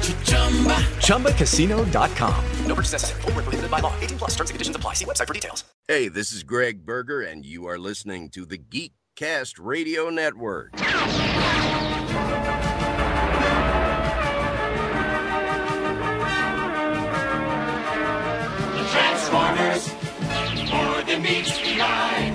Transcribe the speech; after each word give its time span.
ChumbaCasino.com. 0.00 2.44
No 2.66 2.74
purchase 2.74 2.92
necessary. 2.92 3.20
Full 3.22 3.32
prohibited 3.32 3.70
by 3.70 3.80
law. 3.80 3.92
18 4.00 4.18
plus 4.18 4.30
terms 4.30 4.50
and 4.50 4.54
conditions 4.54 4.76
apply. 4.76 4.94
See 4.94 5.04
website 5.04 5.26
for 5.26 5.34
details. 5.34 5.64
Hey, 5.88 6.08
this 6.08 6.32
is 6.32 6.42
Gregg 6.42 6.86
Berger, 6.86 7.20
and 7.20 7.44
you 7.44 7.66
are 7.66 7.78
listening 7.78 8.30
to 8.30 8.46
the 8.46 8.56
Geek 8.56 8.92
Cast 9.16 9.58
Radio 9.58 10.08
Network. 10.08 10.72
The 10.72 10.78
Transformers 18.92 19.92
more 20.70 21.02
than 21.02 21.22
meets 21.22 21.58
the 21.58 21.80
eye. 21.82 22.32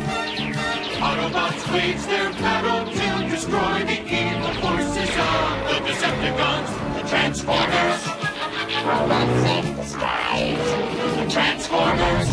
Autobots 1.00 1.74
wage 1.74 2.04
their 2.08 2.30
battle 2.32 2.92
to 2.92 3.30
destroy 3.30 3.86
the 3.86 4.02
evil 4.04 4.54
forces 4.62 5.10
of 5.10 5.70
the 5.70 5.80
Decepticons. 5.90 6.85
Transformers. 7.16 8.02
Robots 8.86 9.44
in 9.50 9.76
disguise. 9.78 10.68
Transformers. 11.32 12.30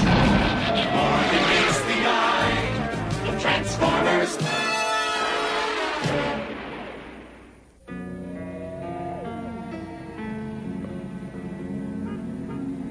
More 0.97 1.23
than 1.31 1.43
meets 1.51 1.81
the 1.89 1.99
eye. 2.05 2.67
The 3.25 3.35
Transformers. 3.39 4.33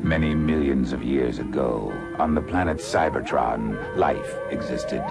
Many 0.01 0.33
millions 0.33 0.93
of 0.93 1.03
years 1.03 1.39
ago, 1.39 1.91
on 2.17 2.35
the 2.35 2.41
planet 2.41 2.77
Cybertron, 2.77 3.97
life 3.97 4.37
existed. 4.49 5.03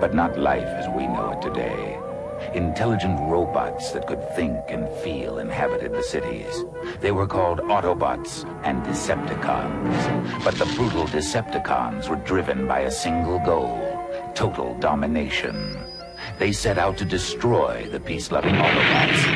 But 0.00 0.12
not 0.12 0.36
life 0.36 0.64
as 0.64 0.88
we 0.88 1.06
know 1.06 1.30
it 1.30 1.40
today. 1.40 2.00
Intelligent 2.54 3.18
robots 3.30 3.92
that 3.92 4.06
could 4.06 4.22
think 4.34 4.58
and 4.68 4.88
feel 4.98 5.38
inhabited 5.38 5.92
the 5.92 6.02
cities. 6.02 6.64
They 7.00 7.12
were 7.12 7.26
called 7.26 7.60
Autobots 7.60 8.44
and 8.64 8.82
Decepticons. 8.84 10.44
But 10.44 10.54
the 10.54 10.66
brutal 10.76 11.06
Decepticons 11.06 12.08
were 12.08 12.16
driven 12.16 12.66
by 12.66 12.80
a 12.80 12.90
single 12.90 13.38
goal 13.40 13.96
total 14.34 14.74
domination. 14.80 15.78
They 16.38 16.52
set 16.52 16.76
out 16.76 16.98
to 16.98 17.04
destroy 17.06 17.88
the 17.90 18.00
peace-loving 18.00 18.54
Autobots. 18.54 19.26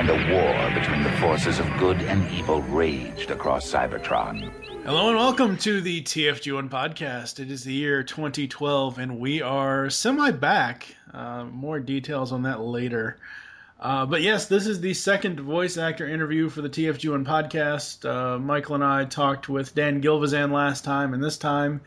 And 0.00 0.08
a 0.08 0.14
war 0.32 0.80
between 0.80 1.02
the 1.02 1.12
forces 1.20 1.58
of 1.58 1.66
good 1.78 2.00
and 2.00 2.26
evil 2.32 2.62
raged 2.62 3.30
across 3.30 3.70
Cybertron. 3.70 4.69
Hello 4.90 5.08
and 5.08 5.16
welcome 5.16 5.56
to 5.58 5.80
the 5.80 6.02
TFG1 6.02 6.68
podcast. 6.68 7.38
It 7.38 7.48
is 7.48 7.62
the 7.62 7.72
year 7.72 8.02
2012 8.02 8.98
and 8.98 9.20
we 9.20 9.40
are 9.40 9.88
semi 9.88 10.32
back. 10.32 10.96
Uh, 11.14 11.44
more 11.44 11.78
details 11.78 12.32
on 12.32 12.42
that 12.42 12.60
later. 12.60 13.16
Uh, 13.78 14.04
but 14.04 14.20
yes, 14.20 14.46
this 14.46 14.66
is 14.66 14.80
the 14.80 14.92
second 14.92 15.38
voice 15.38 15.76
actor 15.76 16.08
interview 16.08 16.48
for 16.48 16.60
the 16.60 16.68
TFG1 16.68 17.24
podcast. 17.24 18.04
Uh, 18.04 18.40
Michael 18.40 18.74
and 18.74 18.82
I 18.82 19.04
talked 19.04 19.48
with 19.48 19.76
Dan 19.76 20.02
Gilvezan 20.02 20.50
last 20.50 20.82
time, 20.82 21.14
and 21.14 21.22
this 21.22 21.38
time 21.38 21.80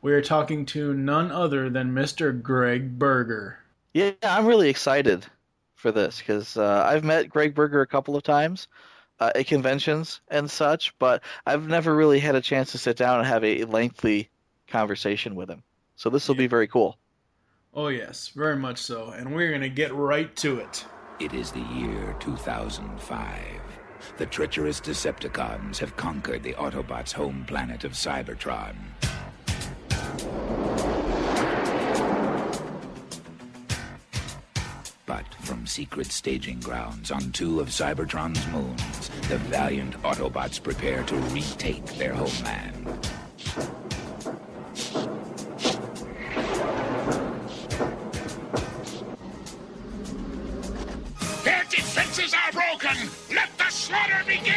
we 0.00 0.14
are 0.14 0.22
talking 0.22 0.64
to 0.64 0.94
none 0.94 1.30
other 1.30 1.68
than 1.68 1.92
Mr. 1.92 2.40
Gregg 2.40 2.98
Berger. 2.98 3.58
Yeah, 3.92 4.12
I'm 4.22 4.46
really 4.46 4.70
excited 4.70 5.26
for 5.74 5.92
this 5.92 6.20
because 6.20 6.56
uh, 6.56 6.86
I've 6.88 7.04
met 7.04 7.28
Gregg 7.28 7.54
Berger 7.54 7.82
a 7.82 7.86
couple 7.86 8.16
of 8.16 8.22
times 8.22 8.66
uh, 9.20 9.32
at 9.34 9.46
conventions 9.46 10.20
and 10.28 10.50
such, 10.50 10.96
but 10.98 11.22
I've 11.46 11.66
never 11.66 11.94
really 11.94 12.20
had 12.20 12.34
a 12.34 12.40
chance 12.40 12.72
to 12.72 12.78
sit 12.78 12.96
down 12.96 13.18
and 13.18 13.28
have 13.28 13.44
a 13.44 13.64
lengthy 13.64 14.30
conversation 14.68 15.34
with 15.34 15.48
him. 15.48 15.62
So 15.96 16.10
this 16.10 16.28
will 16.28 16.36
yeah. 16.36 16.40
be 16.40 16.46
very 16.48 16.66
cool. 16.66 16.98
Oh, 17.74 17.88
yes, 17.88 18.28
very 18.28 18.56
much 18.56 18.78
so. 18.78 19.10
And 19.10 19.34
we're 19.34 19.50
going 19.50 19.60
to 19.60 19.68
get 19.68 19.94
right 19.94 20.34
to 20.36 20.58
it. 20.58 20.84
It 21.20 21.34
is 21.34 21.50
the 21.50 21.60
year 21.60 22.16
2005. 22.20 23.40
The 24.18 24.26
treacherous 24.26 24.80
Decepticons 24.80 25.78
have 25.78 25.96
conquered 25.96 26.42
the 26.42 26.54
Autobots' 26.54 27.12
home 27.12 27.44
planet 27.46 27.84
of 27.84 27.92
Cybertron. 27.92 28.76
Secret 35.66 36.12
staging 36.12 36.60
grounds 36.60 37.10
on 37.10 37.32
two 37.32 37.60
of 37.60 37.68
Cybertron's 37.68 38.46
moons, 38.48 39.10
the 39.28 39.38
valiant 39.38 40.00
Autobots 40.02 40.62
prepare 40.62 41.02
to 41.04 41.16
retake 41.16 41.84
their 41.96 42.14
homeland. 42.14 42.86
Their 51.44 51.64
defenses 51.68 52.32
are 52.34 52.52
broken! 52.52 53.10
Let 53.34 53.50
the 53.58 53.70
slaughter 53.70 54.22
begin! 54.26 54.54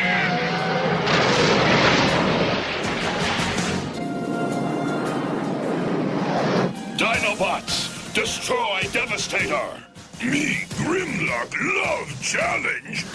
Dinobots, 6.97 8.13
destroy 8.13 8.81
Devastator! 8.91 9.88
Me, 10.21 10.65
Grimlock, 10.75 11.55
love 11.61 12.21
challenge. 12.21 13.05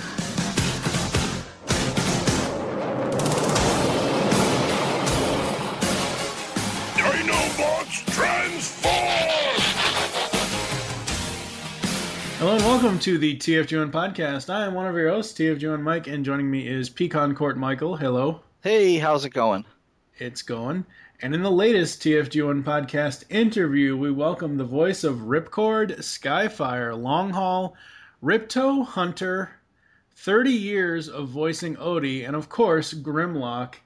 Dinobots 6.97 8.07
transform! 8.07 8.95
Hello 12.39 12.55
and 12.55 12.65
welcome 12.65 12.99
to 13.01 13.19
the 13.19 13.37
TFG1 13.37 13.91
podcast. 13.91 14.49
I 14.49 14.65
am 14.65 14.73
one 14.73 14.87
of 14.87 14.97
your 14.97 15.11
hosts, 15.11 15.39
TFG1 15.39 15.83
Mike, 15.83 16.07
and 16.07 16.25
joining 16.25 16.51
me 16.51 16.67
is 16.67 16.89
Pecan 16.89 17.35
Court 17.35 17.59
Michael. 17.59 17.97
Hello. 17.97 18.41
Hey, 18.63 18.97
how's 18.97 19.27
it 19.27 19.35
going? 19.35 19.67
It's 20.17 20.41
going. 20.41 20.87
And 21.25 21.35
in 21.35 21.43
the 21.43 21.51
latest 21.51 22.03
TFG1 22.03 22.65
podcast 22.65 23.25
interview, 23.31 23.97
we 23.97 24.11
welcome 24.13 24.59
the 24.59 24.65
voice 24.65 25.05
of 25.05 25.21
Ripcord, 25.21 25.97
Skyfire, 26.01 26.93
Longhaul, 26.93 27.73
Ripto, 28.23 28.85
Hunter, 28.85 29.53
30 30.17 30.51
years 30.51 31.09
of 31.09 31.31
voicing 31.31 31.77
Odie, 31.77 32.27
and 32.27 32.37
of 32.37 32.51
course, 32.51 32.93
Grimlock, 32.93 33.77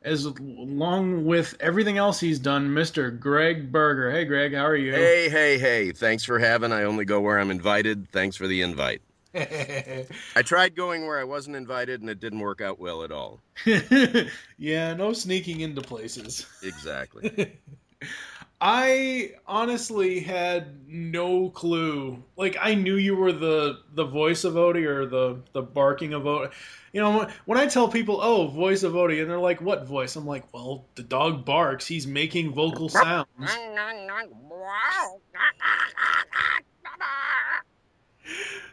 as 0.00 0.24
along 0.24 1.26
with 1.26 1.54
everything 1.60 1.98
else 1.98 2.20
he's 2.20 2.38
done, 2.38 2.70
Mr. 2.70 3.20
Gregg 3.20 3.70
Berger. 3.70 4.10
Hey, 4.10 4.24
Greg, 4.24 4.54
how 4.54 4.64
are 4.64 4.74
you? 4.74 4.94
Hey, 4.94 5.28
hey, 5.28 5.58
hey. 5.58 5.92
Thanks 5.92 6.24
for 6.24 6.38
having. 6.38 6.72
I 6.72 6.84
only 6.84 7.04
go 7.04 7.20
where 7.20 7.38
I'm 7.38 7.50
invited. 7.50 8.10
Thanks 8.12 8.34
for 8.34 8.46
the 8.46 8.62
invite. 8.62 9.02
I 10.36 10.42
tried 10.42 10.74
going 10.74 11.06
where 11.06 11.18
I 11.18 11.24
wasn't 11.24 11.56
invited 11.56 12.00
and 12.00 12.10
it 12.10 12.20
didn't 12.20 12.40
work 12.40 12.60
out 12.60 12.78
well 12.78 13.02
at 13.02 13.12
all. 13.12 13.40
yeah, 14.58 14.94
no 14.94 15.12
sneaking 15.12 15.60
into 15.60 15.82
places. 15.82 16.46
Exactly. 16.62 17.58
I 18.60 19.34
honestly 19.46 20.18
had 20.18 20.88
no 20.88 21.50
clue. 21.50 22.22
Like 22.36 22.56
I 22.60 22.74
knew 22.74 22.96
you 22.96 23.14
were 23.14 23.32
the 23.32 23.82
the 23.94 24.04
voice 24.04 24.42
of 24.42 24.54
Odie 24.54 24.84
or 24.84 25.06
the 25.06 25.40
the 25.52 25.62
barking 25.62 26.12
of 26.12 26.24
Odie. 26.24 26.50
You 26.92 27.02
know, 27.02 27.28
when 27.44 27.58
I 27.58 27.66
tell 27.66 27.88
people, 27.88 28.18
"Oh, 28.20 28.48
voice 28.48 28.82
of 28.82 28.94
Odie," 28.94 29.20
and 29.20 29.30
they're 29.30 29.38
like, 29.38 29.60
"What 29.60 29.86
voice?" 29.86 30.16
I'm 30.16 30.26
like, 30.26 30.52
"Well, 30.52 30.86
the 30.96 31.04
dog 31.04 31.44
barks. 31.44 31.86
He's 31.86 32.06
making 32.06 32.52
vocal 32.52 32.88
sounds." 32.88 33.28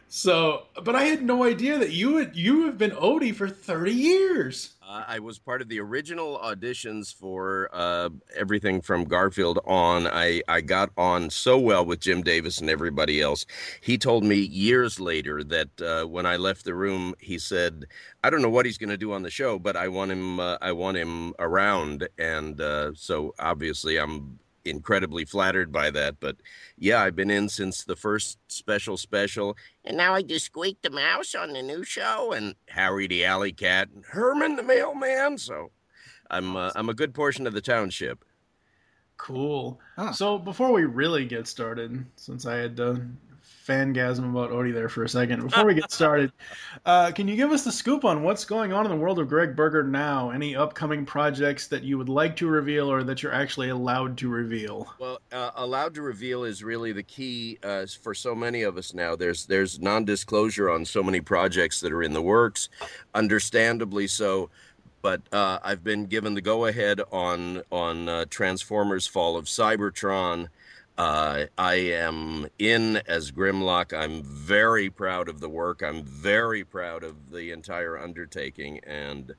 So, 0.08 0.66
but 0.84 0.94
I 0.94 1.04
had 1.04 1.22
no 1.22 1.42
idea 1.42 1.78
that 1.78 1.90
you 1.90 2.16
had 2.18 2.36
you 2.36 2.66
have 2.66 2.78
been 2.78 2.92
Odie 2.92 3.34
for 3.34 3.48
thirty 3.48 3.92
years. 3.92 4.76
Uh, 4.80 5.02
I 5.06 5.18
was 5.18 5.38
part 5.40 5.60
of 5.60 5.68
the 5.68 5.80
original 5.80 6.38
auditions 6.38 7.12
for 7.12 7.68
uh, 7.72 8.10
everything 8.36 8.80
from 8.80 9.04
Garfield 9.04 9.58
on. 9.66 10.06
I, 10.06 10.42
I 10.46 10.60
got 10.60 10.90
on 10.96 11.28
so 11.30 11.58
well 11.58 11.84
with 11.84 11.98
Jim 11.98 12.22
Davis 12.22 12.60
and 12.60 12.70
everybody 12.70 13.20
else. 13.20 13.46
He 13.80 13.98
told 13.98 14.22
me 14.22 14.36
years 14.36 15.00
later 15.00 15.42
that 15.42 15.82
uh, 15.82 16.04
when 16.06 16.24
I 16.24 16.36
left 16.36 16.64
the 16.64 16.74
room, 16.74 17.14
he 17.18 17.36
said, 17.36 17.86
"I 18.22 18.30
don't 18.30 18.42
know 18.42 18.48
what 18.48 18.64
he's 18.64 18.78
going 18.78 18.90
to 18.90 18.96
do 18.96 19.12
on 19.12 19.22
the 19.22 19.30
show, 19.30 19.58
but 19.58 19.76
I 19.76 19.88
want 19.88 20.12
him. 20.12 20.38
Uh, 20.38 20.56
I 20.62 20.70
want 20.70 20.96
him 20.96 21.34
around." 21.40 22.08
And 22.16 22.60
uh, 22.60 22.92
so 22.94 23.34
obviously, 23.40 23.98
I'm 23.98 24.38
incredibly 24.66 25.24
flattered 25.24 25.72
by 25.72 25.90
that. 25.90 26.20
But 26.20 26.36
yeah, 26.76 27.02
I've 27.02 27.16
been 27.16 27.30
in 27.30 27.48
since 27.48 27.84
the 27.84 27.96
first 27.96 28.38
special 28.48 28.96
special, 28.96 29.56
and 29.84 29.96
now 29.96 30.14
I 30.14 30.22
just 30.22 30.46
squeak 30.46 30.82
the 30.82 30.90
mouse 30.90 31.34
on 31.34 31.52
the 31.52 31.62
new 31.62 31.84
show, 31.84 32.32
and 32.32 32.54
Harry 32.68 33.06
the 33.06 33.24
Alley 33.24 33.52
Cat, 33.52 33.88
and 33.94 34.04
Herman 34.04 34.56
the 34.56 34.62
Mailman. 34.62 35.38
So 35.38 35.70
I'm 36.30 36.56
uh, 36.56 36.72
I'm 36.74 36.88
a 36.88 36.94
good 36.94 37.14
portion 37.14 37.46
of 37.46 37.54
the 37.54 37.60
township. 37.60 38.24
Cool. 39.16 39.80
So 40.12 40.38
before 40.38 40.72
we 40.72 40.84
really 40.84 41.24
get 41.24 41.46
started, 41.46 42.04
since 42.16 42.44
I 42.44 42.56
had 42.56 42.76
to 42.76 43.00
fangasm 43.66 44.30
about 44.30 44.50
Odie 44.50 44.72
there 44.72 44.88
for 44.88 45.04
a 45.04 45.08
second, 45.08 45.42
before 45.44 45.64
we 45.64 45.74
get 45.74 45.90
started, 45.90 46.32
uh, 46.84 47.10
can 47.10 47.28
you 47.28 47.36
give 47.36 47.50
us 47.50 47.64
the 47.64 47.72
scoop 47.72 48.04
on 48.04 48.22
what's 48.22 48.44
going 48.44 48.72
on 48.72 48.84
in 48.84 48.90
the 48.90 48.96
world 48.96 49.18
of 49.18 49.28
Gregg 49.28 49.56
Berger 49.56 49.82
now? 49.82 50.30
Any 50.30 50.54
upcoming 50.54 51.04
projects 51.04 51.66
that 51.68 51.82
you 51.82 51.98
would 51.98 52.08
like 52.08 52.36
to 52.36 52.46
reveal 52.46 52.90
or 52.90 53.02
that 53.04 53.22
you're 53.22 53.34
actually 53.34 53.70
allowed 53.70 54.16
to 54.18 54.28
reveal? 54.28 54.92
Well, 54.98 55.20
uh, 55.32 55.50
allowed 55.56 55.94
to 55.94 56.02
reveal 56.02 56.44
is 56.44 56.62
really 56.62 56.92
the 56.92 57.02
key 57.02 57.58
uh, 57.62 57.86
for 58.02 58.14
so 58.14 58.34
many 58.34 58.62
of 58.62 58.76
us 58.76 58.94
now. 58.94 59.16
There's 59.16 59.46
there's 59.46 59.80
non-disclosure 59.80 60.70
on 60.70 60.84
so 60.84 61.02
many 61.02 61.20
projects 61.20 61.80
that 61.80 61.92
are 61.92 62.02
in 62.02 62.12
the 62.12 62.22
works, 62.22 62.68
understandably 63.14 64.06
so. 64.06 64.50
But 65.02 65.22
uh, 65.32 65.58
I've 65.62 65.84
been 65.84 66.06
given 66.06 66.34
the 66.34 66.40
go-ahead 66.40 67.00
on 67.12 67.62
on 67.70 68.08
uh, 68.08 68.24
Transformers: 68.28 69.06
Fall 69.06 69.36
of 69.36 69.44
Cybertron. 69.44 70.48
Uh, 70.98 71.44
I 71.58 71.74
am 71.74 72.48
in 72.58 72.96
as 73.06 73.30
Grimlock. 73.30 73.92
I'm 73.92 74.22
very 74.22 74.88
proud 74.88 75.28
of 75.28 75.40
the 75.40 75.48
work. 75.48 75.82
I'm 75.82 76.02
very 76.04 76.64
proud 76.64 77.04
of 77.04 77.30
the 77.30 77.50
entire 77.50 77.98
undertaking, 77.98 78.80
and 78.86 79.34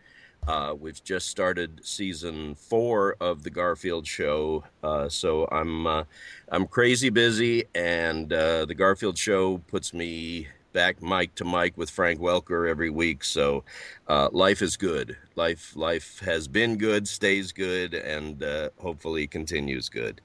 uh, 0.48 0.75
we've 0.80 1.04
just 1.04 1.27
started 1.27 1.81
season 1.83 2.54
four 2.54 3.15
of 3.19 3.42
the 3.44 3.50
Garfield 3.50 4.06
show. 4.06 4.65
Uh, 4.83 5.09
so 5.09 5.48
I'm 5.51 5.88
uh, 5.88 6.04
I'm 6.50 6.68
crazy 6.68 7.09
busy, 7.09 7.65
and 7.74 8.31
uh, 8.31 8.65
the 8.65 8.75
Garfield 8.75 9.18
show 9.18 9.57
puts 9.57 9.95
me 9.95 10.48
back 10.74 11.01
mic 11.01 11.33
to 11.33 11.44
mic 11.44 11.75
with 11.75 11.89
Frank 11.89 12.19
Welker 12.19 12.69
every 12.69 12.92
week. 12.92 13.24
So 13.24 13.63
uh, 14.07 14.30
life 14.31 14.62
is 14.62 14.77
good. 14.77 15.18
Life 15.36 15.75
life 15.75 16.19
has 16.19 16.48
been 16.48 16.77
good, 16.77 17.07
stays 17.07 17.51
good, 17.51 17.95
and 17.95 18.44
uh, 18.44 18.69
hopefully 18.77 19.25
continues 19.25 19.89
good. 19.89 20.21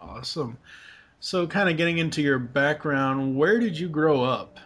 Awesome. 0.00 0.58
So, 1.20 1.46
kind 1.46 1.68
of 1.68 1.76
getting 1.76 1.98
into 1.98 2.22
your 2.22 2.38
background, 2.38 3.36
where 3.36 3.58
did 3.58 3.78
you 3.78 3.88
grow 3.88 4.22
up? 4.22 4.58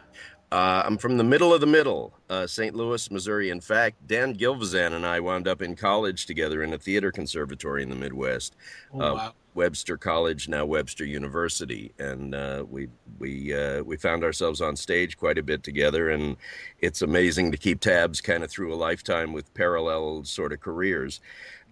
Uh, 0.52 0.82
I'm 0.84 0.98
from 0.98 1.16
the 1.16 1.24
middle 1.24 1.54
of 1.54 1.62
the 1.62 1.66
middle, 1.66 2.12
uh, 2.28 2.46
St. 2.46 2.74
Louis, 2.74 3.10
Missouri. 3.10 3.48
In 3.48 3.58
fact, 3.58 4.06
Dan 4.06 4.36
Gilvezan 4.36 4.92
and 4.92 5.06
I 5.06 5.18
wound 5.18 5.48
up 5.48 5.62
in 5.62 5.74
college 5.74 6.26
together 6.26 6.62
in 6.62 6.74
a 6.74 6.78
theater 6.78 7.10
conservatory 7.10 7.82
in 7.82 7.88
the 7.88 7.96
Midwest. 7.96 8.54
Oh, 8.92 9.00
uh, 9.00 9.14
wow. 9.14 9.32
Webster 9.54 9.96
College, 9.96 10.48
now 10.48 10.66
Webster 10.66 11.04
University, 11.04 11.92
and 11.98 12.34
uh, 12.34 12.64
we 12.70 12.88
we 13.18 13.54
uh, 13.54 13.82
we 13.82 13.96
found 13.96 14.24
ourselves 14.24 14.60
on 14.60 14.76
stage 14.76 15.16
quite 15.16 15.38
a 15.38 15.42
bit 15.42 15.62
together, 15.62 16.10
and 16.10 16.36
it's 16.80 17.02
amazing 17.02 17.50
to 17.52 17.58
keep 17.58 17.80
tabs 17.80 18.20
kind 18.20 18.44
of 18.44 18.50
through 18.50 18.72
a 18.72 18.76
lifetime 18.76 19.32
with 19.32 19.52
parallel 19.54 20.24
sort 20.24 20.52
of 20.52 20.60
careers. 20.60 21.20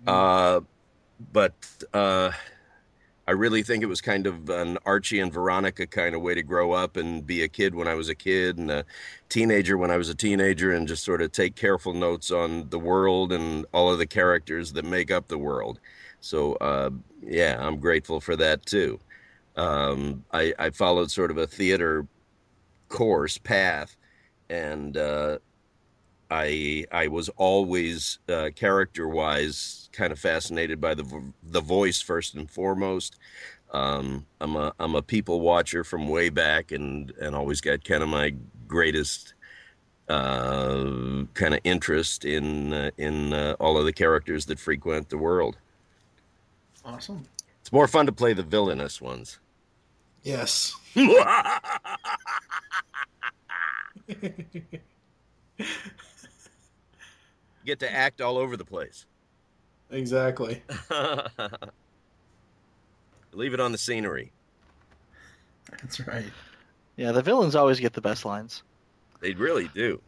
Uh, 0.07 0.61
but 1.33 1.55
uh, 1.93 2.31
I 3.31 3.33
really 3.35 3.63
think 3.63 3.85
it 3.85 3.87
was 3.87 4.01
kind 4.01 4.27
of 4.27 4.51
an 4.51 4.77
Archie 4.85 5.21
and 5.21 5.33
Veronica 5.33 5.87
kind 5.87 6.17
of 6.17 6.21
way 6.21 6.35
to 6.35 6.43
grow 6.43 6.73
up 6.73 6.97
and 6.97 7.25
be 7.25 7.45
a 7.45 7.49
kid 7.49 7.77
when 7.77 7.87
I 7.87 7.95
was 7.95 8.09
a 8.09 8.15
kid 8.17 8.59
and 8.59 8.73
a 8.73 8.85
teenager 9.29 9.79
when 9.79 9.93
I 9.93 9.99
was 9.99 10.09
a 10.09 10.17
teenager 10.17 10.73
and 10.73 10.89
just 10.89 11.05
sort 11.05 11.23
of 11.23 11.31
take 11.31 11.55
careful 11.55 11.95
notes 11.95 12.33
on 12.33 12.69
the 12.71 12.79
world 12.81 13.31
and 13.31 13.67
all 13.73 13.93
of 13.93 13.99
the 14.01 14.07
characters 14.09 14.73
that 14.73 14.85
make 14.85 15.13
up 15.13 15.29
the 15.29 15.39
world. 15.39 15.79
So, 16.19 16.55
uh, 16.55 16.91
yeah, 17.23 17.57
I'm 17.61 17.79
grateful 17.79 18.21
for 18.21 18.35
that 18.35 18.67
too. 18.67 18.99
Um, 19.55 20.25
I, 20.33 20.53
I 20.59 20.71
followed 20.71 21.13
sort 21.13 21.31
of 21.31 21.39
a 21.39 21.47
theater 21.47 22.09
course 22.89 23.39
path 23.39 23.97
and 24.49 24.97
uh, 24.97 25.39
I 26.31 26.87
I 26.93 27.09
was 27.09 27.29
always 27.31 28.19
uh, 28.29 28.51
character 28.55 29.09
wise 29.09 29.89
kind 29.93 30.13
of 30.13 30.19
fascinated 30.19 30.81
by 30.81 30.95
the 30.95 31.33
the 31.43 31.61
voice 31.61 32.01
first 32.01 32.35
and 32.35 32.49
foremost. 32.49 33.17
Um, 33.73 34.27
I'm 34.41 34.57
a 34.57 34.73
I'm 34.79 34.95
a 34.95 35.03
people 35.03 35.41
watcher 35.41 35.83
from 35.83 36.09
way 36.09 36.29
back 36.29 36.73
and 36.73 37.13
and 37.21 37.35
always 37.35 37.61
got 37.61 37.85
kind 37.85 38.03
of 38.03 38.09
my 38.09 38.35
greatest 38.69 39.35
uh, 40.09 41.25
kind 41.35 41.55
of 41.55 41.61
interest 41.65 42.25
in 42.25 42.73
uh, 42.73 42.91
in 42.97 43.33
uh, 43.33 43.57
all 43.59 43.77
of 43.77 43.85
the 43.85 43.93
characters 43.93 44.47
that 44.47 44.61
frequent 44.61 45.09
the 45.09 45.19
world. 45.19 45.59
Awesome. 46.85 47.25
It's 47.61 47.73
more 47.73 47.89
fun 47.89 48.07
to 48.07 48.13
play 48.13 48.33
the 48.33 48.43
villainous 48.43 49.01
ones. 49.01 49.39
Yes. 50.23 50.75
Get 57.71 57.79
to 57.79 57.95
act 57.95 58.21
all 58.21 58.37
over 58.37 58.57
the 58.57 58.65
place. 58.65 59.07
Exactly. 59.93 60.61
Leave 63.33 63.55
it 63.55 63.61
on 63.61 63.71
the 63.71 63.79
scenery. 63.79 64.33
That's 65.81 66.01
right. 66.01 66.33
Yeah, 66.97 67.13
the 67.13 67.23
villains 67.23 67.55
always 67.55 67.79
get 67.79 67.93
the 67.93 68.01
best 68.01 68.25
lines. 68.25 68.65
They 69.21 69.35
really 69.35 69.71
do. 69.73 70.01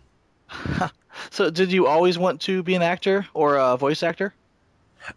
So, 1.31 1.51
did 1.51 1.71
you 1.71 1.87
always 1.87 2.19
want 2.19 2.41
to 2.41 2.63
be 2.63 2.75
an 2.75 2.81
actor 2.81 3.27
or 3.35 3.57
a 3.57 3.77
voice 3.77 4.03
actor? 4.03 4.33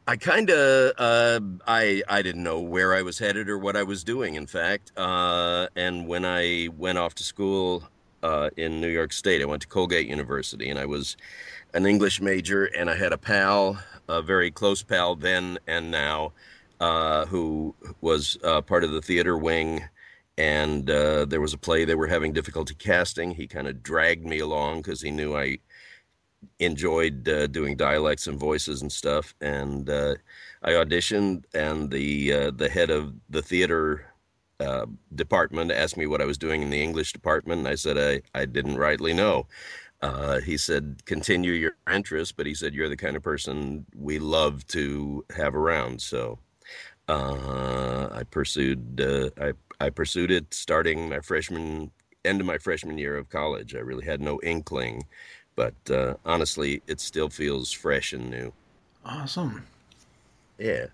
I 0.06 0.18
kind 0.18 0.50
of 0.50 0.92
uh, 0.98 1.40
I 1.66 2.04
I 2.08 2.22
didn't 2.22 2.44
know 2.44 2.60
where 2.60 2.94
I 2.94 3.02
was 3.02 3.18
headed 3.18 3.50
or 3.50 3.58
what 3.58 3.78
I 3.78 3.84
was 3.84 4.04
doing. 4.04 4.36
In 4.36 4.46
fact, 4.46 4.92
uh, 4.98 5.68
and 5.76 6.06
when 6.06 6.26
I 6.26 6.68
went 6.78 6.98
off 6.98 7.16
to 7.16 7.24
school 7.24 7.88
uh, 8.26 8.50
in 8.58 8.82
New 8.82 8.90
York 8.90 9.14
State, 9.14 9.42
I 9.42 9.46
went 9.46 9.62
to 9.62 9.68
Colgate 9.68 10.08
University, 10.08 10.70
and 10.70 10.80
I 10.80 10.86
was 10.86 11.16
an 11.76 11.86
English 11.86 12.22
major, 12.22 12.66
and 12.66 12.90
I 12.90 12.96
had 12.96 13.14
a 13.14 13.18
pal, 13.18 13.78
a 14.10 14.22
very 14.22 14.50
close 14.50 14.82
pal 14.82 15.16
then 15.16 15.60
and 15.68 15.92
now, 15.92 16.34
uh, 16.80 17.26
who 17.28 17.76
was 18.02 18.38
uh, 18.44 18.62
part 18.62 18.84
of 18.84 18.92
the 18.92 19.02
theater 19.02 19.38
wing. 19.38 19.84
And 20.38 20.90
uh, 20.90 21.26
there 21.26 21.40
was 21.40 21.54
a 21.54 21.58
play 21.58 21.86
they 21.86 21.96
were 21.96 22.08
having 22.08 22.34
difficulty 22.34 22.74
casting. 22.74 23.32
He 23.32 23.48
kind 23.48 23.68
of 23.68 23.84
dragged 23.84 24.26
me 24.26 24.40
along 24.40 24.82
because 24.82 25.02
he 25.02 25.12
knew 25.12 25.38
I 25.38 25.60
enjoyed 26.60 27.30
uh, 27.30 27.48
doing 27.48 27.78
dialects 27.78 28.28
and 28.28 28.40
voices 28.40 28.82
and 28.82 28.92
stuff. 28.92 29.34
And 29.40 29.90
uh, 29.90 30.16
I 30.64 30.72
auditioned, 30.72 31.46
and 31.54 31.90
the 31.90 32.34
uh, 32.34 32.52
the 32.52 32.70
head 32.70 32.90
of 32.90 33.14
the 33.30 33.42
theater 33.42 34.06
uh, 34.60 34.86
department 35.14 35.72
asked 35.72 35.98
me 35.98 36.08
what 36.08 36.22
I 36.22 36.26
was 36.26 36.38
doing 36.38 36.62
in 36.62 36.70
the 36.70 36.82
English 36.82 37.14
department, 37.14 37.60
and 37.60 37.68
I 37.68 37.76
said 37.76 37.98
I 37.98 38.40
I 38.40 38.46
didn't 38.46 38.78
rightly 38.78 39.14
know. 39.14 39.48
Uh, 40.02 40.40
he 40.42 40.58
said, 40.58 41.02
"Continue 41.06 41.54
your 41.54 41.78
interest," 41.92 42.38
but 42.38 42.46
he 42.46 42.54
said, 42.54 42.74
"You're 42.74 42.90
the 42.90 42.98
kind 42.98 43.16
of 43.16 43.24
person 43.24 43.86
we 43.96 44.20
love 44.20 44.66
to 44.68 45.26
have 45.36 45.56
around." 45.56 46.02
So 46.02 46.40
uh, 47.08 48.10
I 48.12 48.24
pursued 48.24 49.02
uh, 49.02 49.30
I 49.42 49.54
I 49.80 49.90
pursued 49.90 50.32
it 50.32 50.54
starting 50.54 51.10
my 51.10 51.20
freshman 51.20 51.92
end 52.24 52.42
of 52.42 52.48
my 52.48 52.58
freshman 52.58 52.98
year 52.98 53.18
of 53.18 53.30
college. 53.30 53.76
I 53.76 53.80
really 53.80 54.06
had 54.06 54.22
no 54.22 54.40
inkling, 54.42 55.06
but 55.56 55.76
uh, 55.90 56.16
honestly, 56.26 56.82
it 56.88 57.00
still 57.00 57.30
feels 57.30 57.72
fresh 57.72 58.14
and 58.14 58.30
new. 58.30 58.54
Awesome. 59.06 59.66
Yeah. 60.58 60.88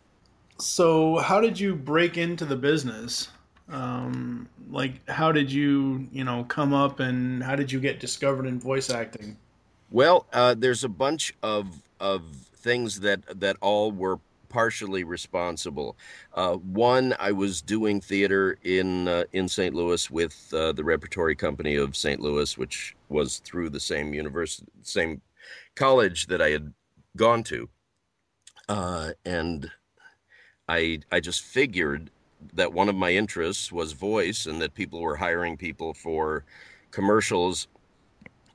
So, 0.60 1.18
how 1.18 1.42
did 1.42 1.60
you 1.60 1.76
break 1.76 2.18
into 2.18 2.46
the 2.46 2.56
business? 2.56 3.30
Um, 3.72 4.50
like, 4.70 5.08
how 5.10 5.32
did 5.32 5.52
you, 5.52 6.08
you 6.12 6.24
know, 6.24 6.44
come 6.44 6.74
up 6.74 7.00
and 7.00 7.42
how 7.42 7.56
did 7.56 7.72
you 7.72 7.80
get 7.80 8.00
discovered 8.00 8.46
in 8.46 8.60
voice 8.60 8.90
acting? 8.90 9.38
Well, 9.92 10.28
uh, 10.34 10.56
there's 10.58 10.84
a 10.84 10.90
bunch 10.90 11.34
of 11.42 11.82
of 12.00 12.24
things 12.56 13.00
that 13.02 13.40
that 13.40 13.58
all 13.62 13.92
were 13.92 14.20
partially 14.50 15.04
responsible. 15.04 15.96
Uh, 16.34 16.56
one, 16.56 17.16
I 17.20 17.32
was 17.32 17.62
doing 17.62 18.02
theater 18.02 18.58
in 18.64 19.08
uh, 19.08 19.24
in 19.34 19.48
St. 19.48 19.74
Louis 19.74 20.12
with 20.12 20.54
uh, 20.54 20.74
the 20.74 20.84
Repertory 20.84 21.36
Company 21.36 21.76
of 21.76 21.96
St. 21.96 22.20
Louis, 22.20 22.58
which 22.58 22.96
was 23.10 23.40
through 23.40 23.70
the 23.70 23.80
same 23.80 24.14
university, 24.14 24.68
same 24.84 25.22
college 25.76 26.28
that 26.28 26.42
I 26.42 26.50
had 26.50 26.74
gone 27.16 27.44
to, 27.44 27.70
uh, 28.70 29.12
and 29.26 29.72
I 30.68 31.00
I 31.12 31.20
just 31.20 31.42
figured 31.42 32.12
that 32.54 32.74
one 32.74 32.90
of 32.90 32.96
my 32.96 33.12
interests 33.12 33.72
was 33.72 33.94
voice, 33.94 34.46
and 34.46 34.62
that 34.62 34.74
people 34.74 35.02
were 35.02 35.16
hiring 35.16 35.58
people 35.58 35.94
for 35.94 36.44
commercials 36.92 37.68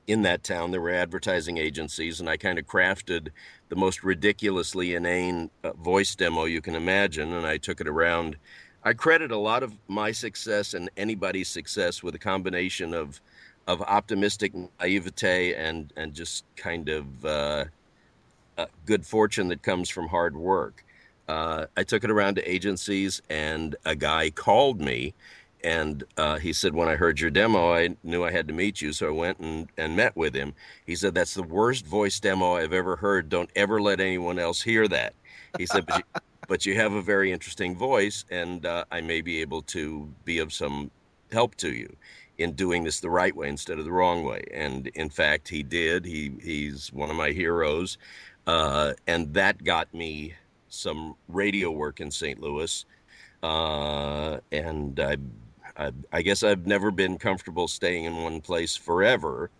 in 0.07 0.21
that 0.21 0.43
town. 0.43 0.71
There 0.71 0.81
were 0.81 0.91
advertising 0.91 1.57
agencies, 1.57 2.19
and 2.19 2.29
I 2.29 2.37
kind 2.37 2.57
of 2.57 2.65
crafted 2.65 3.29
the 3.69 3.75
most 3.75 4.03
ridiculously 4.03 4.95
inane 4.95 5.49
uh, 5.63 5.73
voice 5.73 6.15
demo 6.15 6.45
you 6.45 6.61
can 6.61 6.75
imagine, 6.75 7.33
and 7.33 7.45
I 7.45 7.57
took 7.57 7.81
it 7.81 7.87
around. 7.87 8.37
I 8.83 8.93
credit 8.93 9.31
a 9.31 9.37
lot 9.37 9.63
of 9.63 9.73
my 9.87 10.11
success 10.11 10.73
and 10.73 10.89
anybody's 10.95 11.49
success 11.49 12.01
with 12.01 12.15
a 12.15 12.19
combination 12.19 12.93
of 12.93 13.21
of 13.67 13.81
optimistic 13.81 14.53
naivete 14.79 15.53
and 15.55 15.91
and 15.97 16.13
just 16.13 16.45
kind 16.55 16.87
of 16.87 17.25
uh, 17.25 17.65
uh, 18.57 18.65
good 18.85 19.05
fortune 19.05 19.49
that 19.49 19.61
comes 19.61 19.89
from 19.89 20.07
hard 20.07 20.37
work. 20.37 20.85
Uh, 21.27 21.65
I 21.75 21.83
took 21.83 22.03
it 22.03 22.11
around 22.11 22.35
to 22.35 22.49
agencies, 22.49 23.21
and 23.29 23.75
a 23.85 23.95
guy 23.95 24.29
called 24.29 24.79
me 24.81 25.13
and 25.63 26.03
uh, 26.17 26.37
he 26.37 26.53
said, 26.53 26.75
When 26.75 26.87
I 26.87 26.95
heard 26.95 27.19
your 27.19 27.29
demo, 27.29 27.73
I 27.73 27.95
knew 28.03 28.23
I 28.23 28.31
had 28.31 28.47
to 28.47 28.53
meet 28.53 28.81
you. 28.81 28.93
So 28.93 29.07
I 29.07 29.11
went 29.11 29.39
and, 29.39 29.67
and 29.77 29.95
met 29.95 30.15
with 30.15 30.33
him. 30.33 30.53
He 30.85 30.95
said, 30.95 31.13
That's 31.13 31.33
the 31.33 31.43
worst 31.43 31.85
voice 31.85 32.19
demo 32.19 32.53
I've 32.53 32.73
ever 32.73 32.95
heard. 32.95 33.29
Don't 33.29 33.49
ever 33.55 33.81
let 33.81 33.99
anyone 33.99 34.39
else 34.39 34.61
hear 34.61 34.87
that. 34.87 35.13
He 35.57 35.65
said, 35.65 35.85
But 35.85 35.97
you, 35.97 36.03
but 36.47 36.65
you 36.65 36.75
have 36.75 36.93
a 36.93 37.01
very 37.01 37.31
interesting 37.31 37.75
voice, 37.75 38.23
and 38.29 38.65
uh, 38.65 38.85
I 38.91 39.01
may 39.01 39.21
be 39.21 39.41
able 39.41 39.61
to 39.63 40.09
be 40.25 40.39
of 40.39 40.53
some 40.53 40.91
help 41.31 41.55
to 41.55 41.73
you 41.73 41.93
in 42.37 42.53
doing 42.53 42.83
this 42.83 42.99
the 42.99 43.09
right 43.09 43.35
way 43.35 43.49
instead 43.49 43.79
of 43.79 43.85
the 43.85 43.91
wrong 43.91 44.23
way. 44.23 44.43
And 44.53 44.87
in 44.87 45.09
fact, 45.09 45.49
he 45.49 45.63
did. 45.63 46.05
He 46.05 46.31
He's 46.41 46.93
one 46.93 47.09
of 47.09 47.15
my 47.15 47.31
heroes. 47.31 47.97
Uh, 48.45 48.93
and 49.07 49.33
that 49.33 49.63
got 49.63 49.93
me 49.93 50.35
some 50.69 51.15
radio 51.27 51.71
work 51.71 51.99
in 51.99 52.11
St. 52.11 52.39
Louis. 52.39 52.85
Uh, 53.43 54.39
and 54.51 54.99
I 54.99 55.17
I, 55.77 55.91
I, 56.11 56.21
guess 56.23 56.41
I've 56.41 56.65
never 56.65 56.89
been 56.89 57.17
comfortable 57.19 57.67
staying 57.67 58.05
in 58.05 58.23
one 58.23 58.41
place 58.41 58.75
forever. 58.75 59.51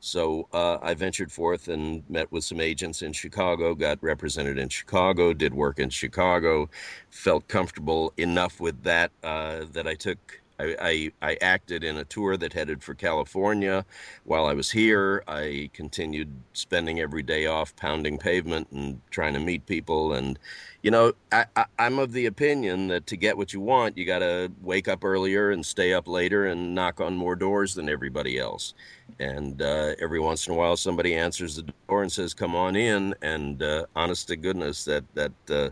So 0.00 0.48
uh, 0.52 0.78
I 0.80 0.94
ventured 0.94 1.32
forth 1.32 1.66
and 1.66 2.08
met 2.08 2.30
with 2.30 2.44
some 2.44 2.60
agents 2.60 3.02
in 3.02 3.12
Chicago, 3.12 3.74
got 3.74 4.00
represented 4.00 4.56
in 4.58 4.68
Chicago, 4.68 5.32
did 5.32 5.52
work 5.52 5.80
in 5.80 5.90
Chicago, 5.90 6.70
felt 7.10 7.48
comfortable 7.48 8.12
enough 8.16 8.60
with 8.60 8.80
that 8.84 9.10
uh, 9.24 9.64
that 9.72 9.88
I 9.88 9.94
took 9.94 10.40
I, 10.58 10.76
I, 10.80 11.12
I, 11.22 11.38
acted 11.40 11.84
in 11.84 11.96
a 11.96 12.04
tour 12.04 12.36
that 12.36 12.52
headed 12.52 12.82
for 12.82 12.94
California. 12.94 13.84
While 14.24 14.46
I 14.46 14.54
was 14.54 14.70
here, 14.70 15.22
I 15.28 15.70
continued 15.72 16.32
spending 16.52 17.00
every 17.00 17.22
day 17.22 17.46
off 17.46 17.76
pounding 17.76 18.18
pavement 18.18 18.68
and 18.72 19.00
trying 19.10 19.34
to 19.34 19.40
meet 19.40 19.66
people. 19.66 20.14
And, 20.14 20.38
you 20.82 20.90
know, 20.90 21.12
I, 21.30 21.46
I, 21.54 21.66
I'm 21.78 21.98
of 21.98 22.12
the 22.12 22.26
opinion 22.26 22.88
that 22.88 23.06
to 23.06 23.16
get 23.16 23.36
what 23.36 23.52
you 23.52 23.60
want, 23.60 23.96
you 23.96 24.04
got 24.04 24.18
to 24.18 24.50
wake 24.62 24.88
up 24.88 25.04
earlier 25.04 25.50
and 25.50 25.64
stay 25.64 25.92
up 25.92 26.08
later 26.08 26.46
and 26.46 26.74
knock 26.74 27.00
on 27.00 27.16
more 27.16 27.36
doors 27.36 27.74
than 27.74 27.88
everybody 27.88 28.38
else. 28.38 28.74
And 29.20 29.62
uh, 29.62 29.94
every 30.00 30.20
once 30.20 30.46
in 30.46 30.54
a 30.54 30.56
while, 30.56 30.76
somebody 30.76 31.14
answers 31.14 31.56
the 31.56 31.72
door 31.88 32.02
and 32.02 32.12
says, 32.12 32.34
"Come 32.34 32.54
on 32.54 32.76
in." 32.76 33.14
And 33.22 33.62
uh, 33.62 33.86
honest 33.96 34.28
to 34.28 34.36
goodness, 34.36 34.84
that 34.84 35.02
that 35.14 35.32
uh, 35.50 35.70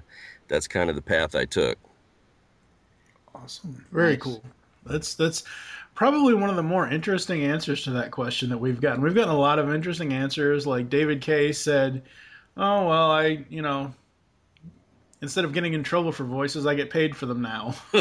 that's 0.49 0.67
kind 0.67 0.91
of 0.91 0.97
the 0.97 1.03
path 1.03 1.35
I 1.35 1.45
took. 1.45 1.79
Awesome, 3.35 3.85
very 3.93 4.13
nice. 4.13 4.23
cool. 4.23 4.43
That's 4.87 5.15
that's 5.15 5.45
probably 5.95 6.35
one 6.35 6.51
of 6.51 6.57
the 6.57 6.63
more 6.63 6.89
interesting 6.89 7.43
answers 7.45 7.83
to 7.85 7.91
that 7.91 8.13
question 8.13 8.49
that 8.51 8.59
we've 8.59 8.81
gotten. 8.81 9.03
We've 9.03 9.15
gotten 9.15 9.35
a 9.35 9.39
lot 9.39 9.59
of 9.59 9.75
interesting 9.75 10.13
answers. 10.13 10.67
Like 10.67 10.89
David 10.89 11.21
Kaye 11.21 11.53
said, 11.53 12.03
"Oh 12.57 12.89
well, 12.89 13.11
I 13.11 13.45
you 13.49 13.63
know." 13.63 13.93
Instead 15.23 15.47
of 15.47 15.55
getting 15.55 15.73
in 15.73 15.83
trouble 15.83 16.13
for 16.13 16.25
voices, 16.25 16.67
I 16.67 16.75
get 16.75 16.91
paid 16.91 17.17
for 17.17 17.25
them 17.25 17.41
now. 17.41 17.75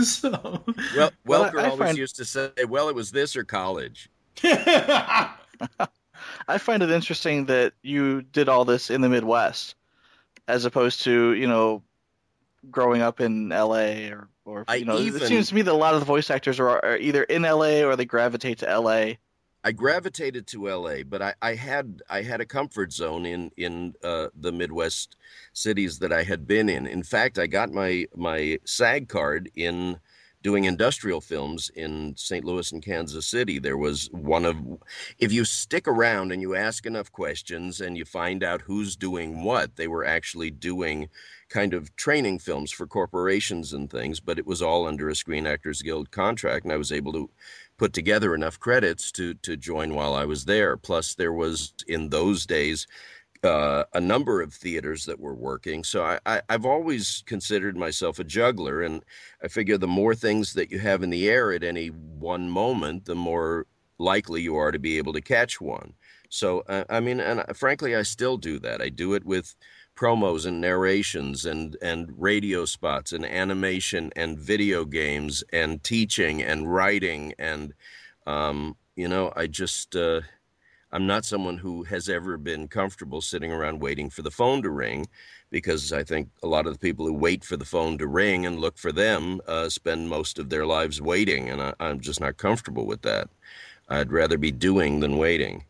so, 0.00 0.62
well, 0.96 1.10
Welker 1.26 1.58
I, 1.58 1.62
I 1.62 1.70
always 1.70 1.78
find... 1.78 1.98
used 1.98 2.14
to 2.16 2.24
say, 2.24 2.52
"Well, 2.68 2.88
it 2.88 2.94
was 2.94 3.10
this 3.10 3.36
or 3.36 3.42
college." 3.42 4.08
I 6.48 6.58
find 6.58 6.82
it 6.82 6.90
interesting 6.90 7.46
that 7.46 7.74
you 7.82 8.22
did 8.22 8.48
all 8.48 8.64
this 8.64 8.90
in 8.90 9.00
the 9.00 9.08
Midwest, 9.08 9.74
as 10.46 10.64
opposed 10.64 11.02
to 11.02 11.34
you 11.34 11.48
know 11.48 11.82
growing 12.70 13.02
up 13.02 13.20
in 13.20 13.50
L.A. 13.50 14.10
or 14.10 14.28
or 14.44 14.64
you 14.76 14.84
know, 14.84 14.98
even, 14.98 15.22
it 15.22 15.28
seems 15.28 15.48
to 15.48 15.54
me 15.54 15.62
that 15.62 15.72
a 15.72 15.74
lot 15.74 15.94
of 15.94 16.00
the 16.00 16.06
voice 16.06 16.30
actors 16.30 16.58
are, 16.58 16.84
are 16.84 16.96
either 16.96 17.22
in 17.24 17.44
L.A. 17.44 17.84
or 17.84 17.96
they 17.96 18.04
gravitate 18.04 18.58
to 18.58 18.68
L.A. 18.68 19.18
I 19.64 19.72
gravitated 19.72 20.48
to 20.48 20.66
LA, 20.68 21.04
but 21.08 21.22
I, 21.22 21.34
I, 21.40 21.54
had 21.54 22.02
I 22.10 22.22
had 22.22 22.40
a 22.40 22.46
comfort 22.46 22.92
zone 22.92 23.24
in 23.24 23.52
in 23.56 23.94
uh, 24.02 24.28
the 24.34 24.50
Midwest 24.50 25.16
cities 25.52 26.00
that 26.00 26.12
I 26.12 26.24
had 26.24 26.48
been 26.48 26.68
in. 26.68 26.86
In 26.86 27.04
fact, 27.04 27.38
I 27.38 27.46
got 27.46 27.70
my 27.70 28.06
my 28.16 28.58
SAG 28.64 29.08
card 29.08 29.50
in 29.54 30.00
doing 30.42 30.64
industrial 30.64 31.20
films 31.20 31.70
in 31.74 32.14
St. 32.16 32.44
Louis 32.44 32.72
and 32.72 32.84
Kansas 32.84 33.26
City. 33.26 33.58
There 33.58 33.76
was 33.76 34.08
one 34.12 34.44
of 34.44 34.56
if 35.18 35.32
you 35.32 35.44
stick 35.44 35.86
around 35.86 36.32
and 36.32 36.42
you 36.42 36.54
ask 36.54 36.84
enough 36.84 37.12
questions 37.12 37.80
and 37.80 37.96
you 37.96 38.04
find 38.04 38.42
out 38.42 38.62
who's 38.62 38.96
doing 38.96 39.44
what, 39.44 39.76
they 39.76 39.88
were 39.88 40.04
actually 40.04 40.50
doing 40.50 41.08
kind 41.48 41.74
of 41.74 41.94
training 41.96 42.38
films 42.38 42.72
for 42.72 42.86
corporations 42.86 43.72
and 43.72 43.90
things, 43.90 44.20
but 44.20 44.38
it 44.38 44.46
was 44.46 44.62
all 44.62 44.86
under 44.86 45.08
a 45.08 45.14
Screen 45.14 45.46
Actors 45.46 45.82
Guild 45.82 46.10
contract, 46.10 46.64
and 46.64 46.72
I 46.72 46.78
was 46.78 46.90
able 46.90 47.12
to 47.12 47.30
put 47.76 47.92
together 47.92 48.34
enough 48.34 48.58
credits 48.58 49.12
to 49.12 49.34
to 49.34 49.56
join 49.56 49.94
while 49.94 50.14
I 50.14 50.24
was 50.24 50.46
there. 50.46 50.76
Plus, 50.76 51.14
there 51.14 51.32
was 51.32 51.74
in 51.86 52.08
those 52.08 52.46
days 52.46 52.86
uh, 53.44 53.84
a 53.92 54.00
number 54.00 54.40
of 54.40 54.54
theaters 54.54 55.04
that 55.06 55.18
were 55.18 55.34
working. 55.34 55.82
So 55.84 56.04
I, 56.04 56.18
I, 56.26 56.42
have 56.48 56.64
always 56.64 57.22
considered 57.26 57.76
myself 57.76 58.18
a 58.18 58.24
juggler, 58.24 58.82
and 58.82 59.04
I 59.42 59.48
figure 59.48 59.78
the 59.78 59.88
more 59.88 60.14
things 60.14 60.54
that 60.54 60.70
you 60.70 60.78
have 60.78 61.02
in 61.02 61.10
the 61.10 61.28
air 61.28 61.52
at 61.52 61.64
any 61.64 61.88
one 61.88 62.48
moment, 62.48 63.04
the 63.04 63.16
more 63.16 63.66
likely 63.98 64.42
you 64.42 64.56
are 64.56 64.70
to 64.70 64.78
be 64.78 64.98
able 64.98 65.12
to 65.14 65.20
catch 65.20 65.60
one. 65.60 65.94
So 66.28 66.60
uh, 66.68 66.84
I 66.88 67.00
mean, 67.00 67.20
and 67.20 67.40
uh, 67.40 67.52
frankly, 67.52 67.96
I 67.96 68.02
still 68.02 68.36
do 68.36 68.58
that. 68.60 68.80
I 68.80 68.88
do 68.88 69.14
it 69.14 69.24
with 69.24 69.54
promos 69.96 70.46
and 70.46 70.60
narrations 70.60 71.44
and 71.44 71.76
and 71.82 72.10
radio 72.16 72.64
spots 72.64 73.12
and 73.12 73.26
animation 73.26 74.10
and 74.16 74.38
video 74.38 74.84
games 74.84 75.44
and 75.52 75.82
teaching 75.82 76.42
and 76.42 76.72
writing 76.72 77.34
and 77.38 77.74
um, 78.26 78.76
you 78.96 79.06
know 79.06 79.32
I 79.36 79.46
just 79.46 79.94
uh, 79.94 80.22
I'm 80.92 81.06
not 81.06 81.24
someone 81.24 81.56
who 81.56 81.84
has 81.84 82.08
ever 82.08 82.36
been 82.36 82.68
comfortable 82.68 83.20
sitting 83.20 83.50
around 83.50 83.80
waiting 83.80 84.10
for 84.10 84.22
the 84.22 84.30
phone 84.30 84.62
to 84.62 84.70
ring 84.70 85.06
because 85.50 85.92
I 85.92 86.02
think 86.02 86.28
a 86.42 86.46
lot 86.46 86.66
of 86.66 86.72
the 86.72 86.78
people 86.78 87.06
who 87.06 87.14
wait 87.14 87.44
for 87.44 87.56
the 87.56 87.64
phone 87.64 87.98
to 87.98 88.06
ring 88.06 88.46
and 88.46 88.58
look 88.58 88.76
for 88.76 88.92
them 88.92 89.40
uh, 89.46 89.68
spend 89.68 90.08
most 90.08 90.38
of 90.38 90.50
their 90.50 90.66
lives 90.66 91.00
waiting 91.00 91.50
and 91.50 91.62
I, 91.62 91.74
I'm 91.80 92.00
just 92.00 92.20
not 92.20 92.36
comfortable 92.36 92.86
with 92.86 93.02
that. 93.02 93.28
I'd 93.88 94.12
rather 94.12 94.38
be 94.38 94.52
doing 94.52 95.00
than 95.00 95.18
waiting. 95.18 95.64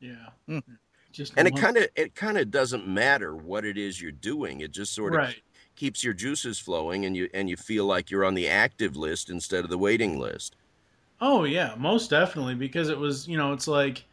Yeah. 0.00 0.30
Mm-hmm. 0.48 0.74
Just 1.12 1.34
and 1.36 1.46
it 1.46 1.56
kind 1.56 1.76
of 1.76 1.86
it 1.94 2.14
kind 2.14 2.38
of 2.38 2.50
doesn't 2.50 2.88
matter 2.88 3.36
what 3.36 3.64
it 3.64 3.76
is 3.76 4.00
you're 4.00 4.10
doing. 4.10 4.60
It 4.60 4.72
just 4.72 4.94
sort 4.94 5.12
of 5.12 5.18
right. 5.18 5.42
keeps 5.76 6.02
your 6.02 6.14
juices 6.14 6.58
flowing, 6.58 7.04
and 7.04 7.14
you 7.14 7.28
and 7.34 7.50
you 7.50 7.56
feel 7.56 7.84
like 7.84 8.10
you're 8.10 8.24
on 8.24 8.34
the 8.34 8.48
active 8.48 8.96
list 8.96 9.28
instead 9.28 9.62
of 9.62 9.70
the 9.70 9.76
waiting 9.76 10.18
list. 10.18 10.56
Oh 11.20 11.44
yeah, 11.44 11.74
most 11.76 12.08
definitely 12.08 12.54
because 12.54 12.88
it 12.88 12.98
was 12.98 13.28
you 13.28 13.36
know 13.36 13.52
it's 13.52 13.68
like 13.68 14.04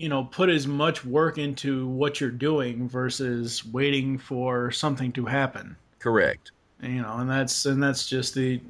you 0.00 0.08
know 0.08 0.24
put 0.24 0.48
as 0.48 0.66
much 0.66 1.04
work 1.04 1.36
into 1.36 1.86
what 1.86 2.22
you're 2.22 2.30
doing 2.30 2.88
versus 2.88 3.66
waiting 3.66 4.16
for 4.16 4.70
something 4.70 5.12
to 5.12 5.26
happen. 5.26 5.76
Correct. 5.98 6.52
You 6.82 7.02
know, 7.02 7.18
and 7.18 7.28
that's 7.28 7.66
and 7.66 7.82
that's 7.82 8.08
just 8.08 8.34
the 8.34 8.62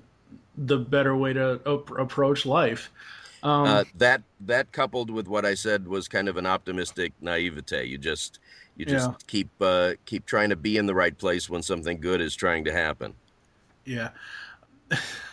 the 0.59 0.77
better 0.77 1.17
way 1.17 1.33
to 1.33 1.61
op- 1.65 1.97
approach 1.97 2.45
life. 2.45 2.91
Um, 3.45 3.65
uh, 3.65 3.85
that 3.95 4.23
that 4.41 4.73
coupled 4.73 5.09
with 5.09 5.29
what 5.29 5.47
I 5.47 5.55
said 5.55 5.87
was 5.87 6.09
kind 6.09 6.29
of 6.29 6.37
an 6.37 6.47
optimistic 6.47 7.13
naivete. 7.21 7.85
You 7.85 7.97
just 7.97 8.41
you 8.77 8.85
just 8.85 9.09
yeah. 9.09 9.17
keep 9.29 9.49
uh, 9.61 9.93
keep 10.07 10.27
trying 10.27 10.51
to 10.51 10.57
be 10.57 10.79
in 10.79 10.87
the 10.87 10.95
right 10.97 11.17
place 11.17 11.49
when 11.49 11.63
something 11.63 12.01
good 12.01 12.21
is 12.21 12.35
trying 12.35 12.65
to 12.65 12.73
happen. 12.73 13.15
Yeah. 13.85 14.11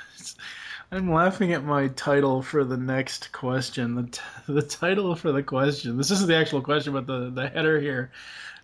I'm 0.92 1.12
laughing 1.12 1.52
at 1.52 1.66
my 1.66 1.90
title 1.90 2.42
for 2.42 2.64
the 2.64 2.78
next 2.78 3.32
question. 3.34 3.96
The, 3.96 4.04
t- 4.04 4.22
the 4.48 4.62
title 4.62 5.16
for 5.16 5.34
the 5.34 5.44
question. 5.44 5.98
This 5.98 6.12
isn't 6.12 6.28
the 6.28 6.36
actual 6.36 6.62
question, 6.62 6.94
but 6.94 7.06
the, 7.06 7.30
the 7.30 7.50
header 7.50 7.80
here. 7.80 8.12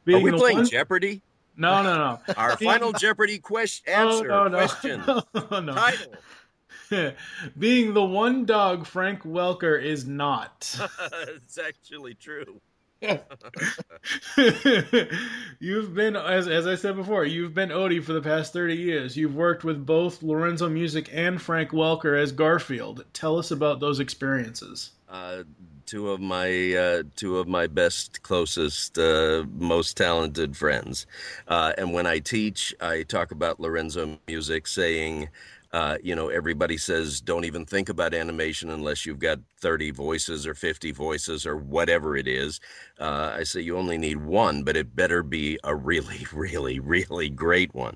Being 0.05 0.21
Are 0.21 0.31
we 0.31 0.37
playing 0.37 0.57
one... 0.59 0.65
Jeopardy? 0.65 1.21
No, 1.57 1.83
no, 1.83 1.95
no. 1.95 2.19
Our 2.37 2.55
final 2.57 2.93
Jeopardy 2.93 3.39
question 3.39 3.93
oh, 3.95 4.09
answer 4.09 4.31
oh, 4.31 4.47
no, 4.47 4.57
no. 4.57 4.67
question 4.67 5.03
no, 5.05 5.23
oh, 5.51 5.59
no. 5.59 5.73
title. 5.73 7.13
Being 7.57 7.93
the 7.93 8.03
one 8.03 8.45
dog 8.45 8.85
Frank 8.85 9.23
Welker 9.23 9.81
is 9.81 10.05
not. 10.05 10.79
it's 11.27 11.57
actually 11.57 12.13
true. 12.13 12.61
you've 15.59 15.93
been, 15.93 16.15
as, 16.15 16.47
as 16.47 16.67
I 16.67 16.75
said 16.75 16.95
before, 16.95 17.25
you've 17.25 17.53
been 17.53 17.69
Odie 17.69 18.03
for 18.03 18.13
the 18.13 18.21
past 18.21 18.53
30 18.53 18.75
years. 18.75 19.17
You've 19.17 19.35
worked 19.35 19.63
with 19.63 19.85
both 19.85 20.23
Lorenzo 20.23 20.69
Music 20.69 21.09
and 21.11 21.41
Frank 21.41 21.71
Welker 21.71 22.21
as 22.21 22.31
Garfield. 22.31 23.05
Tell 23.13 23.37
us 23.37 23.51
about 23.51 23.79
those 23.79 23.99
experiences. 23.99 24.91
Uh, 25.09 25.43
two 25.85 26.09
of 26.09 26.19
my 26.19 26.73
uh, 26.73 27.03
two 27.15 27.37
of 27.37 27.47
my 27.47 27.67
best, 27.67 28.23
closest, 28.23 28.97
uh, 28.97 29.45
most 29.57 29.97
talented 29.97 30.57
friends. 30.57 31.05
Uh, 31.47 31.73
and 31.77 31.93
when 31.93 32.07
I 32.07 32.19
teach, 32.19 32.73
I 32.81 33.03
talk 33.03 33.31
about 33.31 33.59
Lorenzo 33.59 34.17
Music, 34.27 34.65
saying 34.65 35.29
Uh, 35.73 35.97
you 36.03 36.15
know, 36.15 36.29
everybody 36.29 36.77
says 36.77 37.19
don't 37.19 37.45
even 37.45 37.65
think 37.65 37.89
about 37.89 38.13
animation 38.13 38.69
unless 38.69 39.05
you've 39.07 39.17
got 39.19 39.39
30 39.59 39.89
voices 39.89 40.45
or 40.45 40.53
50 40.53 40.91
voices 40.91 41.47
or 41.47 41.57
whatever 41.57 42.15
it 42.15 42.27
is. 42.27 42.59
Uh, 42.99 43.33
I 43.35 43.43
say 43.43 43.61
you 43.61 43.75
only 43.75 43.97
need 43.97 44.17
one, 44.17 44.63
but 44.63 44.77
it 44.77 44.95
better 44.95 45.23
be 45.23 45.57
a 45.63 45.75
really, 45.75 46.27
really, 46.33 46.79
really 46.79 47.29
great 47.29 47.73
one. 47.73 47.95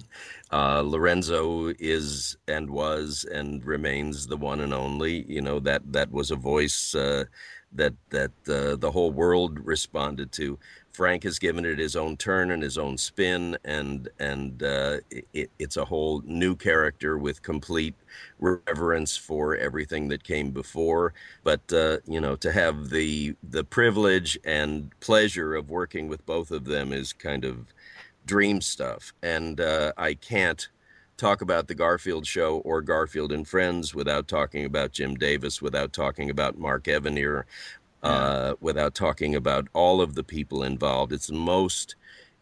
Uh, 0.52 0.82
Lorenzo 0.82 1.74
is 1.80 2.36
and 2.48 2.70
was 2.70 3.26
and 3.32 3.64
remains 3.64 4.26
the 4.28 4.38
one 4.38 4.60
and 4.62 4.74
only. 4.74 5.26
You 5.28 5.42
know 5.42 5.60
that 5.60 5.84
that 5.94 6.12
was 6.12 6.32
a 6.32 6.36
voice 6.36 6.96
uh, 6.96 7.26
that 7.74 7.94
that 8.10 8.32
uh, 8.50 8.76
the 8.76 8.92
whole 8.92 9.12
world 9.12 9.60
responded 9.60 10.32
to. 10.34 10.58
Frank 10.98 11.22
has 11.26 11.38
given 11.38 11.64
it 11.64 11.78
his 11.78 11.96
own 11.96 12.18
turn 12.18 12.50
and 12.50 12.64
his 12.64 12.76
own 12.76 12.98
spin, 12.98 13.56
and 13.64 14.10
and 14.18 14.64
uh, 14.64 14.98
it, 15.12 15.52
it's 15.60 15.78
a 15.78 15.86
whole 15.86 16.24
new 16.26 16.56
character 16.56 17.20
with 17.20 17.44
complete 17.44 17.94
reverence 18.40 19.16
for 19.16 19.56
everything 19.56 20.08
that 20.08 20.24
came 20.24 20.50
before. 20.50 21.14
But 21.44 21.62
uh, 21.72 21.98
you 22.08 22.20
know, 22.20 22.36
to 22.38 22.52
have 22.52 22.90
the 22.90 23.36
the 23.48 23.64
privilege 23.64 24.40
and 24.44 24.90
pleasure 25.00 25.54
of 25.54 25.70
working 25.70 26.08
with 26.08 26.26
both 26.26 26.50
of 26.50 26.66
them 26.66 26.92
is 26.92 27.14
kind 27.14 27.46
of 27.46 27.68
dream 28.26 28.60
stuff, 28.60 29.14
and 29.22 29.62
uh, 29.62 29.92
I 30.00 30.16
can't 30.16 30.68
talk 31.16 31.42
about 31.42 31.68
the 31.68 31.76
Garfield 31.76 32.26
show 32.26 32.58
or 32.60 32.82
Garfield 32.82 33.32
and 33.32 33.48
Friends 33.48 33.94
without 33.94 34.28
talking 34.28 34.66
about 34.66 34.94
Jim 34.94 35.14
Davis, 35.14 35.62
without 35.62 35.94
talking 35.94 36.32
about 36.32 36.58
Mark 36.58 36.86
Evanier, 36.86 37.44
uh, 38.08 38.56
without 38.62 38.96
talking 38.96 39.36
about 39.36 39.68
all 39.74 40.02
of 40.02 40.16
the 40.16 40.24
people 40.24 40.64
involved. 40.64 41.12
It's 41.12 41.30
most, 41.30 41.96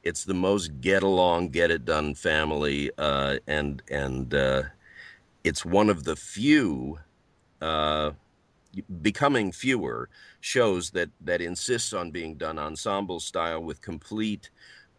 it's 0.04 0.24
the 0.24 0.34
most 0.34 0.80
get 0.80 1.04
along, 1.04 1.50
get 1.50 1.72
it 1.72 1.86
done 1.86 2.14
family, 2.16 2.92
uh, 2.98 3.38
and 3.48 3.82
and 3.90 4.34
uh, 4.34 4.64
it's 5.44 5.66
one 5.66 5.90
of 5.90 6.04
the 6.04 6.16
few, 6.16 7.00
uh, 7.62 8.12
becoming 9.02 9.52
fewer 9.52 10.10
shows 10.40 10.92
that 10.92 11.10
that 11.22 11.42
insists 11.42 11.94
on 11.94 12.12
being 12.12 12.36
done 12.36 12.60
ensemble 12.60 13.20
style 13.20 13.64
with 13.64 13.82
complete 13.82 14.50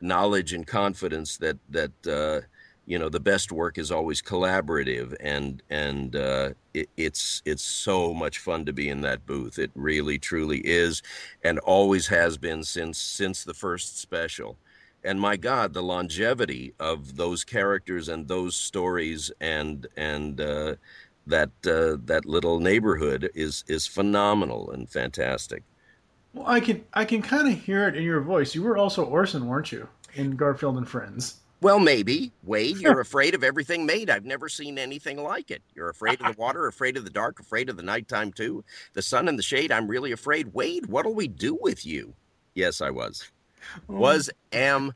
knowledge 0.01 0.53
and 0.53 0.67
confidence 0.67 1.37
that 1.37 1.59
that 1.69 2.07
uh, 2.07 2.41
you 2.87 2.99
know 2.99 3.09
the 3.09 3.21
best 3.21 3.53
work 3.53 3.79
is 3.79 3.91
always 3.91 4.23
collaborative 4.23 5.15
and 5.21 5.63
and 5.71 6.17
uh, 6.17 6.51
it, 6.75 6.89
it's 6.97 7.43
it's 7.45 7.63
so 7.63 8.15
much 8.15 8.39
fun 8.39 8.65
to 8.65 8.73
be 8.73 8.89
in 8.89 9.01
that 9.03 9.27
booth 9.27 9.59
it 9.59 9.71
really 9.75 10.19
truly 10.19 10.59
is 10.65 11.03
and 11.45 11.59
always 11.61 12.07
has 12.09 12.39
been 12.39 12.63
since 12.65 12.99
since 12.99 13.45
the 13.45 13.55
first 13.55 13.99
special 13.99 14.59
and 15.05 15.21
my 15.21 15.37
god 15.37 15.73
the 15.75 15.83
longevity 15.83 16.75
of 16.81 17.17
those 17.17 17.45
characters 17.45 18.09
and 18.09 18.29
those 18.29 18.57
stories 18.57 19.31
and 19.41 19.87
and 19.97 20.41
uh, 20.41 20.75
that 21.27 21.51
uh, 21.67 21.97
that 22.05 22.25
little 22.25 22.61
neighborhood 22.61 23.31
is 23.35 23.65
is 23.69 23.87
phenomenal 23.87 24.71
and 24.71 24.89
fantastic 24.91 25.63
Well, 26.33 26.47
I 26.47 26.61
can 26.61 26.85
I 26.93 27.05
can 27.05 27.23
kind 27.23 27.49
of 27.49 27.59
hear 27.61 27.89
it 27.89 27.97
in 27.97 28.03
your 28.05 28.21
voice. 28.21 28.55
You 28.55 28.63
were 28.63 28.77
also 28.77 29.05
Orson, 29.05 29.47
weren't 29.47 29.73
you, 29.73 29.89
in 30.15 30.37
Garfield 30.37 30.77
and 30.77 30.89
Friends? 30.89 31.41
Well, 31.61 31.79
maybe. 31.79 32.33
Wade, 32.45 32.79
you're 32.79 33.01
afraid 33.01 33.35
of 33.35 33.43
everything 33.43 33.87
made. 33.87 34.11
I've 34.11 34.25
never 34.25 34.49
seen 34.49 34.79
anything 34.79 35.23
like 35.23 35.51
it. 35.51 35.63
You're 35.75 35.91
afraid 35.91 36.21
of 36.21 36.35
the 36.35 36.41
water, 36.41 36.67
afraid 36.67 36.97
of 36.97 37.05
the 37.05 37.11
dark, 37.11 37.41
afraid 37.41 37.69
of 37.71 37.77
the 37.77 37.83
nighttime, 37.83 38.33
too. 38.33 38.65
The 38.93 39.03
sun 39.03 39.29
and 39.29 39.39
the 39.39 39.43
shade, 39.43 39.73
I'm 39.73 39.89
really 39.89 40.13
afraid. 40.13 40.53
Wade, 40.53 40.87
what'll 40.87 41.15
we 41.15 41.29
do 41.29 41.59
with 41.61 41.87
you? 41.87 42.15
Yes, 42.55 42.81
I 42.81 42.91
was. 42.91 43.31
Was, 43.89 44.31
am. 44.53 44.95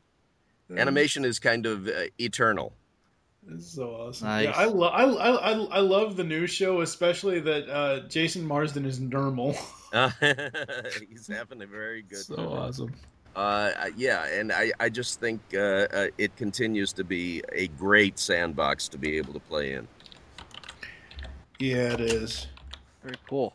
Animation 0.76 1.25
is 1.25 1.38
kind 1.38 1.67
of 1.67 1.88
uh, 1.88 2.05
eternal. 2.19 2.73
This 3.43 3.64
is 3.64 3.73
so 3.73 3.90
awesome. 3.90 4.29
Nice. 4.29 4.45
Yeah, 4.45 4.52
I, 4.52 4.64
lo- 4.67 4.88
I, 4.88 5.05
I, 5.05 5.31
I, 5.31 5.52
I 5.52 5.81
love 5.81 6.17
the 6.17 6.25
new 6.25 6.47
show, 6.47 6.83
especially 6.83 7.40
that 7.40 7.69
uh, 7.69 8.00
Jason 8.09 8.47
Marsden 8.47 8.85
is 8.85 9.00
Nermal. 9.00 9.57
Uh, 9.93 10.11
he's 11.09 11.26
having 11.33 11.62
a 11.62 11.67
very 11.67 12.02
good 12.02 12.19
so 12.19 12.37
time. 12.37 12.47
awesome. 12.47 12.95
Uh, 13.37 13.73
yeah, 13.97 14.27
and 14.27 14.53
I, 14.53 14.73
I 14.81 14.89
just 14.89 15.21
think 15.21 15.41
uh, 15.55 15.59
uh, 15.59 16.07
it 16.19 16.35
continues 16.37 16.93
to 16.95 17.05
be 17.05 17.43
a 17.53 17.69
great 17.69 18.19
sandbox 18.19 18.89
to 18.89 18.99
be 18.99 19.17
able 19.17 19.33
to 19.35 19.41
play 19.41 19.75
in. 19.75 19.87
Yeah, 21.59 21.93
it 21.93 22.00
is. 22.00 22.49
Very 23.02 23.17
cool. 23.28 23.54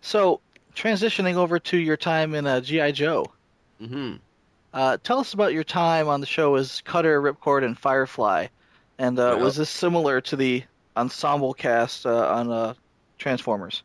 So, 0.00 0.40
transitioning 0.74 1.34
over 1.34 1.58
to 1.58 1.76
your 1.76 1.96
time 1.96 2.34
in 2.34 2.46
uh, 2.46 2.60
GI 2.60 2.92
Joe. 2.92 3.26
Mm-hmm. 3.80 4.16
Uh, 4.72 4.96
tell 5.02 5.18
us 5.18 5.34
about 5.34 5.52
your 5.52 5.64
time 5.64 6.08
on 6.08 6.20
the 6.20 6.26
show 6.26 6.54
as 6.54 6.80
Cutter, 6.82 7.20
Ripcord, 7.20 7.64
and 7.64 7.78
Firefly. 7.78 8.46
And 8.98 9.18
uh, 9.18 9.34
Well- 9.36 9.44
was 9.44 9.56
this 9.56 9.70
similar 9.70 10.20
to 10.22 10.36
the 10.36 10.64
ensemble 10.96 11.54
cast 11.54 12.06
uh, 12.06 12.28
on 12.28 12.50
uh, 12.50 12.74
Transformers? 13.18 13.82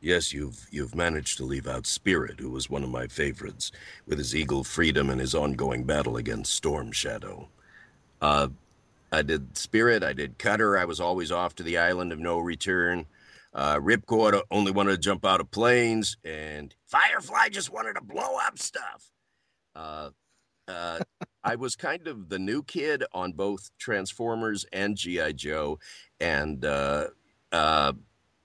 Yes, 0.00 0.32
you've 0.32 0.66
you've 0.70 0.94
managed 0.94 1.36
to 1.38 1.44
leave 1.44 1.66
out 1.66 1.86
Spirit, 1.86 2.40
who 2.40 2.50
was 2.50 2.70
one 2.70 2.82
of 2.82 2.90
my 2.90 3.06
favorites, 3.06 3.70
with 4.06 4.18
his 4.18 4.34
eagle 4.34 4.64
freedom 4.64 5.10
and 5.10 5.20
his 5.20 5.34
ongoing 5.34 5.84
battle 5.84 6.16
against 6.16 6.54
Storm 6.54 6.90
Shadow. 6.90 7.48
Uh, 8.20 8.48
I 9.12 9.22
did 9.22 9.58
Spirit, 9.58 10.02
I 10.02 10.14
did 10.14 10.38
Cutter. 10.38 10.78
I 10.78 10.86
was 10.86 11.00
always 11.00 11.30
off 11.30 11.54
to 11.56 11.62
the 11.62 11.76
island 11.76 12.12
of 12.12 12.18
no 12.18 12.38
return. 12.38 13.06
Uh, 13.52 13.76
Ripcord 13.76 14.40
only 14.50 14.72
wanted 14.72 14.92
to 14.92 14.98
jump 14.98 15.26
out 15.26 15.40
of 15.40 15.50
planes, 15.50 16.16
and 16.24 16.74
Firefly 16.86 17.48
just 17.50 17.72
wanted 17.72 17.94
to 17.94 18.02
blow 18.02 18.36
up 18.46 18.58
stuff. 18.58 19.10
Uh, 19.74 20.10
uh, 20.66 21.00
I 21.44 21.56
was 21.56 21.76
kind 21.76 22.06
of 22.06 22.28
the 22.28 22.38
new 22.38 22.62
kid 22.62 23.04
on 23.12 23.32
both 23.32 23.70
Transformers 23.78 24.64
and 24.72 24.96
GI 24.96 25.34
Joe, 25.34 25.78
and 26.20 26.64
uh, 26.64 27.08
uh, 27.50 27.92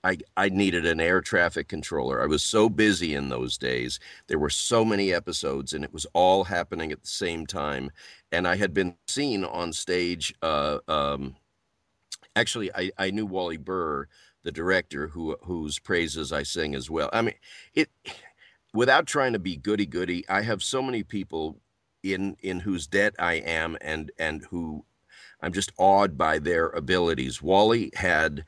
I 0.06 0.18
I 0.36 0.48
needed 0.48 0.86
an 0.86 1.00
air 1.00 1.20
traffic 1.20 1.68
controller. 1.68 2.22
I 2.22 2.26
was 2.26 2.44
so 2.44 2.68
busy 2.68 3.14
in 3.14 3.28
those 3.28 3.58
days. 3.58 3.98
There 4.28 4.38
were 4.38 4.50
so 4.50 4.84
many 4.84 5.12
episodes, 5.12 5.72
and 5.72 5.84
it 5.84 5.92
was 5.92 6.06
all 6.14 6.44
happening 6.44 6.92
at 6.92 7.02
the 7.02 7.08
same 7.08 7.46
time. 7.46 7.90
And 8.30 8.46
I 8.46 8.56
had 8.56 8.72
been 8.72 8.96
seen 9.08 9.44
on 9.44 9.72
stage. 9.72 10.34
Uh, 10.42 10.78
um, 10.88 11.36
actually, 12.36 12.72
I, 12.74 12.92
I 12.98 13.10
knew 13.10 13.26
Wally 13.26 13.56
Burr, 13.56 14.06
the 14.44 14.52
director, 14.52 15.08
who 15.08 15.36
whose 15.42 15.80
praises 15.80 16.32
I 16.32 16.44
sing 16.44 16.74
as 16.76 16.88
well. 16.88 17.10
I 17.12 17.22
mean, 17.22 17.34
it 17.74 17.90
without 18.72 19.06
trying 19.06 19.32
to 19.32 19.40
be 19.40 19.56
goody 19.56 19.86
goody. 19.86 20.24
I 20.28 20.42
have 20.42 20.62
so 20.62 20.82
many 20.82 21.02
people 21.02 21.58
in 22.04 22.36
in 22.42 22.60
whose 22.60 22.86
debt 22.86 23.14
I 23.18 23.34
am, 23.34 23.76
and 23.80 24.12
and 24.18 24.44
who 24.50 24.84
I'm 25.40 25.52
just 25.52 25.72
awed 25.78 26.16
by 26.16 26.38
their 26.38 26.68
abilities. 26.68 27.42
Wally 27.42 27.90
had 27.94 28.44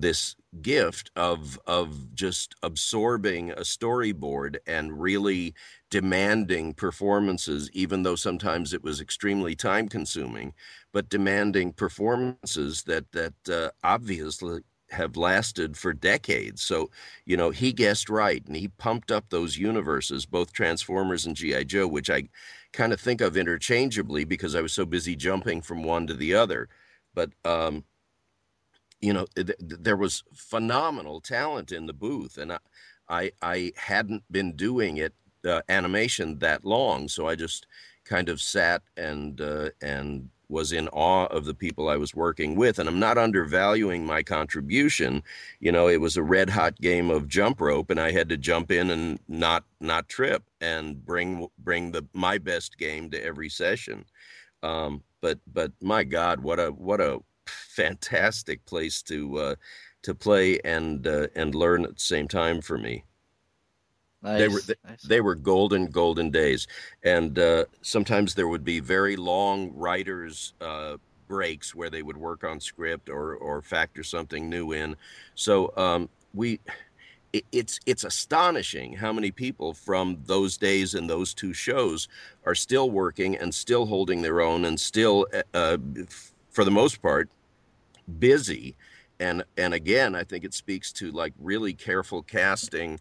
this 0.00 0.36
gift 0.62 1.10
of 1.16 1.58
of 1.66 2.14
just 2.14 2.54
absorbing 2.62 3.50
a 3.52 3.60
storyboard 3.60 4.56
and 4.66 5.00
really 5.00 5.54
demanding 5.90 6.72
performances 6.74 7.70
even 7.72 8.02
though 8.02 8.16
sometimes 8.16 8.72
it 8.72 8.82
was 8.82 9.00
extremely 9.00 9.54
time 9.54 9.88
consuming 9.88 10.54
but 10.92 11.08
demanding 11.08 11.72
performances 11.72 12.82
that 12.84 13.10
that 13.12 13.34
uh, 13.50 13.70
obviously 13.84 14.60
have 14.90 15.16
lasted 15.16 15.76
for 15.76 15.92
decades. 15.92 16.62
So 16.62 16.90
you 17.26 17.36
know 17.36 17.50
he 17.50 17.72
guessed 17.72 18.08
right 18.08 18.44
and 18.46 18.56
he 18.56 18.68
pumped 18.68 19.10
up 19.10 19.28
those 19.30 19.58
universes 19.58 20.24
both 20.26 20.52
transformers 20.52 21.26
and 21.26 21.36
gi 21.36 21.64
joe 21.64 21.86
which 21.86 22.08
i 22.10 22.22
kind 22.72 22.92
of 22.92 23.00
think 23.00 23.20
of 23.20 23.36
interchangeably 23.36 24.24
because 24.24 24.54
i 24.54 24.60
was 24.62 24.72
so 24.72 24.84
busy 24.86 25.14
jumping 25.16 25.60
from 25.62 25.82
one 25.82 26.06
to 26.06 26.14
the 26.14 26.34
other. 26.34 26.68
But 27.14 27.32
um 27.44 27.84
you 29.00 29.12
know 29.12 29.26
th- 29.36 29.46
th- 29.48 29.58
there 29.60 29.96
was 29.96 30.24
phenomenal 30.34 31.20
talent 31.20 31.72
in 31.72 31.86
the 31.86 31.92
booth 31.92 32.38
and 32.38 32.52
i 32.52 32.58
i, 33.08 33.32
I 33.42 33.72
hadn't 33.76 34.24
been 34.30 34.56
doing 34.56 34.96
it 34.98 35.14
uh, 35.46 35.62
animation 35.68 36.38
that 36.40 36.64
long 36.64 37.08
so 37.08 37.28
i 37.28 37.34
just 37.34 37.66
kind 38.04 38.28
of 38.28 38.40
sat 38.40 38.82
and 38.96 39.40
uh, 39.40 39.70
and 39.82 40.30
was 40.50 40.72
in 40.72 40.88
awe 40.88 41.26
of 41.26 41.44
the 41.44 41.54
people 41.54 41.88
i 41.88 41.96
was 41.96 42.14
working 42.14 42.56
with 42.56 42.78
and 42.78 42.88
i'm 42.88 42.98
not 42.98 43.18
undervaluing 43.18 44.04
my 44.06 44.22
contribution. 44.22 45.22
You 45.60 45.72
know 45.72 45.88
it 45.88 46.00
was 46.00 46.16
a 46.16 46.22
red 46.22 46.50
hot 46.50 46.76
game 46.80 47.10
of 47.10 47.28
jump 47.28 47.60
rope 47.60 47.90
and 47.90 48.00
i 48.00 48.12
had 48.12 48.28
to 48.30 48.36
jump 48.38 48.70
in 48.70 48.90
and 48.90 49.20
not 49.28 49.64
not 49.80 50.08
trip 50.08 50.44
and 50.60 51.04
bring 51.04 51.48
bring 51.58 51.92
the 51.92 52.06
my 52.14 52.38
best 52.38 52.78
game 52.78 53.10
to 53.10 53.22
every 53.22 53.50
session. 53.50 54.06
Um, 54.62 55.02
but 55.20 55.38
but 55.46 55.72
my 55.82 56.04
god 56.04 56.40
what 56.42 56.58
a 56.60 56.68
what 56.70 57.00
a 57.00 57.20
fantastic 57.48 58.64
place 58.66 59.02
to 59.02 59.38
uh, 59.38 59.54
to 60.02 60.14
play 60.14 60.58
and 60.64 61.06
uh, 61.06 61.28
and 61.34 61.54
learn 61.54 61.84
at 61.84 61.94
the 61.96 62.00
same 62.02 62.28
time 62.28 62.60
for 62.60 62.78
me. 62.78 63.04
Nice. 64.22 64.38
They 64.38 64.48
were 64.48 64.62
they, 64.66 64.74
they 65.04 65.20
were 65.20 65.34
golden 65.34 65.86
golden 65.86 66.30
days, 66.30 66.66
and 67.02 67.38
uh, 67.38 67.64
sometimes 67.82 68.34
there 68.34 68.48
would 68.48 68.64
be 68.64 68.80
very 68.80 69.16
long 69.16 69.72
writers 69.74 70.54
uh, 70.60 70.96
breaks 71.28 71.74
where 71.74 71.90
they 71.90 72.02
would 72.02 72.16
work 72.16 72.44
on 72.44 72.60
script 72.60 73.08
or 73.08 73.34
or 73.36 73.62
factor 73.62 74.02
something 74.02 74.48
new 74.48 74.72
in. 74.72 74.96
So 75.34 75.72
um, 75.76 76.08
we. 76.34 76.60
it- 77.32 77.46
It's 77.52 77.78
it's 77.86 78.04
astonishing 78.04 78.96
how 78.96 79.12
many 79.12 79.30
people 79.32 79.74
from 79.74 80.22
those 80.26 80.58
days 80.58 80.94
and 80.94 81.08
those 81.10 81.34
two 81.34 81.52
shows 81.54 82.08
are 82.44 82.54
still 82.56 82.90
working 82.90 83.36
and 83.36 83.54
still 83.54 83.86
holding 83.86 84.22
their 84.22 84.40
own 84.40 84.64
and 84.64 84.80
still, 84.80 85.26
uh, 85.54 85.78
for 86.50 86.64
the 86.64 86.70
most 86.70 87.02
part, 87.02 87.28
busy, 88.18 88.76
and 89.20 89.44
and 89.56 89.74
again, 89.74 90.14
I 90.14 90.24
think 90.24 90.44
it 90.44 90.54
speaks 90.54 90.92
to 90.94 91.10
like 91.12 91.32
really 91.38 91.72
careful 91.74 92.22
casting. 92.22 93.00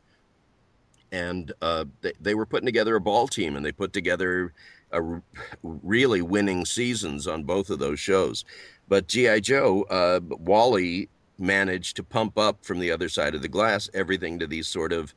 And 1.09 1.53
uh, 1.61 1.85
they, 2.01 2.11
they 2.19 2.35
were 2.35 2.45
putting 2.45 2.65
together 2.65 2.95
a 2.97 3.01
ball 3.01 3.29
team, 3.29 3.55
and 3.55 3.65
they 3.65 3.71
put 3.71 3.93
together 3.93 4.51
a 4.91 5.01
r- 5.01 5.23
really 5.63 6.21
winning 6.21 6.65
seasons 6.65 7.27
on 7.27 7.43
both 7.43 7.69
of 7.69 7.79
those 7.79 7.99
shows. 7.99 8.43
But 8.89 9.07
GI 9.07 9.41
Joe, 9.41 9.83
uh, 9.83 10.19
Wally 10.29 11.07
managed 11.39 11.95
to 11.95 12.03
pump 12.03 12.37
up 12.37 12.65
from 12.65 12.79
the 12.79 12.91
other 12.91 13.09
side 13.09 13.35
of 13.35 13.41
the 13.41 13.47
glass 13.47 13.89
everything 13.93 14.39
to 14.39 14.47
these 14.47 14.67
sort 14.67 14.91
of 14.91 15.13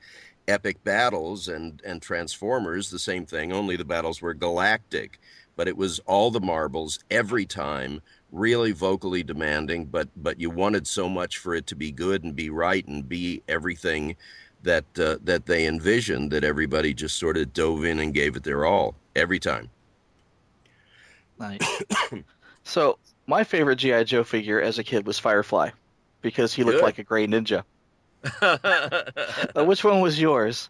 epic 0.48 0.82
battles 0.84 1.48
and 1.48 1.80
and 1.84 2.02
Transformers 2.02 2.90
the 2.90 2.98
same 2.98 3.24
thing 3.24 3.52
only 3.52 3.76
the 3.76 3.84
battles 3.84 4.20
were 4.20 4.34
galactic 4.34 5.18
but 5.56 5.68
it 5.68 5.76
was 5.76 5.98
all 6.00 6.30
the 6.30 6.40
marbles 6.40 6.98
every 7.10 7.46
time 7.46 8.00
really 8.32 8.72
vocally 8.72 9.22
demanding 9.22 9.84
but 9.84 10.08
but 10.16 10.40
you 10.40 10.48
wanted 10.50 10.86
so 10.86 11.08
much 11.08 11.38
for 11.38 11.54
it 11.54 11.66
to 11.66 11.74
be 11.74 11.90
good 11.90 12.22
and 12.22 12.36
be 12.36 12.48
right 12.48 12.86
and 12.86 13.08
be 13.08 13.42
everything 13.48 14.16
that 14.62 14.84
uh, 14.98 15.16
that 15.24 15.46
they 15.46 15.66
envisioned 15.66 16.30
that 16.30 16.44
everybody 16.44 16.94
just 16.94 17.18
sort 17.18 17.36
of 17.36 17.52
dove 17.52 17.84
in 17.84 17.98
and 17.98 18.14
gave 18.14 18.36
it 18.36 18.44
their 18.44 18.64
all 18.64 18.94
every 19.16 19.38
time 19.38 19.68
Nice. 21.40 21.82
so 22.64 22.98
my 23.26 23.44
favorite 23.44 23.76
GI 23.76 24.04
Joe 24.04 24.22
figure 24.22 24.60
as 24.60 24.78
a 24.78 24.84
kid 24.84 25.06
was 25.06 25.18
Firefly, 25.18 25.70
because 26.20 26.52
he 26.52 26.62
looked 26.62 26.78
Good. 26.78 26.84
like 26.84 26.98
a 26.98 27.02
gray 27.02 27.26
ninja. 27.26 27.64
Uh, 29.56 29.64
which 29.64 29.82
one 29.82 30.00
was 30.00 30.20
yours? 30.20 30.68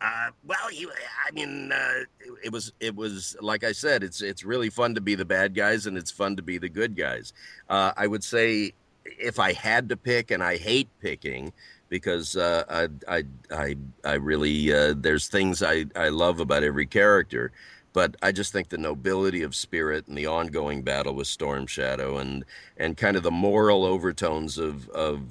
Uh, 0.00 0.28
well, 0.46 0.70
you, 0.72 0.90
I 1.26 1.30
mean, 1.32 1.72
uh, 1.72 2.04
it, 2.44 2.52
was 2.52 2.72
it 2.80 2.94
was 2.94 3.36
like 3.40 3.64
I 3.64 3.72
said, 3.72 4.02
it's 4.02 4.20
it's 4.20 4.44
really 4.44 4.68
fun 4.68 4.94
to 4.94 5.00
be 5.00 5.14
the 5.14 5.24
bad 5.24 5.54
guys 5.54 5.86
and 5.86 5.96
it's 5.96 6.10
fun 6.10 6.36
to 6.36 6.42
be 6.42 6.58
the 6.58 6.68
good 6.68 6.96
guys. 6.96 7.32
Uh, 7.68 7.92
I 7.96 8.06
would 8.06 8.22
say 8.22 8.72
if 9.04 9.38
I 9.38 9.52
had 9.52 9.88
to 9.88 9.96
pick, 9.96 10.30
and 10.30 10.42
I 10.42 10.56
hate 10.56 10.88
picking 11.00 11.52
because 11.88 12.36
uh, 12.36 12.64
I 12.68 13.16
I 13.18 13.22
I 13.50 13.76
I 14.04 14.14
really 14.14 14.72
uh, 14.72 14.94
there's 14.96 15.28
things 15.28 15.62
I 15.62 15.86
I 15.94 16.08
love 16.08 16.40
about 16.40 16.62
every 16.62 16.86
character. 16.86 17.52
But 17.92 18.14
I 18.20 18.30
just 18.30 18.52
think 18.52 18.68
the 18.68 18.76
nobility 18.76 19.42
of 19.42 19.54
spirit 19.54 20.06
and 20.06 20.18
the 20.18 20.26
ongoing 20.26 20.82
battle 20.82 21.14
with 21.14 21.26
Storm 21.26 21.66
Shadow 21.66 22.18
and 22.18 22.44
and 22.76 22.96
kind 22.96 23.16
of 23.16 23.22
the 23.22 23.30
moral 23.30 23.84
overtones 23.86 24.58
of 24.58 24.90
of 24.90 25.22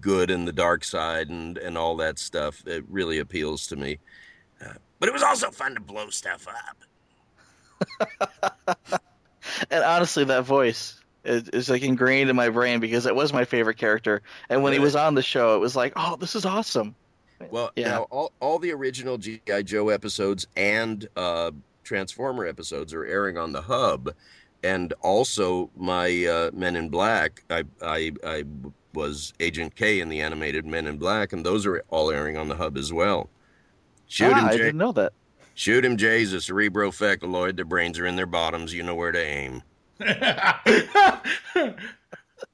good 0.00 0.30
and 0.30 0.46
the 0.48 0.52
dark 0.52 0.84
side 0.84 1.28
and 1.28 1.58
and 1.58 1.76
all 1.78 1.96
that 1.96 2.18
stuff 2.18 2.62
it 2.66 2.84
really 2.88 3.18
appeals 3.18 3.66
to 3.66 3.76
me 3.76 3.98
uh, 4.64 4.74
but 4.98 5.08
it 5.08 5.12
was 5.12 5.22
also 5.22 5.50
fun 5.50 5.74
to 5.74 5.80
blow 5.80 6.10
stuff 6.10 6.46
up 6.48 6.76
And 9.70 9.82
honestly, 9.84 10.24
that 10.24 10.44
voice 10.44 11.00
is, 11.24 11.48
is 11.48 11.70
like 11.70 11.82
ingrained 11.82 12.30
in 12.30 12.36
my 12.36 12.50
brain 12.50 12.78
because 12.80 13.06
it 13.06 13.14
was 13.14 13.32
my 13.32 13.44
favorite 13.44 13.78
character. 13.78 14.22
And 14.48 14.62
when 14.62 14.72
he 14.72 14.78
was 14.78 14.94
on 14.94 15.14
the 15.14 15.22
show, 15.22 15.56
it 15.56 15.58
was 15.58 15.74
like, 15.74 15.94
oh, 15.96 16.16
this 16.16 16.34
is 16.36 16.44
awesome. 16.44 16.94
well 17.50 17.70
Yeah. 17.74 17.88
now 17.88 18.02
all, 18.10 18.32
all 18.40 18.58
the 18.58 18.70
original 18.72 19.16
gi 19.16 19.40
joe 19.64 19.88
episodes 19.88 20.46
and 20.56 21.08
uh 21.16 21.50
transformer 21.84 22.44
episodes 22.46 22.92
are 22.92 23.04
airing 23.04 23.38
on 23.38 23.52
the 23.52 23.62
hub 23.62 24.14
and 24.62 24.92
also 25.00 25.70
my 25.74 26.26
uh, 26.26 26.50
men 26.52 26.76
in 26.76 26.90
black 26.90 27.42
I, 27.48 27.64
I 27.80 28.12
i 28.22 28.44
was 28.94 29.32
agent 29.40 29.74
k 29.76 30.00
in 30.00 30.08
the 30.08 30.20
animated 30.20 30.66
men 30.66 30.86
in 30.86 30.96
black 30.98 31.32
and 31.32 31.44
those 31.46 31.64
are 31.66 31.82
all 31.88 32.10
airing 32.10 32.36
on 32.36 32.48
the 32.48 32.56
hub 32.56 32.76
as 32.76 32.92
well 32.92 33.28
shoot 34.06 34.32
Ah, 34.32 34.38
him 34.40 34.48
Jay. 34.48 34.54
I 34.54 34.56
didn't 34.56 34.78
know 34.78 34.92
that. 34.92 35.12
shoot 35.54 35.84
him 35.84 35.96
jay's 35.96 36.32
a 36.32 36.36
cerebrofecaloid 36.38 37.56
their 37.56 37.64
brains 37.64 37.98
are 37.98 38.06
in 38.06 38.16
their 38.16 38.26
bottoms 38.26 38.74
you 38.74 38.82
know 38.82 38.94
where 38.94 39.12
to 39.12 39.24
aim 39.24 39.62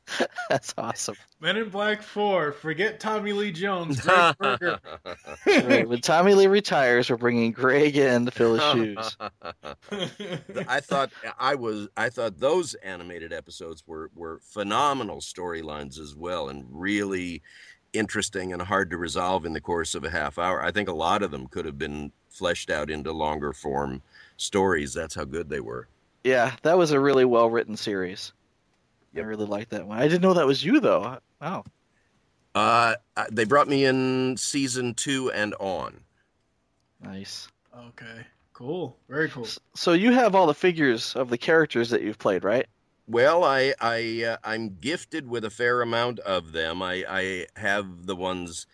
That's 0.48 0.74
awesome. 0.78 1.16
Men 1.40 1.56
in 1.56 1.68
Black 1.68 2.02
4, 2.02 2.52
forget 2.52 3.00
Tommy 3.00 3.32
Lee 3.32 3.52
Jones, 3.52 4.00
Greg 4.00 4.36
Berger. 4.38 4.78
Right, 5.46 5.88
when 5.88 6.00
Tommy 6.00 6.34
Lee 6.34 6.46
retires, 6.46 7.10
we're 7.10 7.16
bringing 7.16 7.52
Greg 7.52 7.96
in 7.96 8.26
to 8.26 8.30
fill 8.30 8.54
his 8.54 8.62
shoes. 8.72 9.16
I 10.68 10.80
thought 10.80 11.10
I 11.38 11.54
was 11.56 11.88
I 11.96 12.08
thought 12.08 12.38
those 12.38 12.74
animated 12.74 13.32
episodes 13.32 13.84
were 13.86 14.10
were 14.14 14.40
phenomenal 14.42 15.18
storylines 15.18 15.98
as 15.98 16.14
well 16.14 16.48
and 16.48 16.66
really 16.70 17.42
interesting 17.92 18.52
and 18.52 18.62
hard 18.62 18.90
to 18.90 18.96
resolve 18.96 19.44
in 19.44 19.52
the 19.52 19.60
course 19.60 19.94
of 19.94 20.04
a 20.04 20.10
half 20.10 20.38
hour. 20.38 20.62
I 20.62 20.70
think 20.70 20.88
a 20.88 20.94
lot 20.94 21.22
of 21.22 21.30
them 21.30 21.48
could 21.48 21.64
have 21.64 21.78
been 21.78 22.12
fleshed 22.28 22.70
out 22.70 22.90
into 22.90 23.12
longer 23.12 23.52
form 23.52 24.02
stories. 24.36 24.94
That's 24.94 25.14
how 25.14 25.24
good 25.24 25.48
they 25.48 25.60
were. 25.60 25.88
Yeah, 26.24 26.54
that 26.62 26.76
was 26.76 26.90
a 26.90 27.00
really 27.00 27.24
well 27.24 27.48
written 27.48 27.76
series. 27.76 28.32
I 29.16 29.20
really 29.22 29.46
liked 29.46 29.70
that 29.70 29.86
one. 29.86 29.98
I 29.98 30.08
didn't 30.08 30.22
know 30.22 30.34
that 30.34 30.46
was 30.46 30.64
you 30.64 30.80
though. 30.80 31.18
Wow. 31.40 31.64
Uh, 32.54 32.94
they 33.30 33.44
brought 33.44 33.68
me 33.68 33.84
in 33.84 34.36
season 34.36 34.94
two 34.94 35.30
and 35.32 35.54
on. 35.60 36.00
Nice. 37.02 37.48
Okay, 37.88 38.26
cool. 38.54 38.96
Very 39.08 39.28
cool. 39.28 39.46
So 39.74 39.92
you 39.92 40.12
have 40.12 40.34
all 40.34 40.46
the 40.46 40.54
figures 40.54 41.14
of 41.14 41.28
the 41.28 41.36
characters 41.36 41.90
that 41.90 42.00
you've 42.00 42.18
played, 42.18 42.44
right? 42.44 42.66
Well, 43.06 43.44
I 43.44 43.74
I 43.80 44.24
uh, 44.24 44.36
I'm 44.42 44.76
gifted 44.80 45.28
with 45.28 45.44
a 45.44 45.50
fair 45.50 45.82
amount 45.82 46.18
of 46.20 46.52
them. 46.52 46.82
I 46.82 47.04
I 47.08 47.46
have 47.56 48.06
the 48.06 48.16
ones 48.16 48.66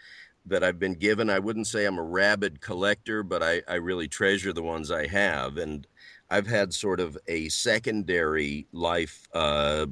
that 0.47 0.65
I've 0.65 0.79
been 0.79 0.95
given. 0.95 1.29
I 1.29 1.39
wouldn't 1.39 1.67
say 1.67 1.85
I'm 1.85 1.99
a 1.99 2.03
rabid 2.03 2.61
collector, 2.61 3.23
but 3.23 3.43
I 3.43 3.63
I 3.69 3.75
really 3.75 4.09
treasure 4.09 4.53
the 4.53 4.63
ones 4.63 4.91
I 4.91 5.07
have, 5.09 5.57
and 5.57 5.87
I've 6.31 6.47
had 6.47 6.73
sort 6.73 6.99
of 6.99 7.19
a 7.27 7.51
secondary 7.51 8.67
life, 8.73 9.29
uh, 9.35 9.87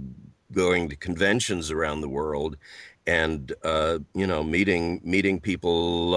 going 0.52 0.88
to 0.88 0.96
conventions 0.96 1.70
around 1.70 2.00
the 2.00 2.08
world, 2.08 2.56
and 3.06 3.52
uh, 3.64 3.98
you 4.14 4.26
know 4.26 4.42
meeting 4.42 5.00
meeting 5.04 5.40
people 5.40 6.14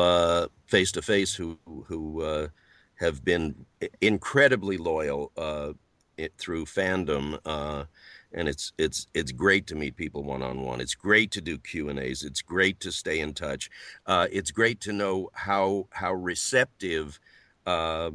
face 0.73 0.91
to 0.91 1.01
face 1.03 1.35
who 1.35 1.59
who 1.87 2.21
uh, 2.23 2.47
have 2.95 3.23
been 3.23 3.65
incredibly 4.01 4.77
loyal 4.77 5.31
uh, 5.37 5.73
it, 6.17 6.33
through 6.39 6.65
fandom. 6.65 7.37
Uh, 7.45 7.83
and 8.31 8.47
it's 8.47 8.73
it's 8.79 9.05
it's 9.13 9.31
great 9.31 9.67
to 9.67 9.75
meet 9.75 9.95
people 9.95 10.23
one 10.23 10.41
on 10.41 10.61
one. 10.61 10.81
It's 10.81 10.95
great 10.95 11.29
to 11.31 11.41
do 11.41 11.59
Q 11.59 11.89
and 11.89 11.99
A's. 11.99 12.23
It's 12.23 12.41
great 12.41 12.79
to 12.79 12.91
stay 12.91 13.19
in 13.19 13.35
touch. 13.35 13.69
Uh, 14.07 14.27
it's 14.31 14.49
great 14.49 14.79
to 14.81 14.93
know 14.93 15.29
how 15.33 15.87
how 15.91 16.13
receptive 16.13 17.19
uh, 17.67 18.09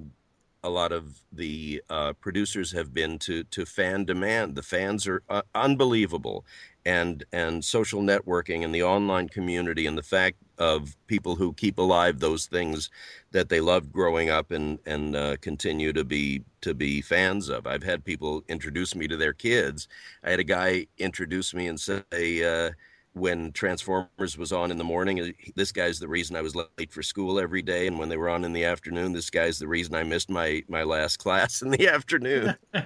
a 0.62 0.70
lot 0.70 0.92
of 0.92 1.22
the 1.32 1.82
uh, 1.88 2.12
producers 2.14 2.72
have 2.72 2.92
been 2.92 3.18
to 3.20 3.44
to 3.44 3.64
fan 3.64 4.04
demand. 4.04 4.56
The 4.56 4.62
fans 4.62 5.06
are 5.06 5.22
uh, 5.28 5.42
unbelievable, 5.54 6.44
and 6.84 7.24
and 7.32 7.64
social 7.64 8.02
networking 8.02 8.64
and 8.64 8.74
the 8.74 8.82
online 8.82 9.28
community 9.28 9.86
and 9.86 9.96
the 9.96 10.02
fact 10.02 10.36
of 10.58 10.96
people 11.06 11.36
who 11.36 11.52
keep 11.52 11.78
alive 11.78 12.18
those 12.18 12.46
things 12.46 12.90
that 13.30 13.48
they 13.48 13.60
loved 13.60 13.92
growing 13.92 14.30
up 14.30 14.50
and 14.50 14.78
and 14.86 15.14
uh, 15.16 15.36
continue 15.40 15.92
to 15.92 16.04
be 16.04 16.42
to 16.62 16.74
be 16.74 17.00
fans 17.02 17.48
of. 17.48 17.66
I've 17.66 17.84
had 17.84 18.04
people 18.04 18.42
introduce 18.48 18.94
me 18.94 19.06
to 19.08 19.16
their 19.16 19.32
kids. 19.32 19.88
I 20.24 20.30
had 20.30 20.40
a 20.40 20.44
guy 20.44 20.86
introduce 20.98 21.54
me 21.54 21.68
and 21.68 21.80
say. 21.80 22.72
When 23.18 23.52
Transformers 23.52 24.38
was 24.38 24.52
on 24.52 24.70
in 24.70 24.78
the 24.78 24.85
morning, 24.85 25.20
uh, 25.20 25.26
this 25.57 25.72
guy's 25.72 25.98
the 25.98 26.09
reason 26.09 26.37
I 26.37 26.42
was 26.42 26.54
late 26.54 26.92
for 26.92 27.02
school 27.02 27.38
every 27.38 27.62
day, 27.62 27.87
and 27.87 27.98
when 27.98 28.09
they 28.09 28.16
were 28.16 28.28
on 28.28 28.44
in 28.44 28.52
the 28.52 28.64
afternoon, 28.64 29.12
this 29.12 29.31
guy's 29.31 29.59
the 29.59 29.68
reason 29.68 29.94
I 29.94 30.04
missed 30.04 30.31
my 30.31 30.62
my 30.68 30.83
last 30.85 31.16
class 31.24 31.62
in 31.62 31.70
the 31.70 31.88
afternoon. 31.88 32.54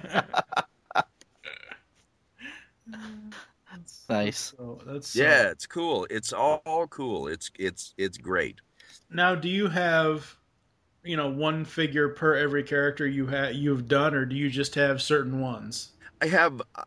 Nice. 4.09 4.53
So 4.57 4.79
that's 4.85 5.09
so- 5.09 5.19
yeah, 5.21 5.49
it's 5.49 5.65
cool. 5.65 6.05
It's 6.09 6.33
all 6.33 6.87
cool. 6.89 7.27
It's 7.27 7.49
it's 7.57 7.93
it's 7.97 8.17
great. 8.17 8.59
Now, 9.09 9.35
do 9.35 9.47
you 9.49 9.67
have, 9.67 10.35
you 11.03 11.17
know, 11.17 11.29
one 11.29 11.65
figure 11.65 12.09
per 12.09 12.35
every 12.35 12.63
character 12.63 13.07
you 13.07 13.27
have 13.27 13.53
you've 13.53 13.87
done, 13.87 14.13
or 14.13 14.25
do 14.25 14.35
you 14.35 14.49
just 14.49 14.75
have 14.75 15.01
certain 15.01 15.39
ones? 15.39 15.91
I 16.21 16.27
have 16.27 16.61
uh, 16.75 16.83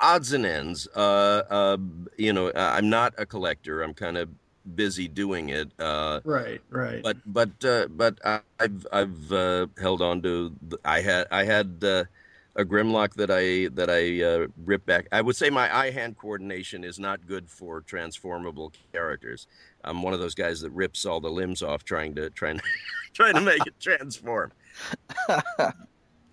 odds 0.00 0.32
and 0.32 0.44
ends. 0.46 0.86
Uh, 0.94 1.42
uh, 1.50 1.76
you 2.16 2.32
know, 2.32 2.50
I- 2.50 2.78
I'm 2.78 2.88
not 2.90 3.14
a 3.18 3.26
collector. 3.26 3.82
I'm 3.82 3.94
kind 3.94 4.16
of 4.16 4.28
busy 4.74 5.08
doing 5.08 5.48
it. 5.48 5.70
Uh, 5.78 6.20
Right, 6.24 6.60
right. 6.70 7.02
but 7.02 7.16
but 7.26 7.50
uh, 7.64 7.86
but 7.88 8.18
I've 8.60 8.86
I've 8.92 9.32
uh, 9.32 9.66
held 9.80 10.02
on 10.02 10.22
to. 10.22 10.52
I 10.84 11.00
had 11.00 11.26
I 11.30 11.44
had 11.44 11.82
uh, 11.82 12.04
a 12.56 12.64
Grimlock 12.64 13.14
that 13.14 13.30
I 13.30 13.68
that 13.74 13.88
I 13.88 14.22
uh, 14.22 14.46
ripped 14.64 14.84
back. 14.86 15.06
I 15.12 15.20
would 15.22 15.36
say 15.36 15.48
my 15.50 15.74
eye 15.74 15.90
hand 15.90 16.18
coordination 16.18 16.84
is 16.84 16.98
not 16.98 17.26
good 17.26 17.48
for 17.48 17.80
transformable 17.80 18.72
characters. 18.92 19.46
I'm 19.84 20.02
one 20.02 20.12
of 20.12 20.20
those 20.20 20.34
guys 20.34 20.60
that 20.62 20.70
rips 20.70 21.06
all 21.06 21.20
the 21.20 21.30
limbs 21.30 21.62
off 21.62 21.84
trying 21.84 22.14
to 22.16 22.30
trying 22.30 22.60
trying 23.14 23.34
to 23.34 23.40
make 23.40 23.64
it 23.66 23.78
transform. 23.80 24.52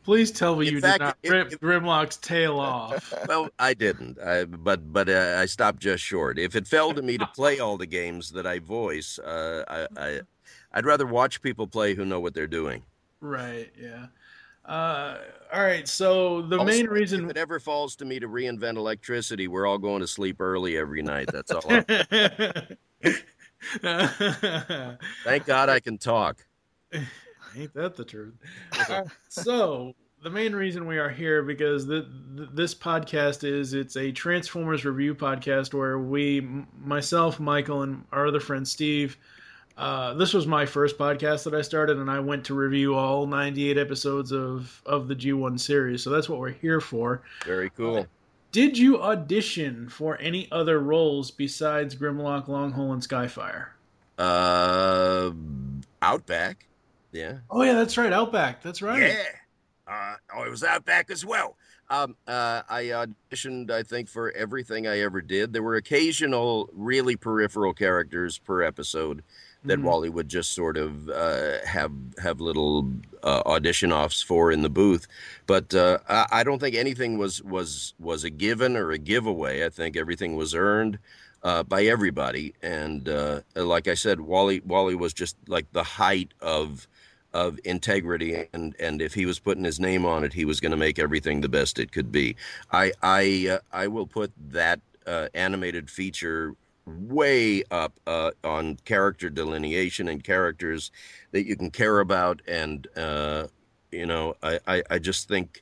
Please 0.05 0.31
tell 0.31 0.55
me 0.55 0.67
In 0.67 0.75
you 0.75 0.81
fact, 0.81 0.99
did 0.99 1.05
not 1.05 1.17
if- 1.23 1.31
rip 1.31 1.49
Grimlock's 1.59 2.17
tail 2.17 2.59
off. 2.59 3.11
well, 3.27 3.49
I 3.57 3.73
didn't, 3.73 4.19
I, 4.21 4.45
but 4.45 4.93
but 4.93 5.09
uh, 5.09 5.37
I 5.39 5.45
stopped 5.47 5.79
just 5.79 6.03
short. 6.03 6.37
If 6.37 6.55
it 6.55 6.67
fell 6.67 6.93
to 6.93 7.01
me 7.01 7.17
to 7.17 7.25
play 7.27 7.59
all 7.59 7.75
the 7.75 7.87
games 7.87 8.29
that 8.31 8.45
I 8.45 8.59
voice, 8.59 9.17
uh, 9.19 9.63
I, 9.67 9.87
I 9.97 10.21
I'd 10.73 10.85
rather 10.85 11.07
watch 11.07 11.41
people 11.41 11.65
play 11.65 11.95
who 11.95 12.05
know 12.05 12.19
what 12.19 12.35
they're 12.35 12.45
doing. 12.45 12.83
Right. 13.19 13.71
Yeah. 13.81 14.05
Uh, 14.63 15.17
all 15.51 15.63
right. 15.63 15.87
So 15.87 16.43
the 16.43 16.59
Also, 16.59 16.71
main 16.71 16.85
reason 16.87 17.23
if 17.25 17.31
it 17.31 17.37
ever 17.37 17.59
falls 17.59 17.95
to 17.97 18.05
me 18.05 18.19
to 18.19 18.27
reinvent 18.27 18.77
electricity, 18.77 19.47
we're 19.47 19.65
all 19.65 19.77
going 19.79 20.01
to 20.01 20.07
sleep 20.07 20.39
early 20.39 20.77
every 20.77 21.01
night. 21.01 21.29
That's 21.33 21.51
all. 21.51 21.61
Thank 25.23 25.45
God 25.45 25.69
I 25.69 25.79
can 25.79 25.97
talk. 25.97 26.45
Ain't 27.55 27.73
that 27.73 27.95
the 27.95 28.05
truth? 28.05 28.33
Uh, 28.89 29.03
so 29.29 29.95
the 30.23 30.29
main 30.29 30.53
reason 30.53 30.87
we 30.87 30.97
are 30.97 31.09
here 31.09 31.43
because 31.43 31.85
the, 31.85 32.01
th 32.35 32.49
this 32.51 32.75
podcast 32.75 33.43
is 33.43 33.73
it's 33.73 33.95
a 33.95 34.11
Transformers 34.11 34.83
review 34.83 35.13
podcast 35.15 35.73
where 35.73 35.99
we, 35.99 36.41
myself, 36.83 37.39
Michael, 37.39 37.83
and 37.83 38.03
our 38.11 38.27
other 38.27 38.39
friend 38.39 38.67
Steve. 38.67 39.17
Uh, 39.77 40.13
this 40.13 40.33
was 40.33 40.47
my 40.47 40.65
first 40.65 40.97
podcast 40.97 41.43
that 41.43 41.53
I 41.53 41.61
started, 41.61 41.97
and 41.97 42.09
I 42.09 42.19
went 42.19 42.45
to 42.45 42.53
review 42.53 42.95
all 42.95 43.27
98 43.27 43.77
episodes 43.77 44.31
of 44.31 44.81
of 44.85 45.07
the 45.07 45.15
G1 45.15 45.59
series. 45.59 46.01
So 46.01 46.09
that's 46.09 46.27
what 46.27 46.39
we're 46.39 46.49
here 46.49 46.81
for. 46.81 47.21
Very 47.45 47.69
cool. 47.69 48.07
Did 48.51 48.77
you 48.77 49.01
audition 49.01 49.89
for 49.89 50.17
any 50.21 50.47
other 50.51 50.79
roles 50.79 51.29
besides 51.29 51.93
Grimlock, 51.93 52.47
Longhaul, 52.47 52.93
and 52.93 53.01
Skyfire? 53.01 53.67
Uh, 54.17 55.31
Outback. 56.01 56.65
Yeah. 57.15 57.37
Oh 57.49 57.63
yeah, 57.63 57.73
that's 57.73 57.97
right, 57.97 58.11
Outback. 58.11 58.61
That's 58.61 58.81
right. 58.81 59.01
Yeah. 59.01 59.23
Uh, 59.87 60.15
oh, 60.35 60.43
it 60.43 60.49
was 60.49 60.63
Outback 60.63 61.09
as 61.09 61.25
well. 61.25 61.55
Um, 61.89 62.15
uh, 62.27 62.63
I 62.67 62.85
auditioned, 62.85 63.69
I 63.71 63.83
think, 63.83 64.09
for 64.09 64.31
everything 64.31 64.87
I 64.87 64.99
ever 64.99 65.21
did. 65.21 65.53
There 65.53 65.61
were 65.63 65.75
occasional, 65.75 66.67
really 66.73 67.15
peripheral 67.15 67.73
characters 67.73 68.39
per 68.39 68.63
episode 68.63 69.23
that 69.63 69.79
Mhm. 69.79 69.83
Wally 69.83 70.09
would 70.09 70.27
just 70.27 70.53
sort 70.53 70.77
of 70.77 71.07
uh, 71.09 71.63
have 71.65 71.91
have 72.21 72.41
little 72.41 72.91
uh, 73.23 73.43
audition 73.45 73.91
offs 73.93 74.21
for 74.21 74.51
in 74.51 74.61
the 74.63 74.69
booth. 74.69 75.07
But 75.47 75.73
uh, 75.73 75.99
I, 76.09 76.25
I 76.31 76.43
don't 76.43 76.59
think 76.59 76.75
anything 76.75 77.17
was 77.17 77.41
was 77.43 77.93
was 77.99 78.23
a 78.23 78.29
given 78.31 78.75
or 78.75 78.91
a 78.91 78.97
giveaway. 78.97 79.63
I 79.65 79.69
think 79.69 79.95
everything 79.95 80.35
was 80.35 80.53
earned 80.55 80.97
uh, 81.43 81.61
by 81.63 81.83
everybody. 81.85 82.55
And 82.63 83.07
uh, 83.07 83.41
like 83.55 83.87
I 83.87 83.93
said, 83.93 84.19
Wally 84.21 84.59
Wally 84.65 84.95
was 84.95 85.13
just 85.13 85.37
like 85.47 85.71
the 85.71 85.83
height 85.83 86.33
of 86.41 86.87
of 87.35 87.59
integrity 87.65 88.47
and 88.53 88.75
and 88.79 89.01
if 89.01 89.13
he 89.13 89.25
was 89.25 89.39
putting 89.39 89.65
his 89.65 89.77
name 89.79 90.05
on 90.05 90.23
it 90.23 90.33
he 90.33 90.45
was 90.45 90.61
going 90.61 90.71
to 90.71 90.77
make 90.77 90.97
everything 90.97 91.41
the 91.41 91.49
best 91.49 91.77
it 91.77 91.91
could 91.91 92.11
be. 92.11 92.35
I 92.71 92.93
i 93.03 93.47
uh, 93.51 93.59
i 93.73 93.87
will 93.87 94.07
put 94.07 94.31
that 94.51 94.79
uh, 95.05 95.27
animated 95.33 95.89
feature 95.91 96.55
way 96.85 97.63
up 97.71 97.99
uh, 98.07 98.31
on 98.43 98.77
character 98.85 99.29
delineation 99.29 100.07
and 100.07 100.23
characters 100.23 100.91
that 101.31 101.45
you 101.45 101.57
can 101.57 101.71
care 101.71 101.99
about 101.99 102.41
and 102.47 102.87
uh, 102.95 103.47
you 103.91 104.05
know 104.05 104.35
I, 104.41 104.59
I 104.65 104.83
i 104.91 104.99
just 104.99 105.27
think 105.27 105.61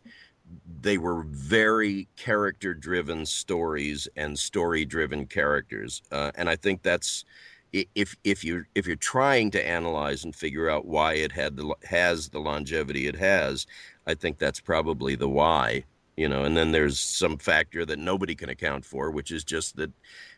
they 0.82 1.00
were 1.00 1.24
very 1.24 2.08
character 2.16 2.76
driven 2.76 3.26
stories 3.26 4.08
and 4.16 4.38
story 4.38 4.86
driven 4.86 5.26
characters 5.26 6.04
uh, 6.12 6.32
and 6.36 6.48
i 6.50 6.56
think 6.56 6.84
that's 6.84 7.26
if 7.74 8.16
if 8.24 8.44
you're 8.44 8.68
if 8.76 8.86
you're 8.86 8.96
trying 8.96 9.52
to 9.52 9.68
analyze 9.68 10.24
and 10.24 10.36
figure 10.36 10.70
out 10.70 10.86
why 10.86 11.14
it 11.14 11.32
had 11.32 11.58
the 11.58 11.76
has 11.84 12.30
the 12.30 12.40
longevity 12.40 13.08
it 13.08 13.16
has 13.16 13.66
i 14.06 14.14
think 14.14 14.38
that's 14.38 14.60
probably 14.60 15.16
the 15.16 15.30
why 15.30 15.84
you 16.16 16.28
know 16.30 16.44
and 16.44 16.56
then 16.56 16.72
there's 16.72 17.00
some 17.00 17.38
factor 17.38 17.86
that 17.86 17.98
nobody 17.98 18.36
can 18.36 18.50
account 18.50 18.86
for 18.86 19.10
which 19.10 19.32
is 19.32 19.44
just 19.44 19.76
that 19.76 19.92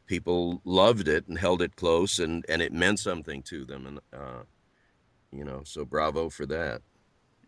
people 0.06 0.62
loved 0.63 1.08
it 1.08 1.28
and 1.28 1.38
held 1.38 1.62
it 1.62 1.76
close 1.76 2.19
and 2.19 2.45
and 2.48 2.62
it 2.62 2.71
meant 2.71 3.00
something 3.00 3.41
to 3.41 3.65
them 3.65 3.86
and 3.86 4.00
uh 4.13 4.43
you 5.32 5.43
know 5.43 5.62
so 5.65 5.84
bravo 5.84 6.30
for 6.30 6.45
that 6.45 6.82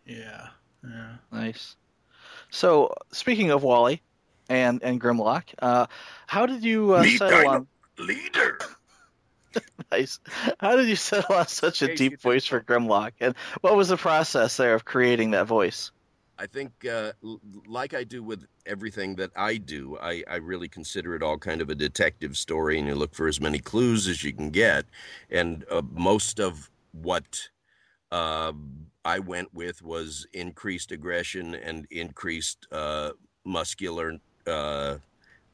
Yeah. 0.08 0.48
Yeah. 0.82 1.16
Nice. 1.30 1.76
So, 2.50 2.94
speaking 3.12 3.50
of 3.50 3.62
Wally 3.62 4.02
and 4.48 4.82
and 4.82 5.00
Grimlock, 5.00 5.44
uh, 5.60 5.86
how 6.26 6.46
did 6.46 6.64
you 6.64 6.94
uh, 6.94 7.04
settle 7.04 7.48
on? 7.48 7.66
Leader. 7.98 8.58
Nice. 9.90 10.20
How 10.60 10.76
did 10.76 10.88
you 10.88 10.96
settle 10.96 11.34
on 11.34 11.46
such 11.46 11.80
a 11.80 11.94
deep 11.94 12.20
voice 12.20 12.44
for 12.44 12.60
Grimlock, 12.60 13.12
and 13.20 13.34
what 13.62 13.74
was 13.74 13.88
the 13.88 13.96
process 13.96 14.56
there 14.58 14.74
of 14.74 14.84
creating 14.84 15.30
that 15.30 15.46
voice? 15.46 15.90
I 16.38 16.46
think, 16.46 16.84
uh, 16.84 17.12
l- 17.24 17.40
like 17.66 17.94
I 17.94 18.04
do 18.04 18.22
with 18.22 18.46
everything 18.66 19.16
that 19.16 19.30
I 19.34 19.56
do, 19.56 19.98
I, 19.98 20.22
I 20.30 20.36
really 20.36 20.68
consider 20.68 21.16
it 21.16 21.22
all 21.22 21.38
kind 21.38 21.60
of 21.60 21.70
a 21.70 21.74
detective 21.74 22.36
story, 22.36 22.78
and 22.78 22.86
you 22.86 22.94
look 22.94 23.14
for 23.14 23.26
as 23.26 23.40
many 23.40 23.58
clues 23.58 24.06
as 24.06 24.22
you 24.22 24.32
can 24.32 24.50
get. 24.50 24.84
And 25.30 25.64
uh, 25.70 25.82
most 25.90 26.38
of 26.38 26.70
what 26.92 27.48
uh, 28.12 28.52
I 29.04 29.18
went 29.18 29.52
with 29.52 29.82
was 29.82 30.26
increased 30.32 30.92
aggression 30.92 31.54
and 31.54 31.86
increased 31.90 32.66
uh, 32.70 33.12
muscular 33.44 34.18
uh, 34.46 34.98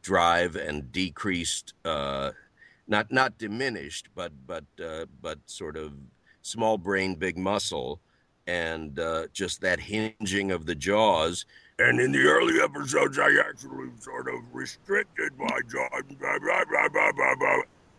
drive 0.03 0.57
and 0.57 0.93
decreased, 0.93 1.73
uh, 1.85 2.33
not 2.87 3.11
not 3.11 3.39
diminished, 3.39 4.09
but 4.15 4.33
but 4.47 4.65
uh, 4.85 5.07
but 5.23 5.39
sort 5.47 5.77
of 5.77 5.93
small 6.43 6.79
brain, 6.79 7.15
big 7.15 7.39
muscle 7.39 8.01
and 8.47 8.99
uh, 8.99 9.27
just 9.33 9.61
that 9.63 9.81
hinging 9.81 10.51
of 10.51 10.67
the 10.67 10.75
jaws. 10.75 11.47
And 11.79 11.99
in 11.99 12.13
the 12.13 12.23
early 12.25 12.61
episodes, 12.61 13.19
I 13.19 13.31
actually 13.49 13.91
sort 13.99 14.29
of 14.29 14.35
restricted 14.53 15.33
my 15.39 15.61
jaw. 15.69 15.89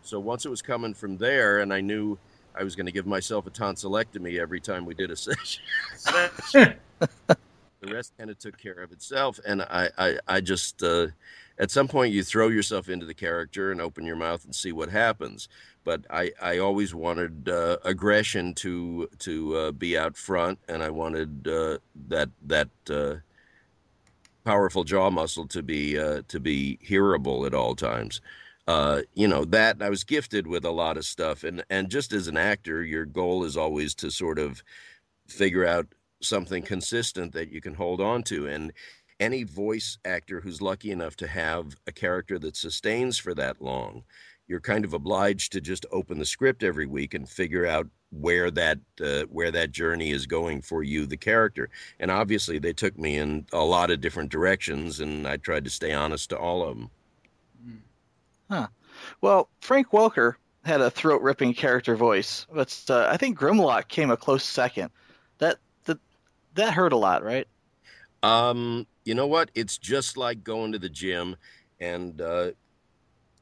So 0.02 0.18
once 0.18 0.46
it 0.46 0.48
was 0.48 0.62
coming 0.62 0.94
from 0.94 1.18
there, 1.18 1.60
and 1.60 1.74
I 1.74 1.80
knew 1.80 2.16
I 2.54 2.62
was 2.62 2.74
going 2.74 2.86
to 2.86 2.92
give 2.92 3.06
myself 3.06 3.46
a 3.46 3.50
tonsillectomy 3.50 4.38
every 4.38 4.60
time 4.60 4.86
we 4.86 4.94
did 4.94 5.10
a 5.10 5.16
session, 5.16 5.62
the 7.80 7.92
rest 7.92 8.12
kind 8.18 8.30
of 8.30 8.38
took 8.38 8.58
care 8.58 8.82
of 8.82 8.92
itself. 8.92 9.38
And 9.46 9.62
I, 9.62 9.90
I, 9.98 10.18
I 10.26 10.40
just, 10.40 10.82
uh, 10.82 11.08
at 11.58 11.70
some 11.70 11.88
point, 11.88 12.12
you 12.12 12.22
throw 12.22 12.48
yourself 12.48 12.88
into 12.88 13.06
the 13.06 13.14
character 13.14 13.70
and 13.70 13.80
open 13.80 14.04
your 14.04 14.16
mouth 14.16 14.44
and 14.44 14.54
see 14.54 14.72
what 14.72 14.90
happens. 14.90 15.48
But 15.84 16.04
I, 16.10 16.32
I 16.42 16.58
always 16.58 16.94
wanted 16.94 17.48
uh, 17.48 17.78
aggression 17.84 18.54
to 18.54 19.08
to 19.20 19.56
uh, 19.56 19.72
be 19.72 19.96
out 19.96 20.16
front, 20.16 20.58
and 20.68 20.82
I 20.82 20.90
wanted 20.90 21.46
uh, 21.48 21.78
that 22.08 22.30
that 22.42 22.68
uh, 22.90 23.14
powerful 24.44 24.84
jaw 24.84 25.10
muscle 25.10 25.46
to 25.48 25.62
be 25.62 25.98
uh, 25.98 26.22
to 26.28 26.40
be 26.40 26.78
hearable 26.82 27.46
at 27.46 27.54
all 27.54 27.74
times. 27.74 28.20
You 29.14 29.28
know 29.28 29.44
that 29.46 29.80
I 29.80 29.88
was 29.88 30.02
gifted 30.02 30.46
with 30.46 30.64
a 30.64 30.72
lot 30.72 30.96
of 30.96 31.04
stuff, 31.06 31.44
and 31.44 31.64
and 31.70 31.88
just 31.88 32.12
as 32.12 32.26
an 32.26 32.36
actor, 32.36 32.82
your 32.82 33.06
goal 33.06 33.44
is 33.44 33.56
always 33.56 33.94
to 33.96 34.10
sort 34.10 34.38
of 34.40 34.62
figure 35.28 35.64
out 35.64 35.86
something 36.20 36.62
consistent 36.62 37.32
that 37.32 37.50
you 37.50 37.60
can 37.60 37.74
hold 37.74 38.00
on 38.00 38.22
to. 38.24 38.46
And 38.46 38.72
any 39.18 39.44
voice 39.44 39.98
actor 40.04 40.40
who's 40.40 40.60
lucky 40.60 40.90
enough 40.90 41.16
to 41.16 41.26
have 41.26 41.76
a 41.86 41.92
character 41.92 42.38
that 42.38 42.56
sustains 42.56 43.18
for 43.18 43.34
that 43.34 43.62
long, 43.62 44.04
you're 44.46 44.60
kind 44.60 44.84
of 44.84 44.92
obliged 44.92 45.52
to 45.52 45.60
just 45.60 45.86
open 45.90 46.18
the 46.18 46.26
script 46.26 46.62
every 46.62 46.86
week 46.86 47.14
and 47.14 47.28
figure 47.28 47.66
out 47.66 47.88
where 48.10 48.50
that 48.52 48.78
uh, 49.02 49.22
where 49.24 49.50
that 49.50 49.72
journey 49.72 50.10
is 50.10 50.26
going 50.26 50.62
for 50.62 50.84
you 50.84 51.06
the 51.06 51.16
character 51.16 51.68
and 51.98 52.08
obviously 52.08 52.56
they 52.56 52.72
took 52.72 52.96
me 52.96 53.16
in 53.16 53.44
a 53.52 53.64
lot 53.64 53.90
of 53.90 54.00
different 54.00 54.30
directions 54.30 55.00
and 55.00 55.26
i 55.26 55.36
tried 55.36 55.64
to 55.64 55.70
stay 55.70 55.92
honest 55.92 56.30
to 56.30 56.38
all 56.38 56.62
of 56.62 56.78
them 56.78 56.88
Huh. 58.50 58.68
Well, 59.20 59.48
Frank 59.60 59.90
Welker 59.90 60.34
had 60.64 60.80
a 60.80 60.90
throat 60.90 61.22
ripping 61.22 61.54
character 61.54 61.96
voice, 61.96 62.46
but 62.52 62.84
uh, 62.88 63.08
I 63.10 63.16
think 63.16 63.38
Grimlock 63.38 63.88
came 63.88 64.10
a 64.10 64.16
close 64.16 64.44
second. 64.44 64.90
That 65.38 65.58
that 66.56 66.74
hurt 66.74 66.92
a 66.92 66.96
lot, 66.96 67.24
right? 67.24 67.46
Um, 68.22 68.86
you 69.04 69.14
know 69.14 69.26
what? 69.26 69.50
It's 69.54 69.78
just 69.78 70.16
like 70.16 70.42
going 70.42 70.72
to 70.72 70.78
the 70.78 70.88
gym 70.88 71.36
and 71.80 72.20
uh, 72.20 72.50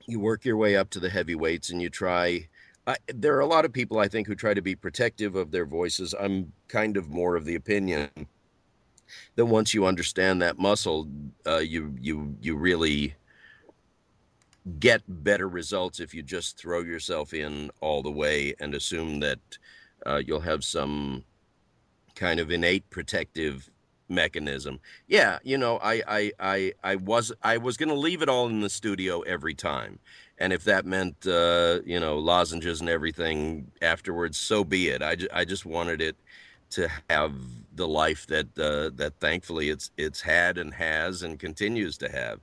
you 0.06 0.20
work 0.20 0.44
your 0.44 0.56
way 0.56 0.76
up 0.76 0.90
to 0.90 1.00
the 1.00 1.08
heavyweights 1.08 1.70
and 1.70 1.80
you 1.80 1.90
try. 1.90 2.48
I, 2.86 2.96
there 3.06 3.34
are 3.36 3.40
a 3.40 3.46
lot 3.46 3.64
of 3.64 3.72
people 3.72 3.98
I 3.98 4.08
think 4.08 4.26
who 4.26 4.34
try 4.34 4.52
to 4.52 4.60
be 4.60 4.74
protective 4.74 5.36
of 5.36 5.50
their 5.50 5.64
voices. 5.64 6.14
I'm 6.18 6.52
kind 6.68 6.96
of 6.96 7.08
more 7.08 7.36
of 7.36 7.44
the 7.46 7.54
opinion 7.54 8.10
that 9.36 9.46
once 9.46 9.72
you 9.72 9.86
understand 9.86 10.42
that 10.42 10.58
muscle, 10.58 11.08
uh, 11.46 11.58
you 11.58 11.94
you 12.00 12.36
you 12.40 12.56
really 12.56 13.14
get 14.78 15.02
better 15.06 15.48
results 15.48 16.00
if 16.00 16.14
you 16.14 16.22
just 16.22 16.58
throw 16.58 16.80
yourself 16.80 17.34
in 17.34 17.70
all 17.80 18.02
the 18.02 18.10
way 18.10 18.54
and 18.60 18.74
assume 18.74 19.20
that 19.20 19.38
uh, 20.06 20.20
you'll 20.24 20.40
have 20.40 20.64
some 20.64 21.24
kind 22.14 22.40
of 22.40 22.50
innate 22.50 22.88
protective 22.90 23.70
mechanism. 24.08 24.80
Yeah, 25.06 25.38
you 25.42 25.58
know, 25.58 25.78
I 25.82 26.02
I 26.06 26.32
I, 26.38 26.72
I 26.82 26.96
was 26.96 27.32
I 27.42 27.58
was 27.58 27.76
going 27.76 27.88
to 27.88 27.94
leave 27.94 28.22
it 28.22 28.28
all 28.28 28.48
in 28.48 28.60
the 28.60 28.70
studio 28.70 29.20
every 29.22 29.54
time. 29.54 29.98
And 30.38 30.52
if 30.52 30.64
that 30.64 30.84
meant 30.84 31.26
uh, 31.26 31.80
you 31.84 32.00
know, 32.00 32.18
lozenges 32.18 32.80
and 32.80 32.88
everything 32.88 33.70
afterwards, 33.80 34.36
so 34.36 34.64
be 34.64 34.88
it. 34.88 35.00
I, 35.00 35.14
ju- 35.14 35.28
I 35.32 35.44
just 35.44 35.64
wanted 35.64 36.00
it 36.00 36.16
to 36.70 36.90
have 37.08 37.32
the 37.76 37.86
life 37.86 38.26
that 38.26 38.46
uh, 38.58 38.90
that 38.96 39.14
thankfully 39.20 39.68
it's 39.70 39.90
it's 39.96 40.20
had 40.22 40.58
and 40.58 40.74
has 40.74 41.22
and 41.22 41.38
continues 41.38 41.96
to 41.98 42.08
have. 42.10 42.40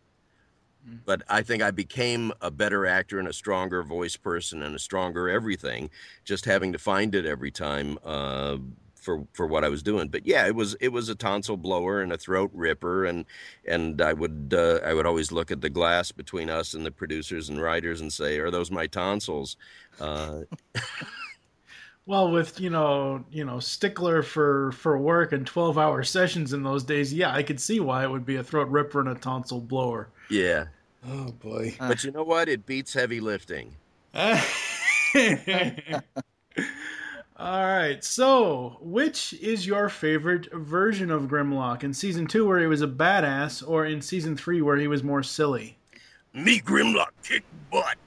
But 1.06 1.24
I 1.30 1.42
think 1.42 1.62
I 1.62 1.72
became 1.72 2.32
a 2.42 2.50
better 2.50 2.86
actor 2.86 3.20
and 3.20 3.28
a 3.28 3.34
stronger 3.34 3.84
voice 3.84 4.16
person 4.16 4.64
and 4.64 4.76
a 4.76 4.80
stronger 4.80 5.30
everything, 5.30 5.90
just 6.24 6.46
having 6.46 6.72
to 6.74 6.80
find 6.80 7.14
it 7.14 7.26
every 7.26 7.52
time 7.52 7.98
uh, 8.04 8.58
for 9.02 9.26
for 9.34 9.46
what 9.48 9.64
I 9.66 9.70
was 9.70 9.84
doing. 9.84 10.08
But 10.08 10.26
yeah, 10.26 10.48
it 10.48 10.56
was 10.56 10.76
it 10.76 10.90
was 10.90 11.10
a 11.10 11.16
tonsil 11.16 11.58
blower 11.58 12.02
and 12.02 12.14
a 12.14 12.18
throat 12.18 12.52
ripper, 12.54 13.06
and 13.06 13.26
and 13.66 14.02
I 14.02 14.14
would 14.14 14.54
uh, 14.58 14.80
I 14.86 14.94
would 14.94 15.06
always 15.06 15.32
look 15.32 15.52
at 15.52 15.62
the 15.62 15.70
glass 15.70 16.12
between 16.14 16.50
us 16.50 16.74
and 16.74 16.86
the 16.86 16.92
producers 16.92 17.50
and 17.50 17.62
writers 17.62 18.00
and 18.02 18.14
say, 18.14 18.38
"Are 18.40 18.52
those 18.52 18.72
my 18.72 18.88
tonsils?" 18.88 19.58
Uh, 20.00 20.42
Well, 22.06 22.32
with 22.32 22.60
you 22.60 22.70
know, 22.70 23.24
you 23.32 23.46
know, 23.46 23.60
stickler 23.60 24.22
for 24.24 24.72
for 24.74 24.98
work 24.98 25.32
and 25.34 25.46
twelve 25.46 25.78
hour 25.78 26.04
sessions 26.04 26.54
in 26.54 26.64
those 26.64 26.84
days, 26.84 27.14
yeah, 27.14 27.32
I 27.34 27.44
could 27.44 27.60
see 27.60 27.80
why 27.80 28.04
it 28.04 28.10
would 28.12 28.26
be 28.26 28.36
a 28.38 28.44
throat 28.44 28.70
ripper 28.70 29.00
and 29.00 29.10
a 29.10 29.16
tonsil 29.16 29.62
blower. 29.62 30.10
yeah, 30.30 30.66
Oh 31.04 31.32
boy. 31.32 31.80
but 31.88 32.04
you 32.04 32.12
know 32.12 32.24
what? 32.24 32.50
It 32.50 32.66
beats 32.66 32.94
heavy 32.94 33.20
lifting. 33.20 33.76
All 37.41 37.65
right. 37.65 38.04
So, 38.04 38.77
which 38.82 39.34
is 39.34 39.65
your 39.65 39.89
favorite 39.89 40.54
version 40.54 41.10
of 41.10 41.23
Grimlock 41.23 41.84
in 41.84 41.91
season 41.91 42.27
two, 42.27 42.45
where 42.47 42.60
he 42.60 42.67
was 42.67 42.84
a 42.84 42.88
badass, 42.88 43.67
or 43.67 43.84
in 43.84 43.99
season 43.99 44.38
three, 44.38 44.62
where 44.62 44.77
he 44.77 44.88
was 44.88 45.01
more 45.01 45.23
silly? 45.23 45.75
Me 46.36 46.60
Grimlock 46.60 47.10
kick 47.23 47.43
butt. 47.71 47.97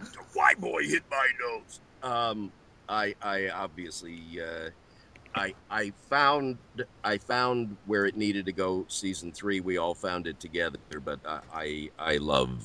The 0.00 0.18
white 0.34 0.60
boy 0.60 0.82
hit 0.82 1.02
my 1.10 1.28
nose. 1.40 1.80
Um, 2.02 2.52
I 2.90 3.14
I 3.22 3.48
obviously 3.48 4.20
uh, 4.38 4.68
I 5.34 5.54
I 5.70 5.92
found 6.10 6.58
I 7.02 7.16
found 7.16 7.74
where 7.86 8.04
it 8.04 8.18
needed 8.18 8.44
to 8.44 8.52
go. 8.52 8.84
Season 8.88 9.32
three, 9.32 9.60
we 9.60 9.78
all 9.78 9.94
found 9.94 10.26
it 10.26 10.40
together. 10.40 10.78
But 11.02 11.20
I 11.24 11.40
I, 11.54 11.90
I 11.98 12.16
love 12.18 12.62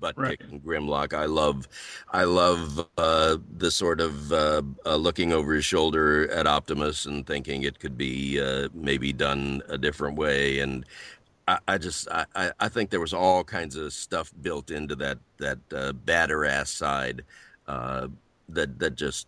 butt 0.00 0.16
Right. 0.16 0.38
kicking 0.38 0.60
Grimlock. 0.60 1.12
I 1.14 1.26
love 1.26 1.68
I 2.12 2.24
love 2.24 2.86
uh, 2.98 3.38
the 3.56 3.70
sort 3.70 4.00
of 4.00 4.32
uh, 4.32 4.62
uh, 4.86 4.96
looking 4.96 5.32
over 5.32 5.54
his 5.54 5.64
shoulder 5.64 6.30
at 6.30 6.46
Optimus 6.46 7.06
and 7.06 7.26
thinking 7.26 7.62
it 7.64 7.78
could 7.78 7.96
be 7.96 8.40
uh, 8.40 8.68
maybe 8.74 9.12
done 9.12 9.62
a 9.68 9.78
different 9.78 10.16
way 10.16 10.60
and. 10.60 10.84
I, 11.46 11.58
I 11.66 11.78
just 11.78 12.08
I, 12.10 12.26
I- 12.34 12.52
I 12.60 12.68
think 12.68 12.90
there 12.90 13.00
was 13.00 13.14
all 13.14 13.42
kinds 13.42 13.74
of 13.76 13.92
stuff 13.94 14.32
built 14.42 14.70
into 14.70 14.94
that 14.96 15.18
that 15.38 15.58
uh, 15.74 15.92
batter 15.92 16.44
ass 16.44 16.68
side 16.70 17.22
uh, 17.66 18.08
that 18.50 18.78
that 18.78 18.96
just 18.96 19.26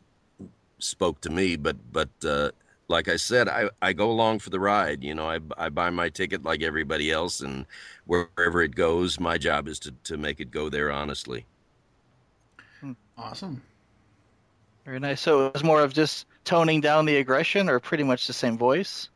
spoke 0.78 1.20
to 1.22 1.30
me. 1.30 1.56
But 1.56 1.76
but 1.92 2.10
uh, 2.24 2.50
like 2.90 3.08
I 3.08 3.16
said, 3.16 3.48
I, 3.48 3.70
I 3.80 3.92
go 3.92 4.10
along 4.10 4.40
for 4.40 4.50
the 4.50 4.58
ride. 4.58 5.04
You 5.04 5.14
know, 5.14 5.30
I, 5.30 5.38
I 5.56 5.68
buy 5.68 5.90
my 5.90 6.08
ticket 6.08 6.42
like 6.42 6.62
everybody 6.62 7.10
else, 7.10 7.40
and 7.40 7.64
wherever 8.04 8.60
it 8.60 8.74
goes, 8.74 9.20
my 9.20 9.38
job 9.38 9.68
is 9.68 9.78
to, 9.80 9.92
to 10.04 10.16
make 10.16 10.40
it 10.40 10.50
go 10.50 10.68
there 10.68 10.90
honestly. 10.90 11.46
Awesome. 13.16 13.62
Very 14.84 14.98
nice. 14.98 15.20
So 15.20 15.46
it 15.46 15.54
was 15.54 15.62
more 15.62 15.82
of 15.82 15.92
just 15.92 16.26
toning 16.44 16.80
down 16.80 17.06
the 17.06 17.16
aggression, 17.16 17.68
or 17.68 17.78
pretty 17.78 18.02
much 18.02 18.26
the 18.26 18.32
same 18.32 18.58
voice. 18.58 19.08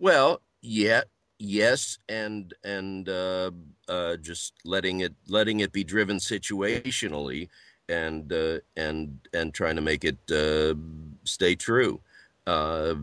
Well, 0.00 0.40
yeah, 0.60 1.02
yes, 1.38 1.98
and 2.08 2.52
and 2.64 3.08
uh, 3.08 3.52
uh, 3.88 4.16
just 4.16 4.54
letting 4.64 5.00
it 5.00 5.14
letting 5.28 5.60
it 5.60 5.72
be 5.72 5.84
driven 5.84 6.16
situationally, 6.16 7.48
and 7.88 8.32
uh, 8.32 8.58
and 8.76 9.20
and 9.32 9.54
trying 9.54 9.76
to 9.76 9.82
make 9.82 10.04
it 10.04 10.18
uh, 10.32 10.74
stay 11.24 11.54
true, 11.54 12.00
uh, 12.46 12.94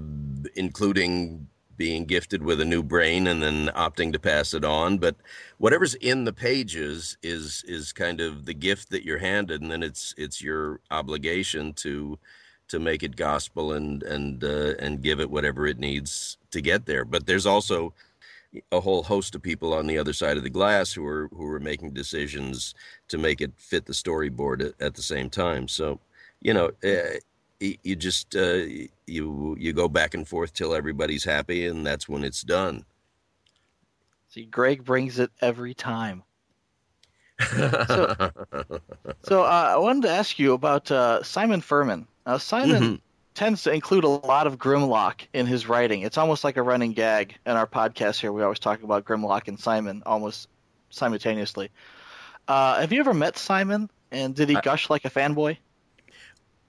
including 0.56 1.47
being 1.77 2.06
gifted 2.06 2.43
with 2.43 2.62
a 2.62 2.65
new 2.65 2.84
brain 2.84 3.25
and 3.25 3.41
then 3.41 3.67
opting 3.69 4.13
to 4.13 4.19
pass 4.19 4.54
it 4.54 4.63
on. 4.63 4.99
But 4.99 5.15
whatever's 5.58 5.95
in 5.95 6.25
the 6.25 6.34
pages 6.34 7.17
is 7.23 7.63
is 7.67 7.91
kind 7.93 8.21
of 8.21 8.45
the 8.45 8.54
gift 8.54 8.91
that 8.91 9.04
you're 9.04 9.17
handed, 9.17 9.62
and 9.62 9.71
then 9.71 9.84
it's 9.84 10.13
it's 10.17 10.41
your 10.41 10.82
obligation 10.91 11.73
to 11.73 12.19
to 12.67 12.80
make 12.80 13.04
it 13.04 13.15
gospel 13.15 13.73
and 13.73 14.04
and 14.04 14.43
uh, 14.43 14.75
and 14.80 15.01
give 15.01 15.19
it 15.19 15.32
whatever 15.32 15.65
it 15.65 15.80
needs 15.80 16.38
to 16.51 16.62
get 16.62 16.86
there. 16.86 17.06
But 17.06 17.25
there's 17.25 17.45
also 17.47 17.93
a 18.71 18.82
whole 18.82 19.04
host 19.04 19.34
of 19.36 19.41
people 19.41 19.73
on 19.73 19.88
the 19.88 19.97
other 19.97 20.13
side 20.13 20.38
of 20.38 20.43
the 20.43 20.49
glass 20.49 20.93
who 20.93 21.06
are 21.06 21.30
who 21.34 21.47
are 21.47 21.60
making 21.60 21.91
decisions 21.93 22.75
to 23.08 23.17
make 23.17 23.41
it 23.41 23.54
fit 23.58 23.86
the 23.86 23.93
storyboard 23.93 24.62
at, 24.62 24.82
at 24.82 24.95
the 24.95 25.01
same 25.01 25.30
time. 25.30 25.67
So, 25.67 25.99
you 26.41 26.54
know, 26.54 26.71
y- 26.84 27.19
you 27.62 27.95
just 27.95 28.36
uh, 28.36 28.63
you 29.06 29.56
you 29.60 29.74
go 29.74 29.88
back 29.88 30.13
and 30.13 30.28
forth 30.28 30.54
till 30.54 30.74
everybody's 30.74 31.24
happy, 31.24 31.65
and 31.67 31.86
that's 31.86 32.10
when 32.10 32.24
it's 32.24 32.41
done. 32.41 32.86
See, 34.30 34.45
Gregg 34.45 34.84
brings 34.84 35.19
it 35.19 35.32
every 35.41 35.74
time. 35.74 36.24
So, 37.88 38.32
so 39.24 39.43
uh, 39.43 39.74
I 39.74 39.78
wanted 39.78 40.04
to 40.04 40.10
ask 40.10 40.38
you 40.39 40.54
about 40.54 40.89
uh, 40.91 41.24
Simon 41.24 41.62
Furman. 41.62 42.08
Now, 42.26 42.38
Simon 42.38 42.82
Mhm. 42.84 43.02
tends 43.34 43.63
to 43.63 43.71
include 43.71 44.04
a 44.04 44.08
lot 44.10 44.47
of 44.47 44.58
Grimlock 44.58 45.21
in 45.34 45.47
his 45.47 45.67
writing. 45.67 46.02
It's 46.02 46.17
almost 46.17 46.43
like 46.43 46.58
a 46.58 46.62
running 46.63 46.93
gag 46.93 47.36
in 47.45 47.54
our 47.58 47.67
podcast 47.67 48.19
here. 48.21 48.32
We 48.32 48.43
always 48.43 48.60
talk 48.60 48.84
about 48.84 49.06
Grimlock 49.06 49.47
and 49.47 49.60
Simon 49.60 50.04
almost 50.06 50.47
simultaneously. 50.91 51.71
Uh, 52.47 52.80
have 52.80 52.91
you 52.91 53.00
ever 53.00 53.13
met 53.13 53.38
Simon? 53.38 53.89
And 54.12 54.36
did 54.36 54.50
he 54.50 54.56
gush 54.56 54.89
like 54.89 55.06
a 55.06 55.10
fanboy? 55.10 55.58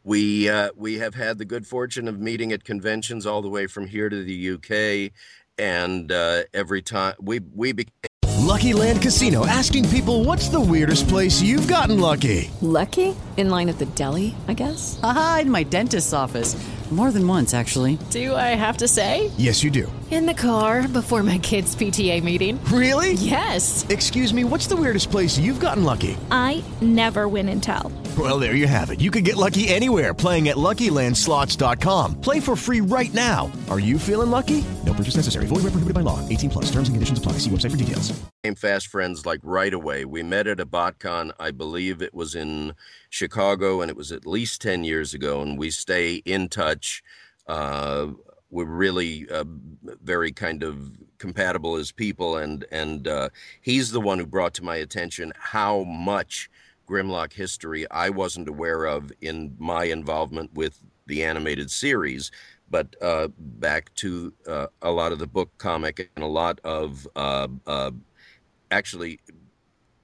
We 0.04 0.48
uh, 0.48 0.70
we 0.76 0.98
have 0.98 1.14
had 1.14 1.38
the 1.38 1.44
good 1.44 1.66
fortune 1.66 2.08
of 2.08 2.18
meeting 2.20 2.52
at 2.52 2.64
conventions 2.64 3.26
all 3.26 3.42
the 3.42 3.48
way 3.48 3.66
from 3.66 3.86
here 3.86 4.08
to 4.08 4.24
the 4.24 4.50
UK, 4.50 5.12
and 5.58 6.10
uh, 6.10 6.42
every 6.52 6.82
time 6.82 7.14
we 7.20 7.40
we 7.40 7.72
became 7.72 7.92
Lucky 8.42 8.72
Land 8.72 9.00
Casino 9.00 9.46
asking 9.46 9.88
people 9.88 10.24
what's 10.24 10.48
the 10.48 10.60
weirdest 10.60 11.08
place 11.08 11.40
you've 11.40 11.68
gotten 11.68 12.00
lucky? 12.00 12.50
Lucky? 12.60 13.16
In 13.36 13.48
line 13.48 13.68
at 13.68 13.78
the 13.78 13.86
deli, 13.86 14.34
I 14.48 14.54
guess? 14.54 14.98
Aha, 15.02 15.38
in 15.42 15.50
my 15.50 15.62
dentist's 15.62 16.12
office. 16.12 16.56
More 16.90 17.10
than 17.10 17.26
once, 17.26 17.54
actually. 17.54 17.96
Do 18.10 18.34
I 18.36 18.54
have 18.54 18.76
to 18.78 18.88
say? 18.88 19.30
Yes, 19.38 19.62
you 19.64 19.70
do. 19.70 19.90
In 20.10 20.26
the 20.26 20.34
car 20.34 20.86
before 20.86 21.22
my 21.22 21.38
kids' 21.38 21.74
PTA 21.74 22.22
meeting. 22.22 22.62
Really? 22.64 23.14
Yes. 23.14 23.86
Excuse 23.88 24.34
me, 24.34 24.44
what's 24.44 24.66
the 24.66 24.76
weirdest 24.76 25.10
place 25.10 25.38
you've 25.38 25.60
gotten 25.60 25.84
lucky? 25.84 26.18
I 26.30 26.62
never 26.82 27.28
win 27.28 27.48
and 27.48 27.62
tell. 27.62 27.90
Well, 28.18 28.38
there 28.38 28.54
you 28.54 28.66
have 28.66 28.90
it. 28.90 29.00
You 29.00 29.10
can 29.10 29.24
get 29.24 29.36
lucky 29.36 29.68
anywhere 29.68 30.12
playing 30.12 30.50
at 30.50 30.56
LuckyLandSlots.com. 30.56 32.20
Play 32.20 32.40
for 32.40 32.54
free 32.54 32.82
right 32.82 33.12
now. 33.14 33.50
Are 33.70 33.80
you 33.80 33.98
feeling 33.98 34.30
lucky? 34.30 34.62
No 34.84 34.92
purchase 34.92 35.16
necessary. 35.16 35.46
Void 35.46 35.62
where 35.62 35.72
prohibited 35.72 35.94
by 35.94 36.02
law. 36.02 36.20
18 36.28 36.50
plus. 36.50 36.66
Terms 36.66 36.88
and 36.88 36.94
conditions 36.94 37.18
apply. 37.18 37.32
See 37.38 37.48
website 37.48 37.70
for 37.70 37.78
details. 37.78 38.12
became 38.42 38.54
fast 38.54 38.88
friends 38.88 39.24
like 39.24 39.40
right 39.42 39.72
away. 39.72 40.04
We 40.04 40.22
met 40.22 40.46
at 40.46 40.60
a 40.60 40.66
BotCon, 40.66 41.32
I 41.40 41.52
believe 41.52 42.02
it 42.02 42.12
was 42.12 42.34
in 42.34 42.74
Chicago, 43.08 43.80
and 43.80 43.90
it 43.90 43.96
was 43.96 44.12
at 44.12 44.26
least 44.26 44.60
10 44.60 44.84
years 44.84 45.14
ago, 45.14 45.40
and 45.40 45.58
we 45.58 45.70
stay 45.70 46.16
in 46.16 46.50
touch. 46.50 47.02
Uh, 47.46 48.08
we're 48.50 48.66
really 48.66 49.26
uh, 49.30 49.44
very 50.02 50.32
kind 50.32 50.62
of 50.62 50.92
compatible 51.16 51.76
as 51.76 51.92
people, 51.92 52.36
and, 52.36 52.66
and 52.70 53.08
uh, 53.08 53.30
he's 53.62 53.92
the 53.92 54.00
one 54.00 54.18
who 54.18 54.26
brought 54.26 54.52
to 54.54 54.64
my 54.64 54.76
attention 54.76 55.32
how 55.38 55.84
much 55.84 56.50
Grimlock 56.92 57.32
history 57.32 57.90
I 57.90 58.10
wasn't 58.10 58.48
aware 58.48 58.84
of 58.84 59.10
in 59.22 59.56
my 59.58 59.84
involvement 59.84 60.52
with 60.52 60.82
the 61.06 61.24
animated 61.24 61.70
series. 61.70 62.30
But 62.70 62.96
uh, 63.00 63.28
back 63.38 63.94
to 63.96 64.34
uh, 64.46 64.66
a 64.82 64.90
lot 64.90 65.12
of 65.12 65.18
the 65.18 65.26
book 65.26 65.50
comic 65.56 66.10
and 66.14 66.22
a 66.24 66.28
lot 66.28 66.60
of 66.64 67.08
uh, 67.16 67.48
uh, 67.66 67.92
actually 68.70 69.20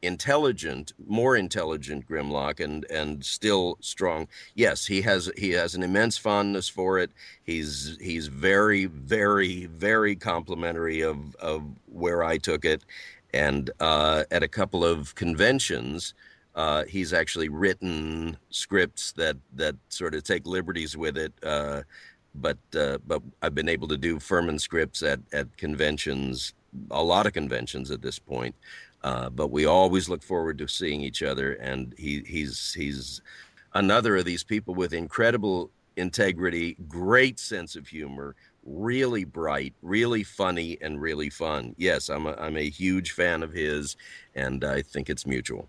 intelligent, 0.02 0.92
more 1.06 1.36
intelligent 1.36 2.06
Grimlock, 2.06 2.60
and 2.60 2.86
and 2.90 3.24
still 3.24 3.78
strong. 3.80 4.28
Yes, 4.54 4.86
he 4.86 5.02
has 5.02 5.30
he 5.36 5.50
has 5.50 5.74
an 5.74 5.82
immense 5.82 6.16
fondness 6.16 6.68
for 6.68 6.98
it. 6.98 7.10
He's 7.42 7.98
he's 8.00 8.28
very 8.28 8.86
very 8.86 9.66
very 9.66 10.16
complimentary 10.16 11.00
of 11.02 11.34
of 11.36 11.62
where 11.86 12.22
I 12.22 12.38
took 12.38 12.64
it, 12.64 12.84
and 13.32 13.70
uh, 13.80 14.24
at 14.30 14.42
a 14.42 14.48
couple 14.48 14.84
of 14.84 15.14
conventions. 15.14 16.14
Uh, 16.58 16.84
he's 16.86 17.12
actually 17.12 17.48
written 17.48 18.36
scripts 18.50 19.12
that, 19.12 19.36
that 19.54 19.76
sort 19.90 20.12
of 20.12 20.24
take 20.24 20.44
liberties 20.44 20.96
with 20.96 21.16
it, 21.16 21.32
uh, 21.44 21.82
but 22.34 22.58
uh, 22.76 22.98
but 23.06 23.22
I've 23.40 23.54
been 23.54 23.68
able 23.68 23.86
to 23.86 23.96
do 23.96 24.18
Furman 24.18 24.58
scripts 24.58 25.04
at, 25.04 25.20
at 25.32 25.56
conventions, 25.56 26.54
a 26.90 27.00
lot 27.00 27.26
of 27.26 27.32
conventions 27.32 27.92
at 27.92 28.02
this 28.02 28.18
point. 28.18 28.56
Uh, 29.04 29.30
but 29.30 29.52
we 29.52 29.66
always 29.66 30.08
look 30.08 30.24
forward 30.24 30.58
to 30.58 30.66
seeing 30.66 31.00
each 31.00 31.22
other, 31.22 31.52
and 31.52 31.94
he, 31.96 32.24
he's 32.26 32.74
he's 32.74 33.22
another 33.74 34.16
of 34.16 34.24
these 34.24 34.42
people 34.42 34.74
with 34.74 34.92
incredible 34.92 35.70
integrity, 35.96 36.76
great 36.88 37.38
sense 37.38 37.76
of 37.76 37.86
humor, 37.86 38.34
really 38.64 39.24
bright, 39.24 39.74
really 39.82 40.24
funny, 40.24 40.76
and 40.80 41.00
really 41.00 41.30
fun. 41.30 41.72
Yes, 41.78 42.08
I'm 42.08 42.26
a, 42.26 42.32
I'm 42.32 42.56
a 42.56 42.68
huge 42.68 43.12
fan 43.12 43.44
of 43.44 43.52
his, 43.52 43.96
and 44.34 44.64
I 44.64 44.82
think 44.82 45.08
it's 45.08 45.24
mutual. 45.24 45.68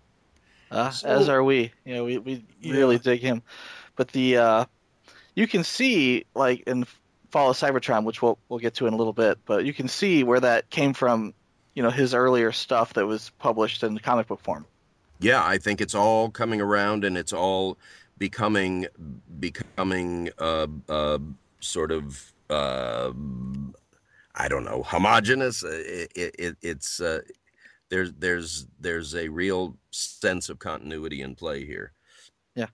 Uh, 0.70 0.90
So- 0.90 1.08
as 1.08 1.28
are 1.28 1.42
we. 1.42 1.72
You 1.84 1.94
know, 1.94 2.04
we, 2.04 2.18
we 2.18 2.44
really 2.64 2.98
dig 2.98 3.20
him. 3.20 3.42
But 3.96 4.08
the 4.08 4.36
uh, 4.36 4.64
you 5.34 5.46
can 5.46 5.64
see 5.64 6.24
like 6.34 6.60
in 6.62 6.86
Fall 7.30 7.50
of 7.50 7.56
Cybertron, 7.56 8.04
which 8.04 8.22
we'll 8.22 8.38
we'll 8.48 8.58
get 8.60 8.74
to 8.74 8.86
in 8.86 8.94
a 8.94 8.96
little 8.96 9.12
bit, 9.12 9.38
but 9.44 9.64
you 9.64 9.72
can 9.72 9.88
see 9.88 10.24
where 10.24 10.40
that 10.40 10.70
came 10.70 10.94
from. 10.94 11.34
You 11.74 11.82
know, 11.84 11.90
his 11.90 12.14
earlier 12.14 12.50
stuff 12.50 12.94
that 12.94 13.06
was 13.06 13.30
published 13.38 13.82
in 13.84 13.96
comic 13.98 14.26
book 14.26 14.40
form. 14.40 14.66
Yeah, 15.20 15.44
I 15.44 15.58
think 15.58 15.80
it's 15.80 15.94
all 15.94 16.30
coming 16.30 16.60
around, 16.60 17.04
and 17.04 17.16
it's 17.16 17.32
all 17.32 17.78
becoming 18.18 18.86
becoming 19.38 20.30
uh, 20.38 20.66
uh, 20.88 21.18
sort 21.60 21.92
of 21.92 22.32
uh, 22.48 23.12
I 24.34 24.48
don't 24.48 24.64
know, 24.64 24.82
homogenous. 24.82 25.62
It, 25.62 26.10
it, 26.14 26.56
it's 26.62 27.00
uh, 27.00 27.20
there's 27.90 28.12
there's 28.14 28.66
there's 28.80 29.14
a 29.14 29.28
real 29.28 29.76
sense 29.90 30.48
of 30.48 30.58
continuity 30.58 31.20
in 31.20 31.34
play 31.34 31.66
here. 31.66 31.92
Yeah. 32.54 32.68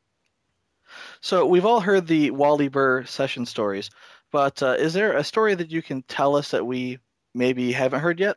So 1.20 1.46
we've 1.46 1.66
all 1.66 1.80
heard 1.80 2.06
the 2.06 2.30
Wally 2.30 2.68
Burr 2.68 3.04
session 3.04 3.46
stories, 3.46 3.90
but 4.30 4.62
uh, 4.62 4.76
is 4.78 4.92
there 4.92 5.16
a 5.16 5.24
story 5.24 5.54
that 5.54 5.70
you 5.70 5.82
can 5.82 6.02
tell 6.02 6.36
us 6.36 6.52
that 6.52 6.64
we 6.64 6.98
maybe 7.34 7.72
haven't 7.72 8.00
heard 8.00 8.20
yet? 8.20 8.36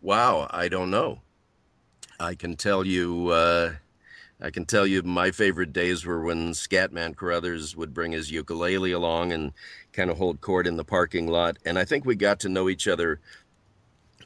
Wow, 0.00 0.46
I 0.50 0.68
don't 0.68 0.90
know. 0.90 1.20
I 2.18 2.34
can 2.34 2.56
tell 2.56 2.86
you. 2.86 3.28
Uh, 3.28 3.72
I 4.42 4.50
can 4.50 4.64
tell 4.64 4.86
you 4.86 5.02
my 5.02 5.32
favorite 5.32 5.74
days 5.74 6.06
were 6.06 6.22
when 6.22 6.52
Scatman 6.52 7.14
Crothers 7.14 7.76
would 7.76 7.92
bring 7.92 8.12
his 8.12 8.30
ukulele 8.30 8.92
along 8.92 9.32
and 9.32 9.52
kind 9.92 10.10
of 10.10 10.16
hold 10.16 10.40
court 10.40 10.66
in 10.66 10.76
the 10.76 10.84
parking 10.84 11.26
lot. 11.26 11.58
And 11.66 11.78
I 11.78 11.84
think 11.84 12.06
we 12.06 12.16
got 12.16 12.40
to 12.40 12.48
know 12.48 12.70
each 12.70 12.88
other, 12.88 13.20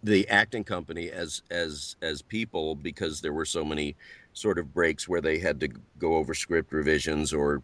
the 0.05 0.29
acting 0.29 0.65
company, 0.65 1.11
as 1.11 1.43
as 1.51 1.97
as 2.03 2.23
people 2.23 2.75
because 2.75 3.21
there 3.21 3.33
were 3.33 3.47
so 3.47 3.65
many 3.65 3.97
sort 4.35 4.59
of 4.59 4.73
breaks 4.73 5.09
where 5.09 5.21
they 5.21 5.39
had 5.39 5.59
to 5.61 5.69
go 5.99 6.17
over 6.17 6.35
script 6.35 6.73
revisions 6.73 7.33
or 7.33 7.63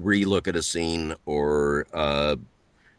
relook 0.00 0.46
at 0.46 0.56
a 0.56 0.62
scene 0.62 1.14
or 1.26 1.86
uh, 1.92 2.36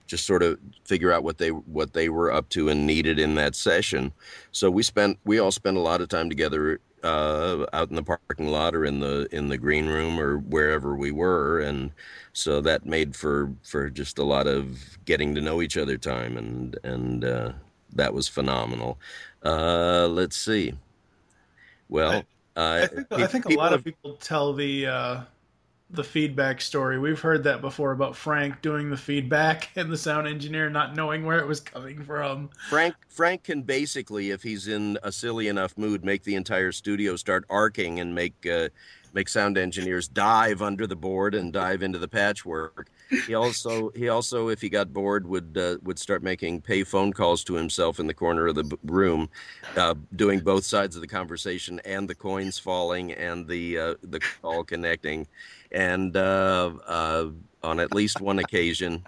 just 0.06 0.26
sort 0.26 0.44
of 0.44 0.60
figure 0.84 1.12
out 1.12 1.24
what 1.24 1.38
they 1.38 1.50
what 1.50 1.94
they 1.94 2.10
were 2.10 2.32
up 2.32 2.50
to 2.50 2.70
and 2.70 2.86
needed 2.86 3.18
in 3.18 3.36
that 3.36 3.56
session. 3.56 4.12
So 4.52 4.70
we 4.70 4.84
spent 4.84 5.18
we 5.24 5.40
all 5.40 5.52
spent 5.52 5.78
a 5.78 5.82
lot 5.82 6.02
of 6.02 6.10
time 6.10 6.30
together 6.30 6.82
uh, 7.04 7.66
out 7.74 7.90
in 7.90 7.96
the 7.96 8.04
parking 8.04 8.50
lot 8.50 8.76
or 8.76 8.86
in 8.86 9.00
the 9.00 9.28
in 9.32 9.48
the 9.48 9.58
green 9.58 9.88
room 9.88 10.20
or 10.20 10.38
wherever 10.38 10.96
we 10.96 11.12
were, 11.12 11.62
and 11.62 11.92
so 12.34 12.62
that 12.62 12.86
made 12.86 13.16
for 13.16 13.54
for 13.64 13.90
just 13.90 14.20
a 14.20 14.24
lot 14.24 14.48
of 14.48 15.00
getting 15.06 15.34
to 15.36 15.42
know 15.42 15.62
each 15.62 15.78
other 15.78 15.98
time, 15.98 16.38
and 16.38 16.78
and 16.84 17.24
uh, 17.24 17.54
that 17.94 18.14
was 18.14 18.28
phenomenal. 18.28 18.98
Uh, 19.44 20.08
let's 20.08 20.38
see. 20.38 20.74
Well, 21.90 22.24
I 22.56 22.88
think, 22.88 23.12
I 23.12 23.28
think 23.28 23.46
a 23.46 23.54
lot 23.54 23.74
of 23.74 23.84
people 23.84 24.16
tell 24.16 24.54
the 24.54 24.88
uh, 24.88 25.22
the 25.90 26.04
feedback 26.04 26.62
story. 26.62 26.98
We've 26.98 27.20
heard 27.20 27.44
that 27.44 27.62
before 27.62 27.92
about 27.92 28.16
Frank 28.16 28.62
doing 28.62 28.90
the 28.90 28.98
feedback 28.98 29.70
and 29.76 29.92
the 29.92 29.98
sound 29.98 30.28
engineer 30.28 30.70
not 30.70 30.96
knowing 30.96 31.26
where 31.26 31.40
it 31.40 31.48
was 31.48 31.60
coming 31.60 32.02
from. 32.04 32.50
Frank 32.70 32.96
Frank 33.10 33.44
can 33.44 33.64
basically, 33.64 34.32
if 34.32 34.44
he's 34.44 34.68
in 34.68 34.98
a 35.04 35.12
silly 35.12 35.48
enough 35.48 35.78
mood, 35.78 36.04
make 36.04 36.24
the 36.24 36.36
entire 36.36 36.72
studio 36.72 37.16
start 37.16 37.46
arcing 37.50 38.00
and 38.00 38.16
make 38.16 38.46
uh, 38.46 38.70
make 39.14 39.28
sound 39.28 39.58
engineers 39.58 40.08
dive 40.08 40.62
under 40.62 40.88
the 40.88 40.96
board 40.96 41.36
and 41.36 41.52
dive 41.52 41.84
into 41.84 42.00
the 42.00 42.08
patchwork. 42.08 42.90
He 43.28 43.34
also 43.34 43.90
he 43.90 44.08
also, 44.08 44.48
if 44.48 44.62
he 44.62 44.70
got 44.70 44.94
bored, 44.94 45.28
would 45.28 45.58
uh, 45.58 45.78
would 45.84 46.00
start 46.00 46.24
making 46.24 46.62
pay 46.62 46.84
phone 46.84 47.12
calls 47.12 47.44
to 47.46 47.56
himself 47.56 48.00
in 48.00 48.08
the 48.08 48.14
corner 48.14 48.48
of 48.48 48.56
the 48.56 48.64
b- 48.64 48.78
room, 48.84 49.30
uh, 49.76 49.96
doing 50.16 50.40
both 50.40 50.64
sides 50.64 50.96
of 50.96 51.02
the 51.02 51.08
conversation 51.08 51.82
and 51.84 52.10
the 52.10 52.16
coins 52.16 52.58
falling 52.58 53.12
and 53.12 53.48
the 53.48 53.78
uh, 53.78 53.96
the 54.02 54.22
call 54.42 54.64
connecting. 54.64 55.28
And 55.72 56.16
uh, 56.16 56.72
uh, 56.88 57.30
on 57.64 57.80
at 57.82 57.94
least 57.94 58.22
one 58.22 58.40
occasion, 58.40 59.04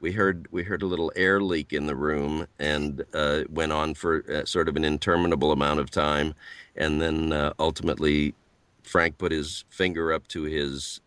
we 0.00 0.12
heard 0.12 0.46
we 0.50 0.62
heard 0.62 0.82
a 0.82 0.86
little 0.86 1.10
air 1.16 1.40
leak 1.40 1.72
in 1.72 1.86
the 1.86 1.96
room, 1.96 2.46
and 2.58 3.02
uh, 3.14 3.44
went 3.48 3.72
on 3.72 3.94
for 3.94 4.44
sort 4.44 4.68
of 4.68 4.76
an 4.76 4.84
interminable 4.84 5.52
amount 5.52 5.80
of 5.80 5.90
time, 5.90 6.34
and 6.76 7.00
then 7.00 7.52
ultimately, 7.58 8.34
Frank 8.82 9.16
put 9.16 9.32
his 9.32 9.64
finger 9.70 10.12
up 10.12 10.28
to 10.28 10.42
his 10.42 11.00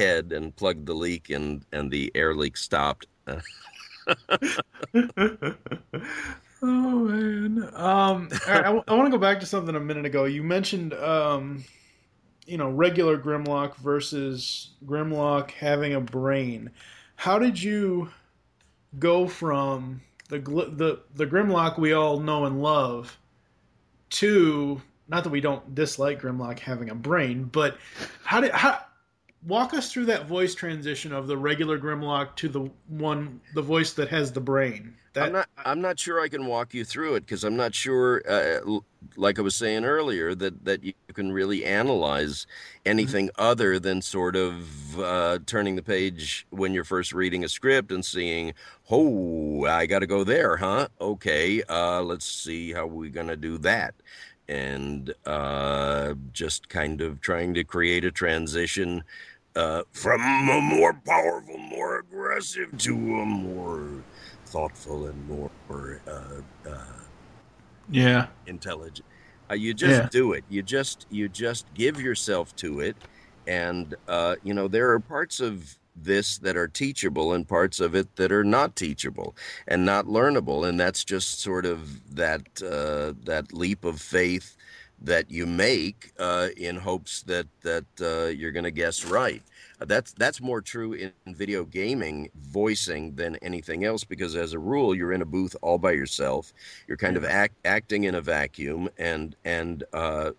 head 0.00 0.32
and 0.32 0.54
plugged 0.56 0.86
the 0.86 0.94
leak, 0.94 1.30
and 1.30 1.64
and 1.72 1.90
the 1.90 2.10
air 2.14 2.34
leak 2.34 2.56
stopped. 2.56 3.06
Oh 6.62 7.04
man. 7.04 7.70
Um, 7.74 8.28
I, 8.46 8.60
I, 8.60 8.82
I 8.88 8.94
want 8.94 9.06
to 9.06 9.10
go 9.10 9.18
back 9.18 9.40
to 9.40 9.46
something 9.46 9.74
a 9.74 9.80
minute 9.80 10.04
ago. 10.04 10.24
You 10.24 10.42
mentioned 10.42 10.92
um, 10.94 11.64
you 12.46 12.58
know 12.58 12.68
regular 12.68 13.18
Grimlock 13.18 13.76
versus 13.76 14.70
Grimlock 14.84 15.52
having 15.52 15.94
a 15.94 16.00
brain. 16.00 16.70
How 17.16 17.38
did 17.38 17.62
you 17.62 18.10
go 18.98 19.26
from 19.26 20.02
the 20.28 20.38
the 20.38 21.00
the 21.14 21.26
Grimlock 21.26 21.78
we 21.78 21.92
all 21.94 22.20
know 22.20 22.44
and 22.44 22.62
love 22.62 23.18
to 24.10 24.82
not 25.08 25.24
that 25.24 25.30
we 25.30 25.40
don't 25.40 25.74
dislike 25.74 26.20
Grimlock 26.20 26.58
having 26.58 26.90
a 26.90 26.94
brain, 26.94 27.44
but 27.44 27.78
how 28.22 28.42
did 28.42 28.50
how 28.50 28.80
walk 29.46 29.74
us 29.74 29.92
through 29.92 30.06
that 30.06 30.26
voice 30.26 30.54
transition 30.54 31.12
of 31.12 31.26
the 31.26 31.36
regular 31.36 31.78
Grimlock 31.78 32.36
to 32.36 32.48
the 32.48 32.70
one 32.88 33.40
the 33.54 33.62
voice 33.62 33.92
that 33.94 34.08
has 34.08 34.32
the 34.32 34.40
brain. 34.40 34.94
That, 35.12 35.24
I'm 35.24 35.32
not. 35.32 35.48
I'm 35.64 35.80
not 35.80 35.98
sure 35.98 36.20
I 36.20 36.28
can 36.28 36.46
walk 36.46 36.72
you 36.72 36.84
through 36.84 37.16
it 37.16 37.20
because 37.20 37.42
I'm 37.42 37.56
not 37.56 37.74
sure. 37.74 38.22
Uh, 38.28 38.80
like 39.16 39.40
I 39.40 39.42
was 39.42 39.56
saying 39.56 39.84
earlier, 39.84 40.36
that 40.36 40.64
that 40.64 40.84
you 40.84 40.92
can 41.14 41.32
really 41.32 41.64
analyze 41.64 42.46
anything 42.86 43.26
mm-hmm. 43.28 43.42
other 43.42 43.80
than 43.80 44.02
sort 44.02 44.36
of 44.36 45.00
uh, 45.00 45.40
turning 45.46 45.74
the 45.74 45.82
page 45.82 46.46
when 46.50 46.72
you're 46.72 46.84
first 46.84 47.12
reading 47.12 47.42
a 47.42 47.48
script 47.48 47.90
and 47.90 48.04
seeing, 48.04 48.52
oh, 48.88 49.64
I 49.64 49.86
got 49.86 49.98
to 49.98 50.06
go 50.06 50.22
there, 50.22 50.56
huh? 50.56 50.86
Okay, 51.00 51.62
uh, 51.68 52.02
let's 52.02 52.26
see 52.26 52.72
how 52.72 52.86
we're 52.86 53.10
gonna 53.10 53.36
do 53.36 53.58
that, 53.58 53.96
and 54.48 55.12
uh, 55.26 56.14
just 56.32 56.68
kind 56.68 57.00
of 57.00 57.20
trying 57.20 57.54
to 57.54 57.64
create 57.64 58.04
a 58.04 58.12
transition 58.12 59.02
uh, 59.56 59.82
from 59.92 60.20
a 60.20 60.60
more 60.60 60.94
powerful, 61.04 61.58
more 61.58 61.98
aggressive 61.98 62.76
to 62.78 62.92
a 62.94 63.26
more 63.26 64.02
thoughtful 64.46 65.06
and 65.06 65.28
more 65.28 65.50
uh, 66.06 66.68
uh, 66.68 66.84
yeah 67.90 68.26
intelligent. 68.46 69.06
Uh, 69.50 69.54
you 69.54 69.74
just 69.74 70.02
yeah. 70.02 70.08
do 70.10 70.32
it. 70.32 70.44
You 70.48 70.62
just 70.62 71.06
you 71.10 71.28
just 71.28 71.72
give 71.74 72.00
yourself 72.00 72.54
to 72.56 72.80
it, 72.80 72.96
and 73.46 73.94
uh, 74.08 74.36
you 74.42 74.54
know 74.54 74.68
there 74.68 74.90
are 74.90 75.00
parts 75.00 75.40
of 75.40 75.76
this 75.96 76.38
that 76.38 76.56
are 76.56 76.68
teachable 76.68 77.32
and 77.32 77.46
parts 77.46 77.80
of 77.80 77.94
it 77.94 78.16
that 78.16 78.32
are 78.32 78.44
not 78.44 78.76
teachable 78.76 79.34
and 79.66 79.84
not 79.84 80.06
learnable, 80.06 80.68
and 80.68 80.78
that's 80.78 81.04
just 81.04 81.40
sort 81.40 81.66
of 81.66 82.14
that 82.14 82.42
uh, 82.62 83.14
that 83.24 83.52
leap 83.52 83.84
of 83.84 84.00
faith 84.00 84.56
that 85.02 85.30
you 85.30 85.46
make 85.46 86.12
uh, 86.18 86.48
in 86.56 86.76
hopes 86.76 87.22
that 87.22 87.46
that 87.62 87.84
uh, 88.00 88.26
you're 88.26 88.52
going 88.52 88.64
to 88.64 88.70
guess 88.70 89.04
right. 89.04 89.42
Uh, 89.80 89.86
that's 89.86 90.12
that's 90.12 90.40
more 90.40 90.60
true 90.60 90.92
in 90.92 91.12
video 91.34 91.64
gaming 91.64 92.30
voicing 92.42 93.14
than 93.14 93.36
anything 93.36 93.84
else 93.84 94.04
because 94.04 94.36
as 94.36 94.52
a 94.52 94.58
rule 94.58 94.94
you're 94.94 95.12
in 95.12 95.22
a 95.22 95.26
booth 95.26 95.56
all 95.62 95.78
by 95.78 95.92
yourself. 95.92 96.52
You're 96.86 96.96
kind 96.96 97.16
of 97.16 97.24
act, 97.24 97.54
acting 97.64 98.04
in 98.04 98.14
a 98.14 98.20
vacuum, 98.20 98.90
and 98.98 99.34
and 99.44 99.84
uh, 99.92 100.32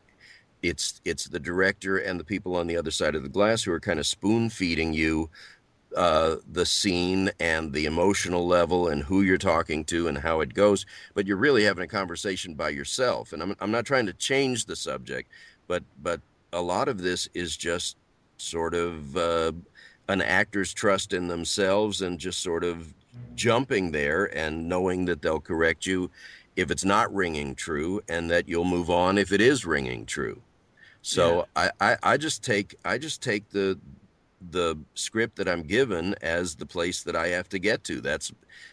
it's 0.61 1.01
it's 1.05 1.25
the 1.25 1.39
director 1.39 1.97
and 1.97 2.19
the 2.19 2.23
people 2.23 2.55
on 2.55 2.67
the 2.67 2.77
other 2.77 2.91
side 2.91 3.15
of 3.15 3.23
the 3.23 3.29
glass 3.29 3.63
who 3.63 3.71
are 3.71 3.79
kind 3.79 3.99
of 3.99 4.05
spoon 4.05 4.49
feeding 4.49 4.93
you 4.93 5.29
uh, 5.95 6.37
the 6.49 6.65
scene 6.65 7.31
and 7.39 7.73
the 7.73 7.85
emotional 7.85 8.47
level 8.47 8.87
and 8.87 9.03
who 9.03 9.21
you're 9.21 9.37
talking 9.37 9.83
to 9.85 10.07
and 10.07 10.17
how 10.17 10.41
it 10.41 10.53
goes, 10.53 10.85
but 11.13 11.27
you're 11.27 11.37
really 11.37 11.63
having 11.63 11.83
a 11.83 11.87
conversation 11.87 12.53
by 12.53 12.69
yourself. 12.69 13.33
And 13.33 13.41
I'm, 13.41 13.55
I'm 13.59 13.71
not 13.71 13.85
trying 13.85 14.05
to 14.05 14.13
change 14.13 14.65
the 14.65 14.75
subject, 14.75 15.29
but 15.67 15.83
but 16.01 16.21
a 16.53 16.61
lot 16.61 16.87
of 16.87 17.01
this 17.01 17.29
is 17.33 17.55
just 17.55 17.97
sort 18.37 18.73
of 18.73 19.15
uh, 19.17 19.51
an 20.07 20.21
actor's 20.21 20.73
trust 20.73 21.13
in 21.13 21.27
themselves 21.27 22.01
and 22.01 22.19
just 22.19 22.41
sort 22.41 22.63
of 22.63 22.93
jumping 23.35 23.91
there 23.91 24.25
and 24.35 24.67
knowing 24.67 25.05
that 25.05 25.21
they'll 25.21 25.39
correct 25.39 25.85
you 25.85 26.09
if 26.55 26.71
it's 26.71 26.85
not 26.85 27.13
ringing 27.13 27.55
true 27.55 28.01
and 28.09 28.29
that 28.29 28.47
you'll 28.47 28.65
move 28.65 28.89
on 28.89 29.17
if 29.17 29.31
it 29.31 29.41
is 29.41 29.65
ringing 29.65 30.05
true. 30.05 30.41
So 31.01 31.47
yeah. 31.55 31.69
I, 31.79 31.91
I, 31.91 31.97
I 32.03 32.17
just 32.17 32.43
take 32.43 32.75
I 32.85 32.97
just 32.97 33.21
take 33.21 33.49
the 33.49 33.79
the 34.49 34.77
script 34.95 35.35
that 35.35 35.47
I'm 35.47 35.63
given 35.63 36.15
as 36.21 36.55
the 36.55 36.65
place 36.65 37.03
that 37.03 37.15
I 37.15 37.27
have 37.29 37.49
to 37.49 37.59
get 37.59 37.83
to. 37.85 38.01
That's 38.01 38.31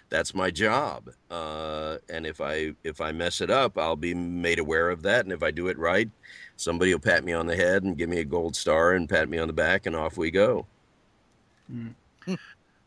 that's 0.09 0.35
my 0.35 0.51
job. 0.51 1.11
Uh, 1.31 1.99
and 2.09 2.27
if 2.27 2.41
I 2.41 2.75
if 2.85 3.01
I 3.01 3.13
mess 3.13 3.41
it 3.41 3.51
up, 3.51 3.77
I'll 3.77 3.97
be 3.97 4.15
made 4.15 4.59
aware 4.59 4.91
of 4.91 5.03
that. 5.03 5.25
And 5.25 5.33
if 5.33 5.43
I 5.43 5.51
do 5.51 5.69
it 5.69 5.79
right, 5.79 6.09
somebody 6.57 6.93
will 6.93 7.01
pat 7.01 7.25
me 7.25 7.33
on 7.33 7.47
the 7.47 7.57
head 7.57 7.83
and 7.83 7.99
give 7.99 8.09
me 8.09 8.21
a 8.21 8.25
gold 8.25 8.57
star 8.57 8.93
and 8.93 9.09
pat 9.09 9.29
me 9.29 9.39
on 9.39 9.47
the 9.47 9.53
back, 9.53 9.87
and 9.87 9.95
off 9.95 10.17
we 10.17 10.31
go. 10.31 10.67
Mm. 11.71 11.95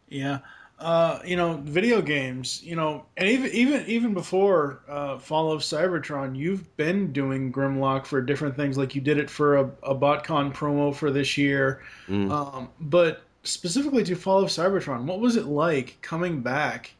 yeah 0.09 0.39
uh, 0.81 1.19
you 1.23 1.35
know, 1.35 1.61
video 1.63 2.01
games, 2.01 2.61
you 2.63 2.75
know, 2.75 3.05
and 3.15 3.29
even 3.29 3.51
even 3.51 3.85
even 3.85 4.13
before 4.13 4.81
uh, 4.89 5.19
Fall 5.19 5.51
of 5.51 5.61
Cybertron, 5.61 6.35
you've 6.35 6.75
been 6.75 7.13
doing 7.13 7.51
Grimlock 7.53 8.05
for 8.05 8.21
different 8.21 8.55
things. 8.55 8.77
Like 8.77 8.95
you 8.95 9.01
did 9.01 9.19
it 9.19 9.29
for 9.29 9.57
a, 9.57 9.63
a 9.83 9.95
BotCon 9.95 10.53
promo 10.53 10.93
for 10.93 11.11
this 11.11 11.37
year, 11.37 11.81
mm. 12.07 12.31
um, 12.31 12.69
but 12.79 13.23
specifically 13.43 14.03
to 14.03 14.15
Fall 14.15 14.41
of 14.41 14.49
Cybertron, 14.49 15.03
what 15.03 15.19
was 15.19 15.35
it 15.35 15.45
like 15.45 15.97
coming 16.01 16.41
back 16.41 16.95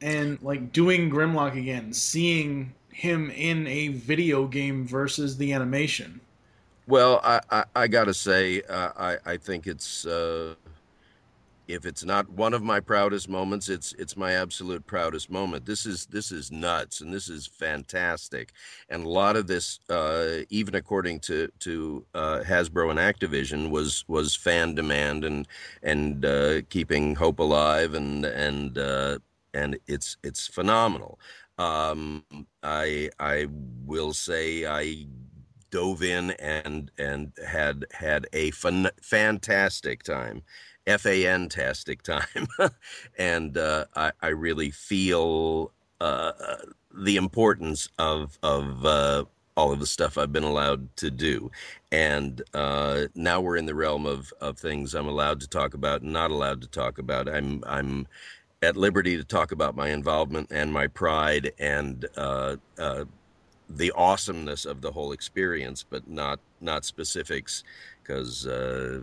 and 0.00 0.40
like 0.40 0.72
doing 0.72 1.10
Grimlock 1.10 1.58
again, 1.58 1.92
seeing 1.92 2.72
him 2.92 3.30
in 3.30 3.66
a 3.66 3.88
video 3.88 4.46
game 4.46 4.86
versus 4.86 5.36
the 5.36 5.52
animation? 5.52 6.20
Well, 6.86 7.20
I 7.24 7.40
I, 7.50 7.64
I 7.74 7.88
gotta 7.88 8.14
say, 8.14 8.62
uh, 8.62 8.90
I 8.96 9.18
I 9.26 9.36
think 9.38 9.66
it's 9.66 10.06
uh, 10.06 10.54
if 11.72 11.86
it's 11.86 12.04
not 12.04 12.28
one 12.28 12.54
of 12.54 12.62
my 12.62 12.80
proudest 12.80 13.28
moments, 13.28 13.68
it's 13.68 13.92
it's 13.94 14.16
my 14.16 14.32
absolute 14.32 14.86
proudest 14.86 15.30
moment. 15.30 15.64
This 15.66 15.86
is 15.86 16.06
this 16.06 16.30
is 16.30 16.52
nuts, 16.52 17.00
and 17.00 17.12
this 17.12 17.28
is 17.28 17.46
fantastic. 17.46 18.52
And 18.88 19.04
a 19.04 19.08
lot 19.08 19.36
of 19.36 19.46
this, 19.46 19.80
uh, 19.88 20.44
even 20.50 20.74
according 20.74 21.20
to 21.20 21.48
to 21.60 22.04
uh, 22.14 22.40
Hasbro 22.46 22.90
and 22.90 22.98
Activision, 23.00 23.70
was 23.70 24.04
was 24.06 24.34
fan 24.34 24.74
demand 24.74 25.24
and 25.24 25.48
and 25.82 26.24
uh, 26.24 26.62
keeping 26.68 27.14
hope 27.14 27.38
alive, 27.38 27.94
and 27.94 28.24
and 28.26 28.76
uh, 28.78 29.18
and 29.54 29.78
it's 29.86 30.16
it's 30.22 30.46
phenomenal. 30.46 31.18
Um, 31.58 32.24
I 32.62 33.10
I 33.18 33.46
will 33.86 34.12
say 34.12 34.66
I 34.66 35.06
dove 35.70 36.02
in 36.02 36.32
and 36.32 36.90
and 36.98 37.32
had 37.46 37.86
had 37.92 38.26
a 38.34 38.50
fun, 38.50 38.90
fantastic 39.00 40.02
time 40.02 40.42
fan-tastic 40.86 42.02
time 42.02 42.48
and 43.18 43.56
uh, 43.56 43.84
I, 43.94 44.12
I 44.20 44.28
really 44.28 44.70
feel 44.70 45.72
uh, 46.00 46.32
the 46.94 47.16
importance 47.16 47.88
of 47.98 48.38
of 48.42 48.84
uh, 48.84 49.24
all 49.56 49.72
of 49.72 49.80
the 49.80 49.86
stuff 49.86 50.18
I've 50.18 50.32
been 50.32 50.44
allowed 50.44 50.94
to 50.96 51.10
do. 51.10 51.50
And 51.90 52.42
uh, 52.54 53.06
now 53.14 53.40
we're 53.40 53.56
in 53.56 53.66
the 53.66 53.74
realm 53.74 54.06
of, 54.06 54.32
of 54.40 54.58
things 54.58 54.94
I'm 54.94 55.06
allowed 55.08 55.40
to 55.40 55.48
talk 55.48 55.74
about 55.74 56.02
and 56.02 56.12
not 56.12 56.30
allowed 56.30 56.62
to 56.62 56.68
talk 56.68 56.98
about. 56.98 57.28
I'm 57.28 57.62
I'm 57.66 58.06
at 58.62 58.76
liberty 58.76 59.16
to 59.16 59.24
talk 59.24 59.52
about 59.52 59.76
my 59.76 59.88
involvement 59.90 60.50
and 60.52 60.72
my 60.72 60.86
pride 60.86 61.52
and 61.58 62.06
uh, 62.16 62.56
uh, 62.78 63.04
the 63.68 63.92
awesomeness 63.92 64.64
of 64.64 64.80
the 64.80 64.92
whole 64.92 65.12
experience, 65.12 65.84
but 65.88 66.08
not 66.08 66.40
not 66.60 66.84
specifics 66.84 67.64
because 68.02 68.46
uh, 68.46 69.00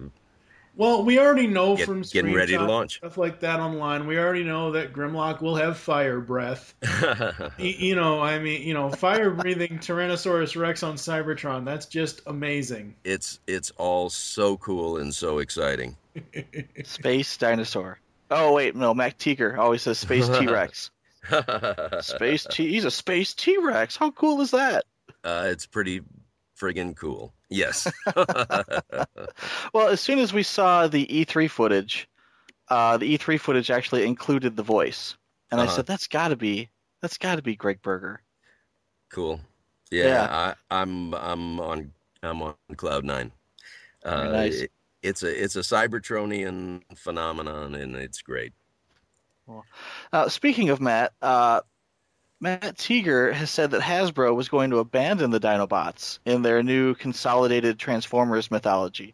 Well, 0.75 1.03
we 1.03 1.19
already 1.19 1.47
know 1.47 1.75
Get- 1.75 1.85
from 1.87 2.01
getting 2.03 2.33
ready 2.33 2.53
to 2.57 2.63
launch. 2.63 2.97
stuff 2.97 3.17
like 3.17 3.41
that 3.41 3.59
online. 3.59 4.07
We 4.07 4.17
already 4.17 4.43
know 4.43 4.71
that 4.71 4.93
Grimlock 4.93 5.41
will 5.41 5.55
have 5.55 5.77
fire 5.77 6.19
breath. 6.21 6.73
Y- 7.59 7.75
you 7.77 7.95
know, 7.95 8.21
I 8.21 8.39
mean, 8.39 8.61
you 8.61 8.73
know, 8.73 8.89
fire 8.89 9.29
breathing 9.31 9.79
Tyrannosaurus 9.79 10.55
Rex 10.59 10.83
on 10.83 10.95
Cybertron. 10.95 11.65
That's 11.65 11.85
just 11.87 12.21
amazing. 12.27 12.95
it's 13.03 13.39
it's 13.47 13.71
all 13.77 14.09
so 14.09 14.55
cool 14.57 14.97
and 14.97 15.13
so 15.13 15.39
exciting. 15.39 15.97
Space 16.85 17.35
dinosaur. 17.37 17.99
Oh 18.31 18.53
wait, 18.53 18.75
no, 18.75 18.93
Matt 18.93 19.17
Tieger 19.17 19.57
always 19.57 19.81
says 19.81 19.97
space 19.97 20.29
T 20.39 20.47
Rex. 20.47 20.91
Space 22.01 22.45
T. 22.49 22.69
He's 22.69 22.85
a 22.85 22.91
space 22.91 23.33
T 23.33 23.57
Rex. 23.57 23.95
How 23.97 24.11
cool 24.11 24.41
is 24.41 24.51
that? 24.51 24.85
Uh, 25.23 25.45
it's 25.47 25.65
pretty 25.65 26.01
friggin' 26.59 26.95
cool. 26.95 27.33
Yes. 27.49 27.87
Well, 29.73 29.87
as 29.87 30.01
soon 30.01 30.19
as 30.19 30.33
we 30.33 30.43
saw 30.43 30.87
the 30.87 31.05
E3 31.07 31.49
footage, 31.49 32.07
uh, 32.69 32.97
the 32.97 33.17
E3 33.17 33.39
footage 33.39 33.71
actually 33.71 34.05
included 34.05 34.55
the 34.55 34.63
voice, 34.63 35.15
and 35.51 35.59
I 35.61 35.65
Uh-huh. 35.65 35.75
said, 35.77 35.85
"That's 35.85 36.07
got 36.07 36.29
to 36.29 36.35
be, 36.35 36.69
that's 37.01 37.17
got 37.17 37.35
to 37.37 37.41
be 37.41 37.55
Gregg 37.55 37.81
Berger." 37.81 38.21
cool. 39.11 39.39
Yeah, 39.91 40.05
Yeah. 40.07 40.55
I, 40.71 40.81
I'm 40.81 41.13
I'm 41.15 41.59
on 41.59 41.91
I'm 42.21 42.41
on 42.43 42.55
cloud 42.77 43.03
nine. 43.05 43.31
Uh, 44.05 44.23
nice. 44.31 44.61
it- 44.61 44.71
it's 45.01 45.23
a 45.23 45.43
it's 45.43 45.55
a 45.55 45.59
Cybertronian 45.61 46.81
phenomenon, 46.97 47.73
and 47.75 47.95
it's 47.95 48.21
great. 48.21 48.51
Uh, 50.13 50.27
speaking 50.29 50.69
of 50.69 50.81
Matt, 50.81 51.13
uh, 51.21 51.61
Matt 52.39 52.77
Tieger 52.77 53.33
has 53.33 53.49
said 53.49 53.71
that 53.71 53.81
Hasbro 53.81 54.33
was 54.35 54.47
going 54.49 54.69
to 54.69 54.79
abandon 54.79 55.31
the 55.31 55.39
Dinobots 55.39 56.19
in 56.25 56.41
their 56.41 56.63
new 56.63 56.95
consolidated 56.95 57.77
Transformers 57.77 58.49
mythology. 58.49 59.13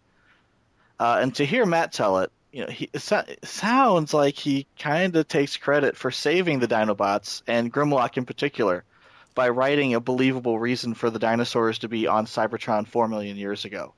Uh, 0.99 1.17
and 1.21 1.35
to 1.35 1.45
hear 1.45 1.65
Matt 1.65 1.91
tell 1.91 2.19
it, 2.19 2.31
you 2.51 2.61
know, 2.65 2.71
he, 2.71 2.89
it, 2.93 3.01
so- 3.01 3.23
it 3.27 3.45
sounds 3.45 4.13
like 4.13 4.35
he 4.35 4.67
kind 4.79 5.15
of 5.15 5.27
takes 5.27 5.57
credit 5.57 5.97
for 5.97 6.11
saving 6.11 6.59
the 6.59 6.67
Dinobots 6.67 7.41
and 7.47 7.73
Grimlock 7.73 8.17
in 8.17 8.25
particular 8.25 8.83
by 9.33 9.49
writing 9.49 9.93
a 9.93 9.99
believable 9.99 10.57
reason 10.59 10.93
for 10.93 11.09
the 11.09 11.19
dinosaurs 11.19 11.79
to 11.79 11.89
be 11.89 12.07
on 12.07 12.25
Cybertron 12.25 12.87
four 12.87 13.07
million 13.07 13.35
years 13.35 13.65
ago. 13.65 13.93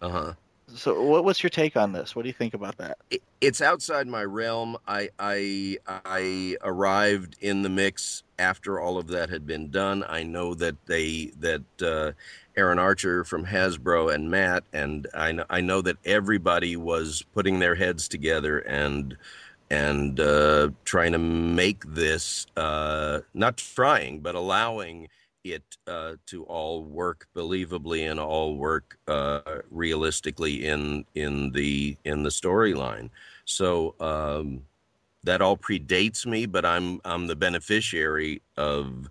Uh 0.00 0.08
huh. 0.08 0.32
So, 0.68 1.02
what, 1.02 1.24
what's 1.24 1.42
your 1.42 1.50
take 1.50 1.76
on 1.76 1.92
this? 1.92 2.14
What 2.14 2.22
do 2.22 2.28
you 2.28 2.34
think 2.34 2.54
about 2.54 2.76
that? 2.78 2.98
it, 3.10 3.22
it's 3.40 3.60
outside 3.60 4.06
my 4.06 4.22
realm. 4.24 4.76
I, 4.86 5.10
I 5.18 5.78
I 5.86 6.56
arrived 6.62 7.36
in 7.40 7.62
the 7.62 7.68
mix 7.68 8.22
after 8.38 8.80
all 8.80 8.98
of 8.98 9.08
that 9.08 9.30
had 9.30 9.46
been 9.46 9.70
done. 9.70 10.04
I 10.08 10.22
know 10.22 10.54
that 10.54 10.76
they 10.86 11.32
that 11.40 11.82
uh, 11.82 12.12
Aaron 12.56 12.78
Archer 12.78 13.24
from 13.24 13.46
Hasbro 13.46 14.14
and 14.14 14.30
Matt 14.30 14.64
and 14.72 15.06
I 15.14 15.32
know, 15.32 15.44
I 15.50 15.60
know 15.60 15.82
that 15.82 15.96
everybody 16.04 16.76
was 16.76 17.24
putting 17.34 17.58
their 17.58 17.74
heads 17.74 18.08
together 18.08 18.58
and 18.60 19.16
and 19.70 20.20
uh, 20.20 20.70
trying 20.84 21.12
to 21.12 21.18
make 21.18 21.84
this 21.86 22.46
uh, 22.56 23.20
not 23.34 23.56
trying 23.56 24.20
but 24.20 24.34
allowing 24.34 25.08
it 25.44 25.76
uh, 25.86 26.14
to 26.26 26.44
all 26.44 26.82
work 26.82 27.28
believably 27.34 28.10
and 28.10 28.18
all 28.18 28.56
work 28.56 28.98
uh, 29.08 29.40
realistically 29.70 30.66
in 30.66 31.04
in 31.14 31.50
the 31.52 31.96
in 32.04 32.22
the 32.22 32.30
storyline. 32.30 33.10
So 33.44 33.94
um, 34.00 34.62
that 35.26 35.42
all 35.42 35.58
predates 35.58 36.26
me, 36.26 36.46
but 36.46 36.66
I'm 36.66 37.00
I'm 37.04 37.28
the 37.28 37.36
beneficiary 37.36 38.42
of 38.56 39.10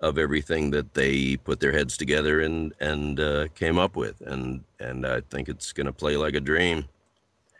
of 0.00 0.18
everything 0.18 0.70
that 0.72 0.94
they 0.94 1.36
put 1.38 1.60
their 1.60 1.72
heads 1.72 1.96
together 1.98 2.40
and 2.42 2.74
and 2.80 3.20
uh, 3.20 3.48
came 3.56 3.78
up 3.78 3.96
with, 3.96 4.20
and 4.22 4.64
and 4.80 5.06
I 5.06 5.22
think 5.22 5.48
it's 5.48 5.72
going 5.72 5.86
to 5.88 5.94
play 5.94 6.16
like 6.16 6.34
a 6.34 6.40
dream. 6.40 6.86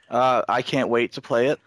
Uh, 0.08 0.42
I 0.48 0.62
can't 0.62 0.88
wait 0.88 1.12
to 1.12 1.22
play 1.22 1.48
it. 1.48 1.60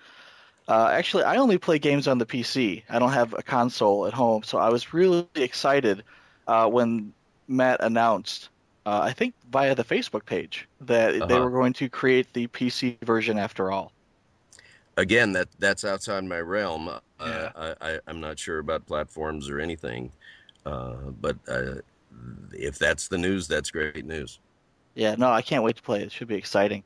Uh, 0.68 0.90
actually, 0.92 1.24
I 1.26 1.38
only 1.38 1.60
play 1.60 1.80
games 1.80 2.08
on 2.08 2.20
the 2.20 2.28
PC. 2.28 2.86
I 2.90 3.00
don't 3.00 3.14
have 3.14 3.34
a 3.34 3.44
console 3.44 4.08
at 4.08 4.14
home, 4.14 4.44
so 4.44 4.60
I 4.60 4.70
was 4.70 4.94
really 4.94 5.28
excited 5.36 6.04
uh, 6.48 6.70
when 6.70 7.14
Matt 7.48 7.82
announced, 7.84 8.50
uh, 8.86 9.02
I 9.04 9.14
think 9.14 9.36
via 9.50 9.76
the 9.76 9.86
Facebook 9.86 10.26
page, 10.26 10.70
that 10.82 11.28
they 11.28 11.40
Uh-huh. 11.40 11.40
were 11.40 11.52
going 11.52 11.74
to 11.76 11.90
create 11.90 12.34
the 12.34 12.48
PC 12.48 12.98
version 13.04 13.40
after 13.40 13.72
all. 13.72 13.94
Again, 14.98 15.34
that 15.34 15.48
that's 15.60 15.86
outside 15.86 16.24
my 16.26 16.40
realm. 16.40 16.90
Uh, 16.90 17.00
I, 17.20 17.76
I, 17.82 18.00
I'm 18.08 18.20
not 18.20 18.40
sure 18.40 18.60
about 18.60 18.86
platforms 18.86 19.50
or 19.50 19.60
anything, 19.60 20.12
uh, 20.66 20.96
but 21.22 21.38
uh, 21.48 21.76
if 22.52 22.78
that's 22.78 23.08
the 23.08 23.18
news, 23.18 23.48
that's 23.48 23.72
great 23.72 24.06
news. 24.06 24.40
Yeah, 24.96 25.16
no, 25.16 25.30
I 25.30 25.44
can't 25.44 25.64
wait 25.64 25.76
to 25.76 25.84
play 25.84 26.02
it. 26.02 26.06
It 26.08 26.12
should 26.12 26.28
be 26.28 26.36
exciting. 26.36 26.84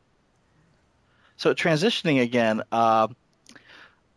So 1.38 1.54
transitioning 1.54 2.22
again, 2.22 2.62
uh, 2.72 3.08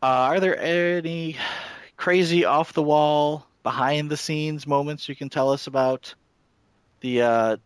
uh, 0.03 0.07
are 0.07 0.40
there 0.40 0.59
any 0.59 1.36
crazy 1.97 2.45
off 2.45 2.72
the 2.72 2.82
wall, 2.82 3.47
behind 3.62 4.11
the 4.11 4.16
scenes 4.16 4.66
moments 4.66 5.09
you 5.09 5.16
can 5.16 5.28
tell 5.28 5.51
us 5.51 5.66
about 5.66 6.14
the 7.01 7.22
uh, 7.22 7.57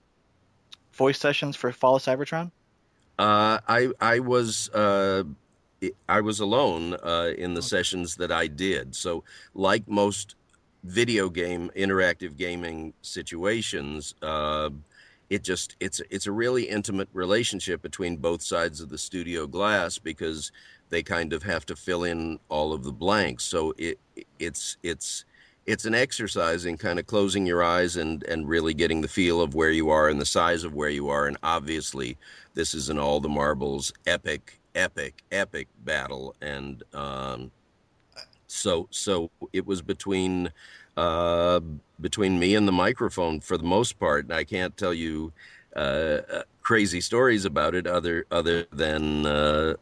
voice 0.92 1.18
sessions 1.18 1.56
for 1.56 1.72
Fall 1.72 1.96
of 1.96 2.02
Cybertron? 2.02 2.50
Uh, 3.18 3.58
I 3.68 3.90
I 4.00 4.20
was 4.20 4.68
uh, 4.70 5.24
I 6.08 6.20
was 6.20 6.40
alone 6.40 6.94
uh, 6.94 7.32
in 7.36 7.54
the 7.54 7.62
sessions 7.62 8.16
that 8.16 8.32
I 8.32 8.46
did. 8.46 8.94
So, 8.94 9.24
like 9.54 9.88
most 9.88 10.34
video 10.84 11.28
game 11.28 11.70
interactive 11.76 12.36
gaming 12.36 12.94
situations, 13.02 14.14
uh, 14.22 14.70
it 15.30 15.44
just 15.44 15.76
it's 15.80 16.00
it's 16.10 16.26
a 16.26 16.32
really 16.32 16.64
intimate 16.64 17.08
relationship 17.12 17.82
between 17.82 18.16
both 18.16 18.42
sides 18.42 18.80
of 18.80 18.88
the 18.88 18.98
studio 18.98 19.46
glass 19.46 19.98
because 19.98 20.52
they 20.90 21.02
kind 21.02 21.32
of 21.32 21.42
have 21.42 21.66
to 21.66 21.76
fill 21.76 22.04
in 22.04 22.38
all 22.48 22.72
of 22.72 22.82
the 22.82 22.92
blanks. 22.92 23.44
So 23.44 23.74
it 23.78 23.98
it's 24.38 24.78
it's 24.82 25.24
it's 25.66 25.84
an 25.84 25.94
exercise 25.94 26.64
in 26.64 26.78
kind 26.78 26.98
of 26.98 27.06
closing 27.06 27.44
your 27.46 27.62
eyes 27.62 27.96
and 27.96 28.22
and 28.24 28.48
really 28.48 28.72
getting 28.74 29.02
the 29.02 29.08
feel 29.08 29.42
of 29.42 29.54
where 29.54 29.70
you 29.70 29.90
are 29.90 30.08
and 30.08 30.20
the 30.20 30.26
size 30.26 30.64
of 30.64 30.74
where 30.74 30.88
you 30.88 31.10
are 31.10 31.26
and 31.26 31.36
obviously 31.42 32.16
this 32.54 32.72
is 32.74 32.88
an 32.88 32.98
all 32.98 33.20
the 33.20 33.28
marbles 33.28 33.92
epic 34.06 34.57
epic 34.74 35.22
epic 35.32 35.68
battle 35.84 36.34
and 36.40 36.82
um 36.94 37.50
so 38.46 38.86
so 38.90 39.30
it 39.52 39.66
was 39.66 39.82
between 39.82 40.50
uh 40.96 41.60
between 42.00 42.38
me 42.38 42.54
and 42.54 42.66
the 42.66 42.72
microphone 42.72 43.40
for 43.40 43.56
the 43.56 43.64
most 43.64 43.98
part. 43.98 44.24
And 44.24 44.34
i 44.34 44.44
can't 44.44 44.76
tell 44.76 44.94
you 44.94 45.32
uh, 45.76 46.20
uh 46.32 46.42
crazy 46.62 47.00
stories 47.00 47.44
about 47.44 47.74
it 47.74 47.86
other 47.86 48.26
other 48.30 48.66
than 48.72 49.26
uh 49.26 49.74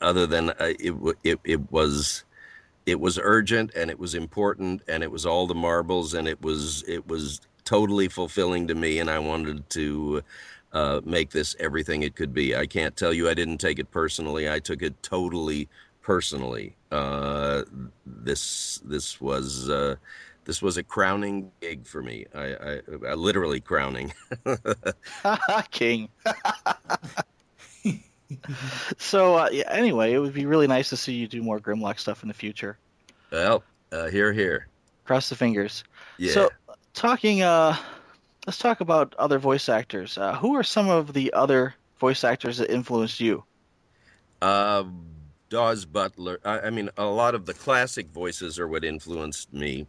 other 0.00 0.26
than 0.26 0.50
uh, 0.50 0.54
it, 0.78 0.94
it 1.24 1.40
it 1.44 1.72
was 1.72 2.24
it 2.86 3.00
was 3.00 3.18
urgent 3.22 3.72
and 3.74 3.90
it 3.90 3.98
was 3.98 4.14
important 4.14 4.82
and 4.88 5.02
it 5.02 5.10
was 5.10 5.26
all 5.26 5.46
the 5.46 5.54
marbles 5.54 6.14
and 6.14 6.26
it 6.26 6.40
was 6.40 6.84
it 6.86 7.06
was 7.06 7.40
totally 7.68 8.08
fulfilling 8.08 8.66
to 8.66 8.74
me. 8.74 8.98
And 8.98 9.10
I 9.10 9.18
wanted 9.18 9.68
to 9.70 10.22
uh, 10.78 11.00
make 11.04 11.30
this 11.30 11.56
everything 11.58 12.04
it 12.04 12.14
could 12.14 12.32
be. 12.32 12.54
I 12.54 12.66
can't 12.66 12.96
tell 12.96 13.12
you 13.12 13.28
I 13.28 13.34
didn't 13.34 13.58
take 13.58 13.80
it 13.80 13.90
personally. 13.90 14.48
I 14.48 14.60
took 14.60 14.80
it 14.80 15.02
totally 15.02 15.68
personally. 16.02 16.76
Uh, 16.92 17.64
this 18.06 18.80
this 18.84 19.20
was 19.20 19.68
uh, 19.68 19.96
this 20.44 20.62
was 20.62 20.76
a 20.76 20.84
crowning 20.84 21.50
gig 21.60 21.84
for 21.84 22.00
me. 22.00 22.26
I, 22.32 22.44
I, 22.44 22.80
I 23.08 23.14
literally 23.14 23.60
crowning. 23.60 24.12
King. 25.72 26.08
so 28.98 29.34
uh, 29.34 29.48
yeah, 29.50 29.70
anyway, 29.72 30.12
it 30.12 30.20
would 30.20 30.34
be 30.34 30.46
really 30.46 30.68
nice 30.68 30.90
to 30.90 30.96
see 30.96 31.14
you 31.14 31.26
do 31.26 31.42
more 31.42 31.58
Grimlock 31.58 31.98
stuff 31.98 32.22
in 32.22 32.28
the 32.28 32.34
future. 32.34 32.78
Well, 33.32 33.64
uh, 33.90 34.06
here, 34.06 34.32
here. 34.32 34.68
Cross 35.04 35.30
the 35.30 35.34
fingers. 35.34 35.82
Yeah. 36.18 36.32
So 36.32 36.50
talking, 36.94 37.42
uh, 37.42 37.76
let's 38.48 38.56
talk 38.56 38.80
about 38.80 39.14
other 39.18 39.38
voice 39.38 39.68
actors. 39.68 40.16
Uh, 40.16 40.34
who 40.34 40.56
are 40.56 40.62
some 40.62 40.88
of 40.88 41.12
the 41.12 41.30
other 41.34 41.74
voice 42.00 42.24
actors 42.24 42.56
that 42.56 42.70
influenced 42.70 43.20
you? 43.20 43.44
Uh, 44.40 44.84
Daws 45.50 45.84
Butler. 45.84 46.40
I, 46.46 46.60
I 46.60 46.70
mean, 46.70 46.88
a 46.96 47.04
lot 47.04 47.34
of 47.34 47.44
the 47.44 47.52
classic 47.52 48.08
voices 48.08 48.58
are 48.58 48.66
what 48.66 48.84
influenced 48.84 49.52
me. 49.52 49.86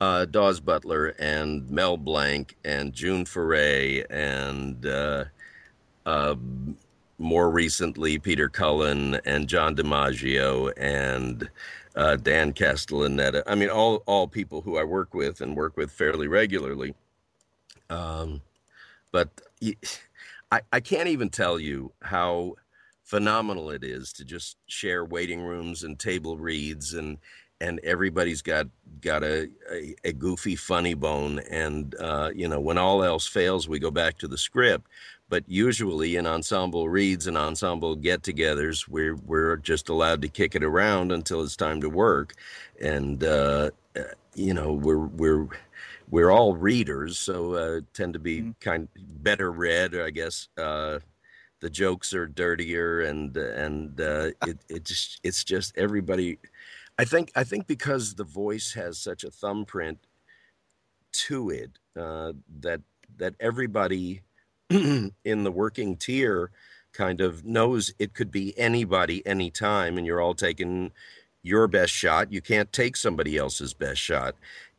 Uh, 0.00 0.26
Daws 0.26 0.60
Butler 0.60 1.08
and 1.18 1.68
Mel 1.68 1.96
Blanc 1.96 2.54
and 2.64 2.92
June 2.92 3.24
Foray 3.24 4.04
and 4.08 4.86
uh, 4.86 5.24
uh, 6.06 6.36
more 7.18 7.50
recently 7.50 8.16
Peter 8.20 8.48
Cullen 8.48 9.18
and 9.24 9.48
John 9.48 9.74
DiMaggio 9.74 10.72
and 10.76 11.50
uh, 11.96 12.14
Dan 12.14 12.52
Castellaneta. 12.52 13.42
I 13.44 13.56
mean, 13.56 13.70
all 13.70 14.04
all 14.06 14.28
people 14.28 14.60
who 14.60 14.78
I 14.78 14.84
work 14.84 15.14
with 15.14 15.40
and 15.40 15.56
work 15.56 15.76
with 15.76 15.90
fairly 15.90 16.28
regularly. 16.28 16.94
Um, 17.90 18.40
but 19.12 19.28
I, 20.50 20.60
I 20.72 20.80
can't 20.80 21.08
even 21.08 21.30
tell 21.30 21.58
you 21.58 21.92
how 22.02 22.54
phenomenal 23.04 23.70
it 23.70 23.84
is 23.84 24.12
to 24.14 24.24
just 24.24 24.56
share 24.66 25.04
waiting 25.04 25.42
rooms 25.42 25.84
and 25.84 25.98
table 25.98 26.36
reads 26.38 26.94
and 26.94 27.18
and 27.60 27.78
everybody's 27.84 28.42
got 28.42 28.66
got 29.00 29.22
a, 29.22 29.48
a, 29.72 29.94
a 30.04 30.12
goofy 30.12 30.56
funny 30.56 30.94
bone. 30.94 31.40
And 31.50 31.94
uh, 32.00 32.30
you 32.34 32.48
know 32.48 32.60
when 32.60 32.78
all 32.78 33.04
else 33.04 33.26
fails 33.26 33.68
we 33.68 33.78
go 33.78 33.90
back 33.90 34.18
to 34.18 34.28
the 34.28 34.38
script. 34.38 34.86
But 35.30 35.44
usually 35.48 36.16
in 36.16 36.26
ensemble 36.26 36.88
reads 36.88 37.26
and 37.26 37.36
ensemble 37.38 37.96
get-togethers 37.96 38.86
we're 38.88 39.16
we're 39.16 39.56
just 39.56 39.88
allowed 39.88 40.22
to 40.22 40.28
kick 40.28 40.54
it 40.54 40.62
around 40.62 41.12
until 41.12 41.42
it's 41.42 41.56
time 41.56 41.80
to 41.80 41.88
work. 41.88 42.34
And 42.80 43.24
uh, 43.24 43.70
uh, 43.96 44.02
you 44.34 44.54
know 44.54 44.72
we're 44.72 45.06
we're 45.06 45.48
we're 46.10 46.30
all 46.30 46.54
readers 46.54 47.18
so 47.18 47.54
uh, 47.54 47.80
tend 47.92 48.12
to 48.12 48.18
be 48.18 48.54
kind 48.60 48.88
better 48.96 49.50
read 49.50 49.96
I 49.96 50.10
guess 50.10 50.48
uh, 50.56 50.98
the 51.64 51.70
jokes 51.70 52.12
are 52.12 52.26
dirtier 52.26 53.00
and 53.00 53.34
and 53.38 53.98
uh, 53.98 54.30
it 54.46 54.58
it 54.68 54.84
just 54.84 55.18
it's 55.24 55.42
just 55.42 55.76
everybody. 55.78 56.38
I 56.98 57.06
think 57.06 57.32
I 57.34 57.42
think 57.42 57.66
because 57.66 58.14
the 58.14 58.24
voice 58.24 58.74
has 58.74 58.98
such 58.98 59.24
a 59.24 59.30
thumbprint 59.30 59.98
to 61.12 61.48
it 61.48 61.70
uh, 61.98 62.34
that 62.60 62.82
that 63.16 63.34
everybody 63.40 64.20
in 64.70 65.12
the 65.24 65.50
working 65.50 65.96
tier 65.96 66.50
kind 66.92 67.22
of 67.22 67.46
knows 67.46 67.94
it 67.98 68.12
could 68.12 68.30
be 68.30 68.56
anybody 68.58 69.26
anytime 69.26 69.96
and 69.96 70.06
you're 70.06 70.20
all 70.20 70.34
taking 70.34 70.92
your 71.42 71.66
best 71.66 71.92
shot 71.92 72.32
you 72.32 72.40
can't 72.40 72.72
take 72.72 72.96
somebody 72.96 73.36
else's 73.36 73.74
best 73.74 74.00
shot 74.00 74.34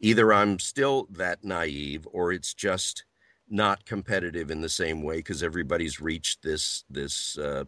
either 0.06 0.34
i'm 0.34 0.60
still 0.60 1.08
that 1.12 1.44
naive 1.44 2.08
or 2.14 2.32
it's 2.32 2.54
just 2.54 3.06
not 3.50 3.86
competitive 3.86 4.52
in 4.52 4.62
the 4.62 4.70
same 4.70 5.04
way 5.04 5.18
because 5.18 5.44
everybody's 5.44 6.02
reached 6.02 6.44
this 6.44 6.84
this 6.90 7.38
uh, 7.40 7.66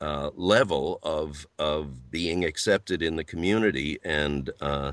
uh, 0.00 0.30
level 0.36 1.00
of 1.04 1.46
of 1.58 2.10
being 2.12 2.44
accepted 2.44 3.02
in 3.02 3.16
the 3.16 3.24
community 3.24 3.98
and 4.04 4.50
uh, 4.62 4.92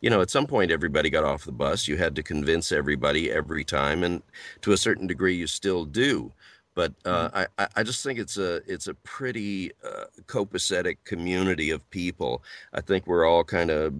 you 0.00 0.10
know 0.10 0.22
at 0.22 0.30
some 0.30 0.46
point 0.46 0.70
everybody 0.72 1.10
got 1.10 1.24
off 1.24 1.44
the 1.44 1.52
bus. 1.52 1.88
You 1.88 1.98
had 1.98 2.16
to 2.16 2.24
convince 2.24 2.72
everybody 2.72 3.32
every 3.32 3.64
time 3.64 4.04
and 4.04 4.22
to 4.62 4.72
a 4.72 4.78
certain 4.78 5.08
degree 5.08 5.36
you 5.36 5.48
still 5.48 5.86
do. 5.86 6.32
But 6.76 6.94
uh, 7.06 7.30
I, 7.34 7.46
I- 7.58 7.68
I 7.78 7.84
just 7.84 8.04
think 8.04 8.18
it's 8.20 8.38
a 8.38 8.62
it's 8.72 8.88
a 8.88 8.94
pretty 8.94 9.72
uh, 9.84 10.06
copacetic 10.26 10.98
community 11.04 11.70
of 11.70 11.88
people. 11.90 12.44
I 12.74 12.80
think 12.82 13.06
we're 13.08 13.26
all 13.26 13.44
kind 13.44 13.70
of 13.72 13.94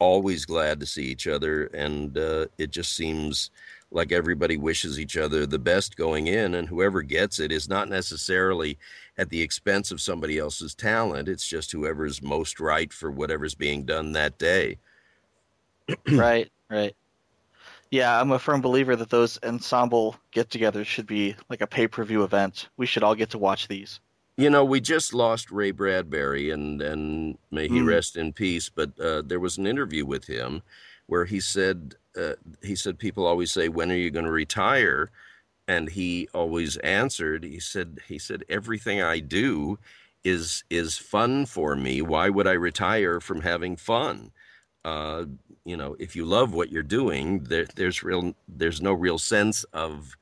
always 0.00 0.44
glad 0.44 0.80
to 0.80 0.86
see 0.86 1.04
each 1.04 1.28
other, 1.28 1.66
and 1.66 2.18
uh, 2.18 2.46
it 2.58 2.72
just 2.72 2.94
seems 2.94 3.50
like 3.92 4.12
everybody 4.12 4.56
wishes 4.56 4.98
each 4.98 5.16
other 5.16 5.46
the 5.46 5.58
best 5.58 5.96
going 5.96 6.26
in, 6.26 6.54
and 6.54 6.68
whoever 6.68 7.02
gets 7.02 7.38
it 7.38 7.52
is 7.52 7.68
not 7.68 7.88
necessarily 7.88 8.78
at 9.18 9.30
the 9.30 9.42
expense 9.42 9.90
of 9.90 10.00
somebody 10.00 10.38
else's 10.38 10.74
talent. 10.74 11.28
It's 11.28 11.46
just 11.46 11.72
whoever's 11.72 12.22
most 12.22 12.60
right 12.60 12.92
for 12.92 13.10
whatever's 13.10 13.54
being 13.54 13.84
done 13.84 14.12
that 14.12 14.38
day. 14.38 14.78
right, 16.10 16.50
right. 16.68 16.94
Yeah, 17.90 18.20
I'm 18.20 18.30
a 18.30 18.38
firm 18.38 18.60
believer 18.60 18.94
that 18.94 19.10
those 19.10 19.38
ensemble 19.44 20.16
get-togethers 20.30 20.86
should 20.86 21.08
be 21.08 21.34
like 21.48 21.60
a 21.60 21.66
pay-per-view 21.66 22.22
event. 22.22 22.68
We 22.76 22.86
should 22.86 23.02
all 23.02 23.16
get 23.16 23.30
to 23.30 23.38
watch 23.38 23.66
these. 23.66 23.98
You 24.40 24.50
know, 24.50 24.64
we 24.64 24.80
just 24.80 25.12
lost 25.14 25.50
Ray 25.50 25.70
Bradbury, 25.70 26.50
and 26.50 26.80
and 26.82 27.38
may 27.50 27.68
he 27.68 27.80
Mm. 27.80 27.88
rest 27.88 28.16
in 28.16 28.32
peace. 28.32 28.70
But 28.70 28.98
uh, 29.00 29.22
there 29.22 29.40
was 29.40 29.58
an 29.58 29.66
interview 29.66 30.06
with 30.06 30.26
him 30.26 30.62
where 31.06 31.26
he 31.26 31.40
said 31.40 31.96
uh, 32.16 32.34
he 32.62 32.74
said 32.76 32.98
people 32.98 33.26
always 33.26 33.52
say, 33.52 33.68
"When 33.68 33.92
are 33.92 33.96
you 33.96 34.10
going 34.10 34.24
to 34.26 34.32
retire?" 34.32 35.10
And 35.68 35.90
he 35.90 36.28
always 36.34 36.76
answered, 36.78 37.44
he 37.44 37.60
said 37.60 38.00
he 38.08 38.18
said 38.18 38.44
everything 38.48 39.02
I 39.02 39.20
do 39.20 39.78
is 40.24 40.64
is 40.70 40.98
fun 40.98 41.46
for 41.46 41.76
me. 41.76 42.02
Why 42.02 42.28
would 42.30 42.46
I 42.48 42.52
retire 42.52 43.20
from 43.20 43.42
having 43.42 43.76
fun? 43.76 44.32
Uh, 44.84 45.26
you 45.64 45.76
know, 45.76 45.96
if 46.00 46.16
you 46.16 46.24
love 46.24 46.54
what 46.54 46.70
you're 46.72 46.82
doing, 46.82 47.44
there, 47.44 47.66
there's 47.76 48.02
real 48.02 48.34
there's 48.48 48.82
no 48.82 48.92
real 48.92 49.18
sense 49.18 49.64
of 49.72 50.16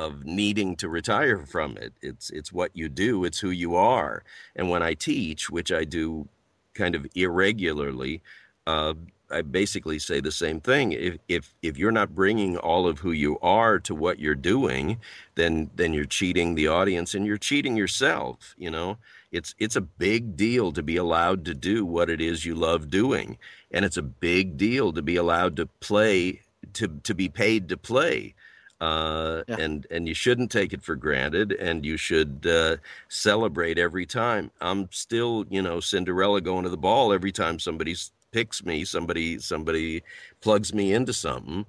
of 0.00 0.24
needing 0.24 0.76
to 0.76 0.88
retire 0.88 1.44
from 1.44 1.76
it. 1.76 1.92
It's 2.00 2.30
it's 2.30 2.52
what 2.52 2.70
you 2.74 2.88
do. 2.88 3.24
It's 3.24 3.40
who 3.40 3.50
you 3.50 3.76
are. 3.76 4.22
And 4.56 4.70
when 4.70 4.82
I 4.82 4.94
teach, 4.94 5.50
which 5.50 5.70
I 5.70 5.84
do 5.84 6.26
kind 6.74 6.94
of 6.94 7.06
irregularly, 7.14 8.22
uh, 8.66 8.94
I 9.30 9.42
basically 9.42 9.98
say 9.98 10.20
the 10.20 10.32
same 10.32 10.58
thing. 10.60 10.92
If 10.92 11.18
if 11.28 11.54
if 11.60 11.76
you're 11.76 11.98
not 12.00 12.14
bringing 12.14 12.56
all 12.56 12.86
of 12.88 13.00
who 13.00 13.12
you 13.12 13.38
are 13.40 13.78
to 13.80 13.94
what 13.94 14.18
you're 14.18 14.34
doing, 14.54 14.98
then 15.34 15.70
then 15.76 15.92
you're 15.92 16.16
cheating 16.20 16.54
the 16.54 16.68
audience 16.68 17.14
and 17.14 17.26
you're 17.26 17.46
cheating 17.50 17.76
yourself. 17.76 18.54
You 18.56 18.70
know, 18.70 18.96
it's 19.30 19.54
it's 19.58 19.76
a 19.76 19.82
big 19.82 20.34
deal 20.34 20.72
to 20.72 20.82
be 20.82 20.96
allowed 20.96 21.44
to 21.44 21.54
do 21.54 21.84
what 21.84 22.08
it 22.08 22.22
is 22.22 22.46
you 22.46 22.54
love 22.54 22.88
doing, 22.88 23.36
and 23.70 23.84
it's 23.84 23.98
a 23.98 24.10
big 24.30 24.56
deal 24.56 24.92
to 24.94 25.02
be 25.02 25.16
allowed 25.16 25.56
to 25.56 25.66
play 25.66 26.40
to 26.72 26.88
to 27.04 27.14
be 27.14 27.28
paid 27.28 27.68
to 27.68 27.76
play 27.76 28.34
uh, 28.80 29.42
and 29.48 29.86
and 29.90 30.08
you 30.08 30.14
shouldn't 30.14 30.50
take 30.50 30.72
it 30.72 30.82
for 30.82 30.96
granted, 30.96 31.52
and 31.52 31.84
you 31.84 31.96
should 31.96 32.46
uh, 32.46 32.76
celebrate 33.08 33.78
every 33.78 34.06
time. 34.06 34.50
I'm 34.60 34.88
still, 34.90 35.44
you 35.50 35.60
know, 35.60 35.80
Cinderella 35.80 36.40
going 36.40 36.64
to 36.64 36.70
the 36.70 36.78
ball 36.78 37.12
every 37.12 37.32
time 37.32 37.58
somebody 37.58 37.94
picks 38.32 38.64
me, 38.64 38.84
somebody 38.84 39.38
somebody 39.38 40.02
plugs 40.40 40.72
me 40.72 40.94
into 40.94 41.12
something, 41.12 41.66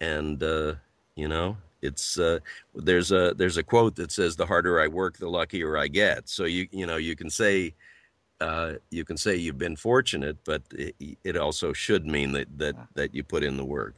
and 0.00 0.42
uh, 0.42 0.74
you 1.16 1.28
know, 1.28 1.56
it's 1.82 2.18
uh, 2.18 2.38
there's 2.74 3.12
a 3.12 3.34
there's 3.36 3.58
a 3.58 3.62
quote 3.62 3.96
that 3.96 4.10
says, 4.10 4.36
"The 4.36 4.46
harder 4.46 4.80
I 4.80 4.88
work, 4.88 5.18
the 5.18 5.28
luckier 5.28 5.76
I 5.76 5.88
get." 5.88 6.28
So 6.28 6.44
you 6.44 6.66
you 6.70 6.86
know 6.86 6.96
you 6.96 7.16
can 7.16 7.30
say. 7.30 7.74
Uh, 8.40 8.74
you 8.90 9.04
can 9.04 9.16
say 9.16 9.36
you've 9.36 9.58
been 9.58 9.76
fortunate, 9.76 10.36
but 10.44 10.60
it, 10.72 11.16
it 11.22 11.36
also 11.36 11.72
should 11.72 12.04
mean 12.04 12.32
that, 12.32 12.58
that, 12.58 12.74
that 12.94 13.14
you 13.14 13.22
put 13.22 13.44
in 13.44 13.56
the 13.56 13.64
work. 13.64 13.94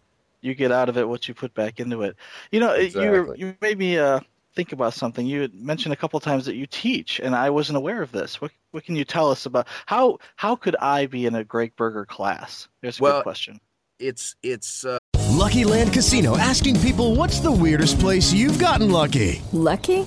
You 0.47 0.55
get 0.55 0.70
out 0.72 0.88
of 0.88 0.97
it 0.97 1.09
what 1.09 1.26
you 1.28 1.34
put 1.34 1.53
back 1.55 1.80
into 1.80 2.03
it. 2.03 2.16
You 2.53 2.61
know, 2.61 2.72
it- 2.72 2.94
you 2.94 3.34
you 3.36 3.57
made 3.61 3.78
me 3.78 3.99
uh, 3.99 4.20
think 4.55 4.72
about 4.72 4.94
something. 4.94 5.26
You 5.26 5.40
had 5.42 5.55
mentioned 5.55 5.92
a 5.92 5.97
couple 5.97 6.18
times 6.20 6.47
that 6.47 6.55
you 6.55 6.66
teach, 6.66 7.18
and 7.20 7.34
I 7.34 7.51
wasn't 7.51 7.76
aware 7.78 8.01
of 8.01 8.12
this. 8.12 8.40
What 8.40 8.53
what 8.70 8.84
can 8.84 8.94
you 8.97 9.05
tell 9.05 9.30
us 9.30 9.44
about 9.47 9.66
how 9.86 10.18
how 10.36 10.55
could 10.57 10.76
I 10.76 11.07
be 11.07 11.26
in 11.26 11.34
a 11.34 11.42
Gregg 11.44 11.74
Berger 11.76 12.05
class? 12.07 12.68
There's 12.80 13.01
a 13.01 13.03
Well, 13.03 13.18
good 13.18 13.24
question. 13.24 13.61
It's 13.99 14.36
it's 14.42 14.84
uh, 14.84 14.99
Lucky 15.30 15.64
Land 15.64 15.92
Casino 15.92 16.36
asking 16.38 16.78
people 16.80 17.14
what's 17.16 17.40
the 17.40 17.51
weirdest 17.53 17.99
place 17.99 18.32
you've 18.32 18.59
gotten 18.59 18.90
lucky? 18.90 19.42
Lucky? 19.53 20.07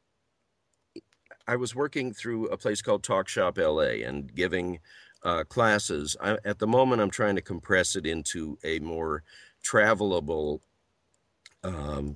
I 1.51 1.57
was 1.57 1.75
working 1.75 2.13
through 2.13 2.45
a 2.47 2.55
place 2.55 2.81
called 2.81 3.03
Talk 3.03 3.27
Shop 3.27 3.57
LA 3.57 4.05
and 4.07 4.33
giving 4.33 4.79
uh, 5.21 5.43
classes. 5.43 6.15
I, 6.21 6.37
at 6.45 6.59
the 6.59 6.65
moment, 6.65 7.01
I'm 7.01 7.09
trying 7.09 7.35
to 7.35 7.41
compress 7.41 7.97
it 7.97 8.05
into 8.05 8.57
a 8.63 8.79
more 8.79 9.23
travelable 9.61 10.61
um, 11.65 12.15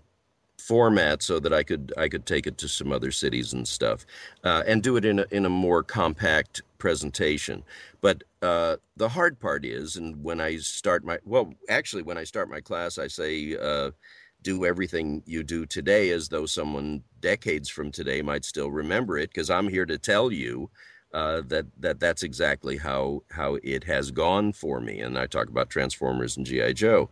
format 0.57 1.21
so 1.21 1.41
that 1.41 1.51
I 1.51 1.63
could 1.63 1.91
I 1.97 2.07
could 2.07 2.25
take 2.25 2.47
it 2.47 2.57
to 2.59 2.69
some 2.69 2.93
other 2.93 3.11
cities 3.11 3.51
and 3.51 3.67
stuff, 3.67 4.05
uh, 4.45 4.63
and 4.65 4.81
do 4.81 4.95
it 4.95 5.03
in 5.03 5.19
a, 5.19 5.25
in 5.31 5.45
a 5.45 5.49
more 5.49 5.83
compact 5.83 6.61
presentation. 6.77 7.63
But 7.99 8.23
uh, 8.41 8.77
the 8.95 9.09
hard 9.09 9.37
part 9.37 9.65
is, 9.65 9.97
and 9.97 10.23
when 10.23 10.39
I 10.39 10.55
start 10.59 11.03
my 11.03 11.19
well, 11.25 11.53
actually, 11.67 12.03
when 12.03 12.17
I 12.17 12.23
start 12.23 12.49
my 12.49 12.61
class, 12.61 12.97
I 12.97 13.07
say. 13.07 13.57
Do 14.45 14.65
everything 14.65 15.23
you 15.25 15.43
do 15.43 15.65
today 15.65 16.11
as 16.11 16.29
though 16.29 16.45
someone 16.45 17.03
decades 17.19 17.67
from 17.69 17.91
today 17.91 18.21
might 18.21 18.45
still 18.45 18.71
remember 18.71 19.17
it 19.17 19.31
because 19.31 19.49
i'm 19.49 19.67
here 19.67 19.87
to 19.87 19.97
tell 19.97 20.31
you 20.31 20.69
uh, 21.15 21.41
that 21.47 21.65
that 21.79 21.99
that's 21.99 22.23
exactly 22.23 22.77
how 22.77 23.23
how 23.31 23.57
it 23.63 23.85
has 23.85 24.11
gone 24.11 24.51
for 24.51 24.81
me. 24.81 24.99
And 24.99 25.17
I 25.17 25.27
talk 25.27 25.47
about 25.47 25.69
Transformers 25.69 26.35
and 26.35 26.45
GI 26.45 26.73
Joe, 26.73 27.09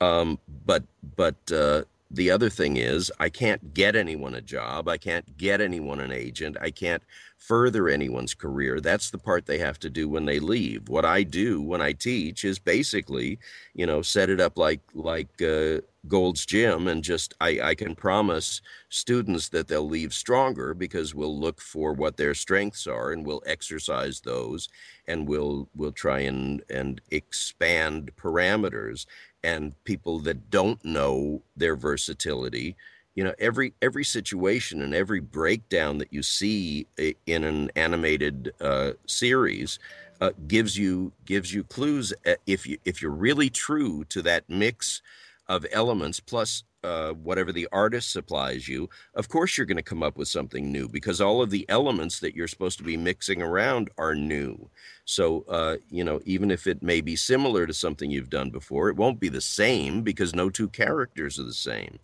um, 0.00 0.38
but 0.66 0.84
but 1.16 1.36
uh, 1.50 1.84
the 2.10 2.30
other 2.30 2.50
thing 2.50 2.76
is 2.76 3.10
I 3.18 3.30
can't 3.30 3.72
get 3.72 3.96
anyone 3.96 4.34
a 4.34 4.42
job. 4.42 4.88
I 4.88 4.98
can't 4.98 5.38
get 5.38 5.62
anyone 5.62 6.00
an 6.00 6.12
agent. 6.12 6.58
I 6.60 6.70
can't 6.70 7.02
further 7.38 7.88
anyone's 7.88 8.34
career. 8.34 8.80
That's 8.80 9.10
the 9.10 9.18
part 9.18 9.46
they 9.46 9.58
have 9.58 9.78
to 9.80 9.90
do 9.90 10.08
when 10.08 10.24
they 10.24 10.38
leave. 10.40 10.88
What 10.88 11.04
I 11.04 11.22
do 11.22 11.60
when 11.60 11.80
I 11.80 11.92
teach 11.92 12.44
is 12.44 12.58
basically, 12.58 13.38
you 13.74 13.86
know, 13.86 14.02
set 14.02 14.30
it 14.30 14.40
up 14.40 14.58
like 14.58 14.80
like 14.94 15.40
uh, 15.42 15.80
Gold's 16.08 16.46
Gym, 16.46 16.88
and 16.88 17.04
just 17.04 17.34
I, 17.40 17.60
I 17.60 17.74
can 17.74 17.94
promise 17.94 18.60
students 18.88 19.48
that 19.50 19.68
they'll 19.68 19.88
leave 19.88 20.12
stronger 20.14 20.74
because 20.74 21.14
we'll 21.14 21.38
look 21.38 21.60
for 21.60 21.92
what 21.92 22.16
their 22.16 22.34
strengths 22.34 22.86
are 22.86 23.12
and 23.12 23.24
we'll 23.24 23.42
exercise 23.46 24.20
those, 24.20 24.68
and 25.06 25.28
we'll 25.28 25.68
we'll 25.74 25.92
try 25.92 26.20
and 26.20 26.62
and 26.70 27.00
expand 27.10 28.10
parameters. 28.16 29.06
And 29.44 29.74
people 29.84 30.18
that 30.20 30.50
don't 30.50 30.84
know 30.84 31.42
their 31.56 31.76
versatility 31.76 32.74
you 33.16 33.24
know 33.24 33.34
every 33.40 33.74
every 33.82 34.04
situation 34.04 34.80
and 34.82 34.94
every 34.94 35.20
breakdown 35.20 35.98
that 35.98 36.12
you 36.12 36.22
see 36.22 36.86
in 37.26 37.42
an 37.42 37.70
animated 37.74 38.52
uh, 38.60 38.92
series 39.06 39.80
uh, 40.20 40.30
gives 40.46 40.78
you 40.78 41.12
gives 41.24 41.52
you 41.52 41.64
clues 41.64 42.12
uh, 42.26 42.34
if 42.46 42.66
you 42.66 42.78
if 42.84 43.02
you're 43.02 43.10
really 43.10 43.50
true 43.50 44.04
to 44.04 44.22
that 44.22 44.44
mix 44.48 45.02
of 45.48 45.66
elements 45.72 46.20
plus 46.20 46.62
uh, 46.84 47.12
whatever 47.14 47.50
the 47.52 47.66
artist 47.72 48.12
supplies 48.12 48.68
you, 48.68 48.88
of 49.14 49.28
course 49.28 49.56
you're 49.56 49.66
going 49.66 49.76
to 49.76 49.82
come 49.82 50.04
up 50.04 50.16
with 50.16 50.28
something 50.28 50.70
new 50.70 50.88
because 50.88 51.20
all 51.20 51.42
of 51.42 51.50
the 51.50 51.66
elements 51.68 52.20
that 52.20 52.36
you're 52.36 52.46
supposed 52.46 52.78
to 52.78 52.84
be 52.84 52.96
mixing 52.96 53.42
around 53.42 53.90
are 53.98 54.14
new. 54.14 54.70
So, 55.04 55.44
uh, 55.48 55.76
you 55.90 56.04
know, 56.04 56.20
even 56.24 56.48
if 56.52 56.68
it 56.68 56.84
may 56.84 57.00
be 57.00 57.16
similar 57.16 57.66
to 57.66 57.74
something 57.74 58.08
you've 58.08 58.30
done 58.30 58.50
before, 58.50 58.88
it 58.88 58.96
won't 58.96 59.18
be 59.18 59.28
the 59.28 59.40
same 59.40 60.02
because 60.02 60.32
no 60.32 60.48
two 60.48 60.68
characters 60.68 61.40
are 61.40 61.44
the 61.44 61.52
same. 61.52 61.98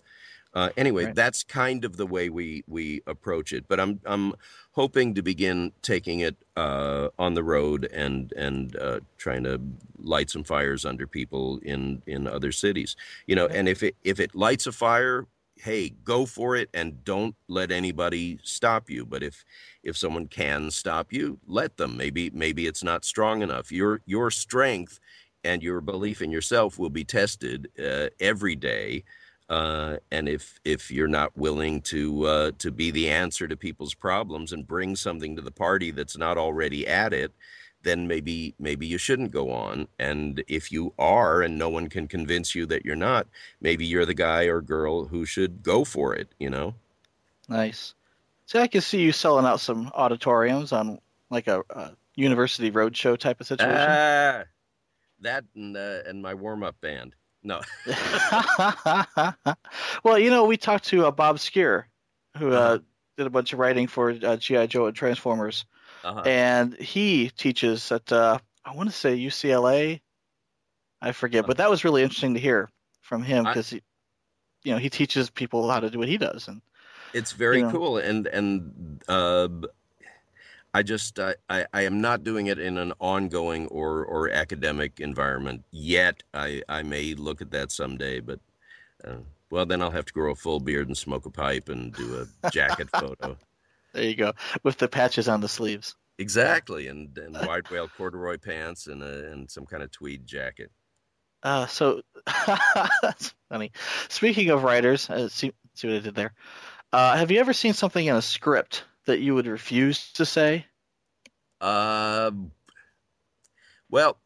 Uh, 0.55 0.69
anyway, 0.77 1.07
right. 1.07 1.15
that's 1.15 1.43
kind 1.43 1.85
of 1.85 1.97
the 1.97 2.07
way 2.07 2.29
we 2.29 2.63
we 2.67 3.03
approach 3.07 3.53
it. 3.53 3.67
But 3.69 3.81
I'm 3.81 4.01
I'm 4.05 4.35
hoping 4.73 5.15
to 5.15 5.23
begin 5.23 5.73
taking 5.83 6.21
it 6.21 6.37
uh, 6.57 7.09
on 7.19 7.35
the 7.35 7.43
road 7.43 7.87
and 7.93 8.33
and 8.33 8.77
uh, 8.77 9.01
trying 9.17 9.45
to 9.45 9.61
light 9.99 10.31
some 10.31 10.45
fires 10.45 10.85
under 10.85 11.07
people 11.07 11.59
in 11.63 12.03
in 12.07 12.27
other 12.27 12.53
cities. 12.53 12.97
You 13.27 13.37
know, 13.37 13.47
and 13.47 13.69
if 13.69 13.83
it 13.83 13.97
if 14.05 14.21
it 14.21 14.35
lights 14.35 14.67
a 14.67 14.73
fire, 14.73 15.27
hey, 15.57 15.91
go 16.05 16.27
for 16.27 16.55
it 16.57 16.69
and 16.75 17.03
don't 17.03 17.35
let 17.49 17.71
anybody 17.71 18.39
stop 18.43 18.91
you. 18.91 19.07
But 19.07 19.23
if 19.23 19.45
if 19.83 19.97
someone 19.97 20.27
can 20.29 20.71
stop 20.71 21.15
you, 21.15 21.39
let 21.47 21.79
them. 21.79 21.97
Maybe 21.97 22.29
maybe 22.29 22.67
it's 22.67 22.85
not 22.85 23.07
strong 23.07 23.41
enough. 23.41 23.73
Your 23.73 24.03
your 24.05 24.31
strength 24.31 25.01
and 25.45 25.63
your 25.63 25.81
belief 25.81 26.21
in 26.21 26.31
yourself 26.31 26.79
will 26.79 26.91
be 26.91 27.05
tested 27.05 27.69
uh, 27.83 28.09
every 28.21 28.55
day 28.55 29.03
uh, 29.53 29.99
and 30.11 30.31
if 30.31 30.59
if 30.65 30.91
you're 30.91 31.07
not 31.07 31.37
willing 31.37 31.83
to 31.83 32.25
uh, 32.25 32.51
to 32.57 32.71
be 32.71 32.91
the 32.91 33.11
answer 33.11 33.47
to 33.47 33.55
people's 33.55 33.93
problems 33.93 34.51
and 34.51 34.67
bring 34.67 34.97
something 34.97 35.37
to 35.37 35.43
the 35.43 35.51
party 35.51 35.91
that's 35.91 36.17
not 36.17 36.39
already 36.39 36.87
at 36.87 37.13
it, 37.13 37.33
then 37.83 38.09
maybe 38.09 38.55
maybe 38.59 38.87
you 38.87 38.97
shouldn't 38.97 39.31
go 39.31 39.53
on. 39.53 39.89
And 39.99 40.43
if 40.49 40.73
you 40.73 40.95
are, 40.99 41.43
and 41.43 41.59
no 41.59 41.69
one 41.69 41.91
can 41.91 42.09
convince 42.09 42.55
you 42.55 42.65
that 42.65 42.87
you're 42.87 42.97
not, 42.97 43.27
maybe 43.61 43.85
you're 43.85 44.07
the 44.07 44.15
guy 44.15 44.45
or 44.45 44.63
girl 44.63 45.05
who 45.05 45.27
should 45.27 45.63
go 45.63 45.85
for 45.85 46.15
it. 46.15 46.29
You 46.39 46.49
know. 46.49 46.75
Nice. 47.47 47.95
See, 48.47 48.59
I 48.59 48.69
can 48.69 48.81
see 48.81 49.03
you 49.03 49.13
selling 49.13 49.45
out 49.45 49.61
some 49.61 49.91
auditoriums 49.95 50.73
on 50.73 50.99
like 51.29 51.47
a, 51.47 51.63
a 51.69 51.91
university 52.15 52.71
roadshow 52.71 53.19
type 53.19 53.39
of 53.43 53.47
situation. 53.47 53.77
Ah, 53.79 54.45
that 55.21 55.45
and 55.55 55.77
uh, 55.77 55.99
and 56.07 56.23
my 56.23 56.33
warm 56.33 56.63
up 56.63 56.81
band. 56.81 57.15
No. 57.45 57.61
well, 60.05 60.19
you 60.19 60.31
know, 60.31 60.45
we 60.45 60.57
talked 60.57 60.85
to 60.87 61.07
uh, 61.07 61.11
Bob 61.11 61.37
Skir, 61.39 61.85
who 62.37 62.53
uh, 62.53 62.57
uh-huh. 62.57 62.79
did 63.17 63.27
a 63.27 63.31
bunch 63.31 63.53
of 63.53 63.59
writing 63.59 63.89
for 63.89 64.11
uh, 64.11 64.37
GI 64.37 64.69
Joe 64.69 64.87
and 64.87 64.97
Transformers, 64.97 65.65
uh-huh. 66.05 66.23
and 66.25 66.75
he 66.75 67.31
teaches 67.31 67.91
at 67.91 68.13
uh, 68.13 68.39
I 68.65 68.75
want 68.75 68.91
to 68.91 68.95
say 68.95 69.17
UCLA. 69.17 70.01
I 71.01 71.13
forget, 71.13 71.41
uh-huh. 71.41 71.49
but 71.49 71.57
that 71.57 71.71
was 71.71 71.85
really 71.85 72.03
interesting 72.03 72.35
to 72.35 72.41
hear 72.41 72.71
from 73.01 73.25
him 73.25 73.45
because 73.45 73.71
he, 73.71 73.83
you 74.63 74.73
know, 74.73 74.79
he 74.79 74.89
teaches 74.89 75.29
people 75.29 75.69
how 75.69 75.81
to 75.81 75.91
do 75.91 75.99
what 75.99 76.09
he 76.09 76.19
does, 76.19 76.47
and 76.47 76.63
it's 77.13 77.33
very 77.33 77.59
you 77.59 77.65
know, 77.65 77.73
cool. 77.73 77.99
And 77.99 78.29
and 78.29 79.03
uh, 79.09 79.49
I 80.75 80.83
just 80.83 81.19
I, 81.19 81.35
I, 81.51 81.67
I, 81.73 81.83
am 81.83 82.01
not 82.01 82.25
doing 82.25 82.47
it 82.47 82.59
in 82.59 82.79
an 82.79 82.95
ongoing 82.99 83.67
or 83.69 84.05
or 84.05 84.31
academic 84.31 85.01
environment 85.01 85.65
yet. 85.71 86.23
I 86.33 86.63
I 86.69 86.83
may 86.83 87.15
look 87.15 87.43
at 87.43 87.51
that 87.51 87.71
someday, 87.71 88.21
but 88.21 88.41
uh, 89.07 89.17
well, 89.51 89.67
then 89.67 89.83
I'll 89.83 89.91
have 89.91 90.07
to 90.07 90.13
grow 90.13 90.33
a 90.33 90.37
full 90.37 90.61
beard 90.61 90.89
and 90.89 90.97
smoke 90.97 91.27
a 91.27 91.31
pipe 91.31 91.69
and 91.69 91.93
do 91.93 92.27
a 92.45 92.51
jacket 92.51 92.89
photo. 92.91 93.37
There 93.95 94.05
you 94.05 94.17
go, 94.17 94.33
with 94.63 94.79
the 94.79 94.89
patches 94.89 95.29
on 95.29 95.43
the 95.43 95.51
sleeves. 95.51 95.97
Exactly, 96.17 96.87
and 96.87 97.15
and 97.19 97.35
wide 97.47 97.71
whale 97.71 97.89
corduroy 97.89 98.39
pants 98.39 98.87
and 98.87 99.03
a, 99.03 99.31
and 99.31 99.51
some 99.51 99.67
kind 99.67 99.83
of 99.83 99.91
tweed 99.91 100.27
jacket. 100.27 100.71
Uh, 101.43 101.67
so 101.67 102.01
that's 103.03 103.35
funny. 103.51 103.71
Speaking 104.09 104.49
of 104.49 104.63
writers, 104.63 105.11
uh, 105.11 105.29
see, 105.29 105.53
see 105.75 105.89
what 105.89 105.97
I 105.97 106.01
did 106.01 106.15
there. 106.15 106.33
Uh, 106.91 107.17
have 107.17 107.31
you 107.31 107.39
ever 107.41 107.53
seen 107.53 107.75
something 107.75 108.07
in 108.07 108.17
a 108.17 108.23
script 108.23 108.85
that 109.07 109.21
you 109.21 109.35
would 109.35 109.47
refuse 109.47 110.13
to 110.13 110.25
say? 110.25 110.67
Uh, 111.61 112.31
well, 113.91 114.19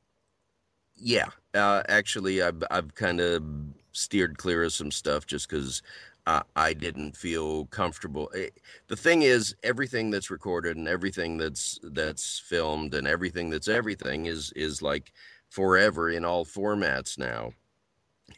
yeah. 0.96 1.28
Uh, 1.54 1.82
actually, 1.88 2.42
I've 2.42 2.62
I've 2.70 2.94
kind 2.94 3.20
of 3.20 3.42
steered 3.92 4.38
clear 4.38 4.64
of 4.64 4.72
some 4.72 4.90
stuff 4.90 5.26
just 5.26 5.48
because 5.48 5.82
uh, 6.26 6.42
I 6.54 6.72
didn't 6.72 7.16
feel 7.16 7.66
comfortable. 7.66 8.28
It, 8.30 8.52
eh, 8.56 8.60
the 8.88 8.96
thing 8.96 9.22
is, 9.22 9.54
everything 9.62 10.10
that's 10.10 10.30
recorded 10.30 10.76
and 10.76 10.88
everything 10.88 11.38
that's 11.38 11.78
that's 11.82 12.38
filmed 12.38 12.94
and 12.94 13.06
everything 13.06 13.50
that's 13.50 13.68
everything 13.68 14.26
is 14.26 14.52
is 14.56 14.82
like 14.82 15.12
forever 15.48 16.10
in 16.10 16.24
all 16.24 16.44
formats 16.44 17.18
now 17.18 17.52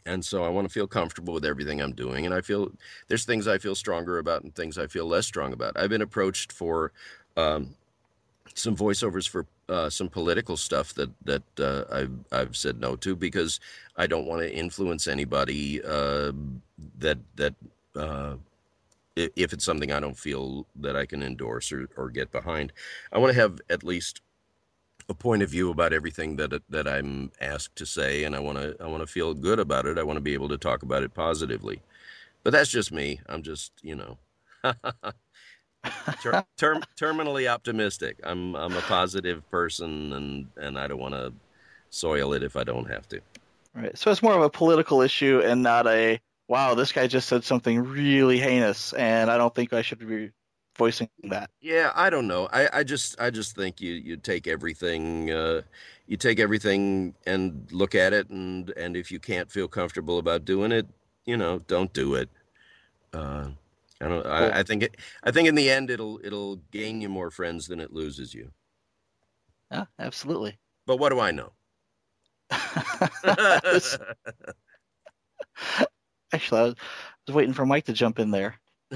and 0.05 0.23
so 0.23 0.43
I 0.43 0.49
want 0.49 0.67
to 0.67 0.73
feel 0.73 0.87
comfortable 0.87 1.33
with 1.33 1.45
everything 1.45 1.81
I'm 1.81 1.93
doing. 1.93 2.25
And 2.25 2.33
I 2.33 2.41
feel 2.41 2.71
there's 3.07 3.25
things 3.25 3.47
I 3.47 3.57
feel 3.57 3.75
stronger 3.75 4.17
about 4.17 4.43
and 4.43 4.53
things 4.53 4.77
I 4.77 4.87
feel 4.87 5.05
less 5.05 5.25
strong 5.25 5.53
about. 5.53 5.77
I've 5.77 5.89
been 5.89 6.01
approached 6.01 6.51
for 6.51 6.91
um, 7.37 7.75
some 8.53 8.75
voiceovers 8.75 9.27
for 9.27 9.45
uh, 9.67 9.89
some 9.89 10.09
political 10.09 10.57
stuff 10.57 10.93
that 10.95 11.11
that 11.25 11.43
uh, 11.59 11.83
I've 11.91 12.11
I've 12.31 12.55
said 12.57 12.79
no 12.79 12.95
to 12.97 13.15
because 13.15 13.59
I 13.95 14.07
don't 14.07 14.25
want 14.25 14.41
to 14.41 14.53
influence 14.53 15.07
anybody 15.07 15.81
uh, 15.83 16.31
that 16.99 17.19
that 17.35 17.55
uh, 17.95 18.35
if 19.15 19.53
it's 19.53 19.65
something 19.65 19.91
I 19.91 19.99
don't 19.99 20.17
feel 20.17 20.65
that 20.77 20.95
I 20.95 21.05
can 21.05 21.21
endorse 21.21 21.71
or, 21.71 21.89
or 21.97 22.09
get 22.09 22.31
behind. 22.31 22.71
I 23.11 23.17
want 23.17 23.33
to 23.33 23.39
have 23.39 23.59
at 23.69 23.83
least 23.83 24.21
a 25.09 25.13
point 25.13 25.41
of 25.41 25.49
view 25.49 25.71
about 25.71 25.91
everything 25.91 26.35
that 26.37 26.61
that 26.69 26.87
I'm 26.87 27.31
asked 27.41 27.75
to 27.77 27.85
say, 27.85 28.23
and 28.23 28.35
I 28.35 28.39
want 28.39 28.59
to 28.59 28.75
I 28.79 28.87
want 28.87 29.01
to 29.01 29.07
feel 29.07 29.33
good 29.33 29.59
about 29.59 29.85
it. 29.85 29.97
I 29.97 30.03
want 30.03 30.17
to 30.17 30.21
be 30.21 30.33
able 30.33 30.49
to 30.49 30.57
talk 30.57 30.83
about 30.83 31.03
it 31.03 31.13
positively. 31.13 31.81
But 32.43 32.51
that's 32.51 32.69
just 32.69 32.91
me. 32.91 33.19
I'm 33.27 33.43
just 33.43 33.71
you 33.81 33.95
know. 33.95 34.17
ter- 36.21 36.45
term- 36.57 36.83
terminally 36.99 37.49
optimistic. 37.49 38.17
I'm 38.23 38.55
I'm 38.55 38.75
a 38.77 38.81
positive 38.81 39.49
person, 39.49 40.13
and 40.13 40.47
and 40.57 40.79
I 40.79 40.87
don't 40.87 40.99
want 40.99 41.15
to 41.15 41.33
soil 41.89 42.33
it 42.33 42.43
if 42.43 42.55
I 42.55 42.63
don't 42.63 42.89
have 42.89 43.07
to. 43.09 43.19
Right. 43.73 43.97
So 43.97 44.11
it's 44.11 44.23
more 44.23 44.35
of 44.35 44.41
a 44.41 44.49
political 44.49 45.01
issue 45.01 45.41
and 45.43 45.63
not 45.63 45.87
a 45.87 46.19
wow. 46.47 46.75
This 46.75 46.91
guy 46.91 47.07
just 47.07 47.27
said 47.27 47.43
something 47.43 47.81
really 47.83 48.39
heinous, 48.39 48.93
and 48.93 49.31
I 49.31 49.37
don't 49.37 49.53
think 49.53 49.73
I 49.73 49.81
should 49.81 49.99
be 49.99 50.31
voicing 50.79 51.09
that. 51.25 51.51
Yeah, 51.61 51.91
I 51.93 52.09
don't 52.09 52.27
know. 52.27 52.49
I, 52.51 52.79
I 52.79 52.83
just 52.83 53.19
I 53.21 53.29
just 53.29 53.55
think 53.55 53.81
you 53.81 53.93
you 53.93 54.17
take 54.17 54.47
everything 54.47 55.29
uh, 55.29 55.61
you 56.07 56.17
take 56.17 56.39
everything 56.39 57.13
and 57.27 57.67
look 57.71 57.93
at 57.93 58.13
it 58.13 58.29
and 58.29 58.71
and 58.71 58.97
if 58.97 59.11
you 59.11 59.19
can't 59.19 59.51
feel 59.51 59.67
comfortable 59.67 60.17
about 60.17 60.45
doing 60.45 60.71
it, 60.71 60.87
you 61.25 61.37
know, 61.37 61.59
don't 61.67 61.93
do 61.93 62.15
it. 62.15 62.29
Uh, 63.13 63.49
I 64.01 64.07
don't. 64.07 64.23
Cool. 64.23 64.31
I, 64.31 64.59
I 64.59 64.63
think 64.63 64.83
it. 64.83 64.97
I 65.23 65.31
think 65.31 65.47
in 65.47 65.55
the 65.55 65.69
end, 65.69 65.91
it'll 65.91 66.19
it'll 66.23 66.55
gain 66.71 67.01
you 67.01 67.09
more 67.09 67.29
friends 67.29 67.67
than 67.67 67.79
it 67.79 67.93
loses 67.93 68.33
you. 68.33 68.51
Yeah, 69.71 69.85
absolutely. 69.99 70.57
But 70.87 70.97
what 70.97 71.09
do 71.09 71.19
I 71.19 71.31
know? 71.31 71.51
Actually, 76.31 76.59
I 76.59 76.63
was, 76.63 76.75
I 76.75 77.27
was 77.27 77.35
waiting 77.35 77.53
for 77.53 77.65
Mike 77.65 77.85
to 77.85 77.93
jump 77.93 78.17
in 78.19 78.31
there. 78.31 78.59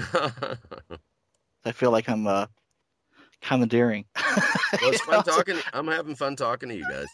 I 1.64 1.72
feel 1.72 1.90
like 1.90 2.08
I'm 2.08 2.26
uh, 2.26 2.46
commandeering. 3.42 4.04
Well, 4.82 4.90
it's 4.90 5.02
fun 5.02 5.22
talking. 5.24 5.56
I'm 5.72 5.86
having 5.86 6.16
fun 6.16 6.34
talking 6.34 6.68
to 6.68 6.74
you 6.74 6.84
guys. 6.90 7.06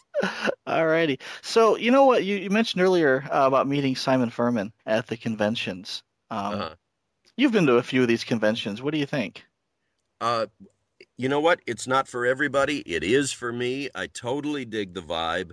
Alrighty. 0.67 1.21
So 1.43 1.75
you 1.77 1.91
know 1.91 2.05
what 2.05 2.23
you, 2.23 2.37
you 2.37 2.49
mentioned 2.49 2.81
earlier 2.81 3.23
uh, 3.31 3.45
about 3.45 3.67
meeting 3.67 3.95
Simon 3.95 4.31
Furman 4.31 4.73
at 4.87 5.05
the 5.05 5.15
conventions. 5.15 6.01
Um, 6.31 6.53
Uh-huh. 6.53 6.75
You've 7.37 7.51
been 7.51 7.67
to 7.67 7.75
a 7.75 7.83
few 7.83 8.01
of 8.01 8.07
these 8.07 8.23
conventions. 8.23 8.81
What 8.81 8.93
do 8.95 8.99
you 8.99 9.05
think? 9.05 9.45
Uh, 10.19 10.47
you 11.17 11.29
know 11.29 11.39
what? 11.39 11.59
It's 11.67 11.85
not 11.85 12.07
for 12.07 12.25
everybody. 12.25 12.79
It 12.79 13.03
is 13.03 13.31
for 13.31 13.53
me. 13.53 13.89
I 13.93 14.07
totally 14.07 14.65
dig 14.65 14.95
the 14.95 15.01
vibe. 15.01 15.51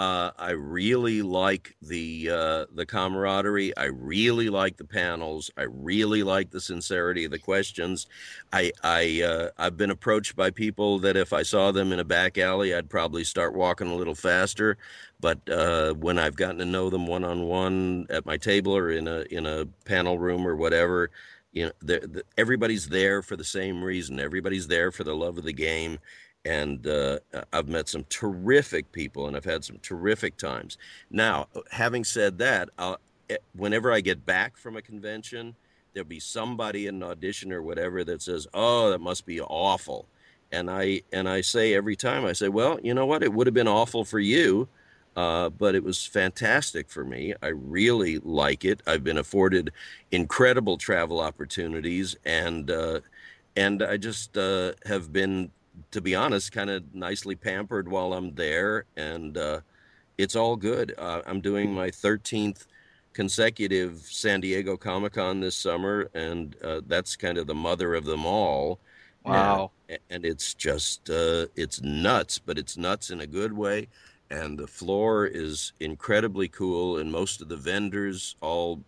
Uh, 0.00 0.30
I 0.38 0.52
really 0.52 1.20
like 1.20 1.76
the 1.82 2.30
uh, 2.30 2.64
the 2.74 2.86
camaraderie. 2.86 3.76
I 3.76 3.84
really 3.84 4.48
like 4.48 4.78
the 4.78 4.86
panels. 4.86 5.50
I 5.58 5.64
really 5.64 6.22
like 6.22 6.50
the 6.50 6.60
sincerity 6.62 7.26
of 7.26 7.32
the 7.32 7.38
questions. 7.38 8.06
I 8.50 8.72
I 8.82 9.20
uh, 9.20 9.50
I've 9.58 9.76
been 9.76 9.90
approached 9.90 10.36
by 10.36 10.52
people 10.52 11.00
that 11.00 11.18
if 11.18 11.34
I 11.34 11.42
saw 11.42 11.70
them 11.70 11.92
in 11.92 12.00
a 12.00 12.04
back 12.04 12.38
alley, 12.38 12.74
I'd 12.74 12.88
probably 12.88 13.24
start 13.24 13.54
walking 13.54 13.88
a 13.88 13.94
little 13.94 14.14
faster. 14.14 14.78
But 15.20 15.46
uh, 15.50 15.92
when 15.92 16.18
I've 16.18 16.34
gotten 16.34 16.60
to 16.60 16.64
know 16.64 16.88
them 16.88 17.06
one 17.06 17.22
on 17.22 17.42
one 17.42 18.06
at 18.08 18.24
my 18.24 18.38
table 18.38 18.74
or 18.74 18.90
in 18.90 19.06
a 19.06 19.26
in 19.30 19.44
a 19.44 19.66
panel 19.84 20.18
room 20.18 20.46
or 20.46 20.56
whatever, 20.56 21.10
you 21.52 21.70
know, 21.82 21.98
everybody's 22.38 22.88
there 22.88 23.20
for 23.20 23.36
the 23.36 23.44
same 23.44 23.84
reason. 23.84 24.18
Everybody's 24.18 24.66
there 24.66 24.92
for 24.92 25.04
the 25.04 25.14
love 25.14 25.36
of 25.36 25.44
the 25.44 25.52
game. 25.52 25.98
And 26.44 26.86
uh, 26.86 27.18
I've 27.52 27.68
met 27.68 27.88
some 27.88 28.04
terrific 28.08 28.92
people, 28.92 29.26
and 29.26 29.36
I've 29.36 29.44
had 29.44 29.64
some 29.64 29.78
terrific 29.82 30.36
times. 30.38 30.78
Now, 31.10 31.48
having 31.70 32.04
said 32.04 32.38
that, 32.38 32.70
I'll, 32.78 32.98
eh, 33.28 33.36
whenever 33.54 33.92
I 33.92 34.00
get 34.00 34.24
back 34.24 34.56
from 34.56 34.76
a 34.76 34.82
convention, 34.82 35.54
there'll 35.92 36.08
be 36.08 36.20
somebody 36.20 36.86
in 36.86 36.96
an 36.96 37.02
audition 37.02 37.52
or 37.52 37.62
whatever 37.62 38.04
that 38.04 38.22
says, 38.22 38.46
"Oh, 38.54 38.90
that 38.90 39.00
must 39.00 39.26
be 39.26 39.40
awful," 39.40 40.06
and 40.50 40.70
I 40.70 41.02
and 41.12 41.28
I 41.28 41.42
say 41.42 41.74
every 41.74 41.96
time, 41.96 42.24
I 42.24 42.32
say, 42.32 42.48
"Well, 42.48 42.80
you 42.82 42.94
know 42.94 43.06
what? 43.06 43.22
It 43.22 43.32
would 43.32 43.46
have 43.46 43.54
been 43.54 43.68
awful 43.68 44.04
for 44.04 44.18
you, 44.18 44.68
uh, 45.16 45.50
but 45.50 45.74
it 45.74 45.84
was 45.84 46.06
fantastic 46.06 46.88
for 46.88 47.04
me. 47.04 47.34
I 47.42 47.48
really 47.48 48.18
like 48.18 48.64
it. 48.64 48.80
I've 48.86 49.04
been 49.04 49.18
afforded 49.18 49.72
incredible 50.10 50.78
travel 50.78 51.20
opportunities, 51.20 52.16
and 52.24 52.70
uh, 52.70 53.00
and 53.56 53.82
I 53.82 53.96
just 53.96 54.36
uh, 54.38 54.72
have 54.86 55.12
been, 55.12 55.50
to 55.90 56.00
be 56.00 56.14
honest, 56.14 56.52
kind 56.52 56.70
of 56.70 56.94
nicely 56.94 57.34
pampered 57.34 57.88
while 57.88 58.12
I'm 58.12 58.34
there, 58.34 58.84
and 58.96 59.36
uh, 59.36 59.60
it's 60.18 60.36
all 60.36 60.56
good. 60.56 60.94
Uh, 60.98 61.22
I'm 61.26 61.40
doing 61.40 61.72
my 61.72 61.90
13th 61.90 62.66
consecutive 63.12 63.98
San 63.98 64.40
Diego 64.40 64.76
Comic 64.76 65.14
Con 65.14 65.40
this 65.40 65.56
summer, 65.56 66.08
and 66.14 66.56
uh, 66.62 66.80
that's 66.86 67.16
kind 67.16 67.38
of 67.38 67.46
the 67.46 67.54
mother 67.54 67.94
of 67.94 68.04
them 68.04 68.24
all. 68.24 68.78
Wow. 69.24 69.72
And, 69.88 69.98
and 70.10 70.24
it's 70.24 70.54
just, 70.54 71.10
uh, 71.10 71.46
it's 71.56 71.82
nuts, 71.82 72.38
but 72.38 72.58
it's 72.58 72.76
nuts 72.76 73.10
in 73.10 73.20
a 73.20 73.26
good 73.26 73.52
way. 73.52 73.88
And 74.30 74.58
the 74.58 74.68
floor 74.68 75.26
is 75.26 75.72
incredibly 75.80 76.48
cool, 76.48 76.98
and 76.98 77.10
most 77.10 77.40
of 77.40 77.48
the 77.48 77.56
vendors 77.56 78.36
all 78.40 78.82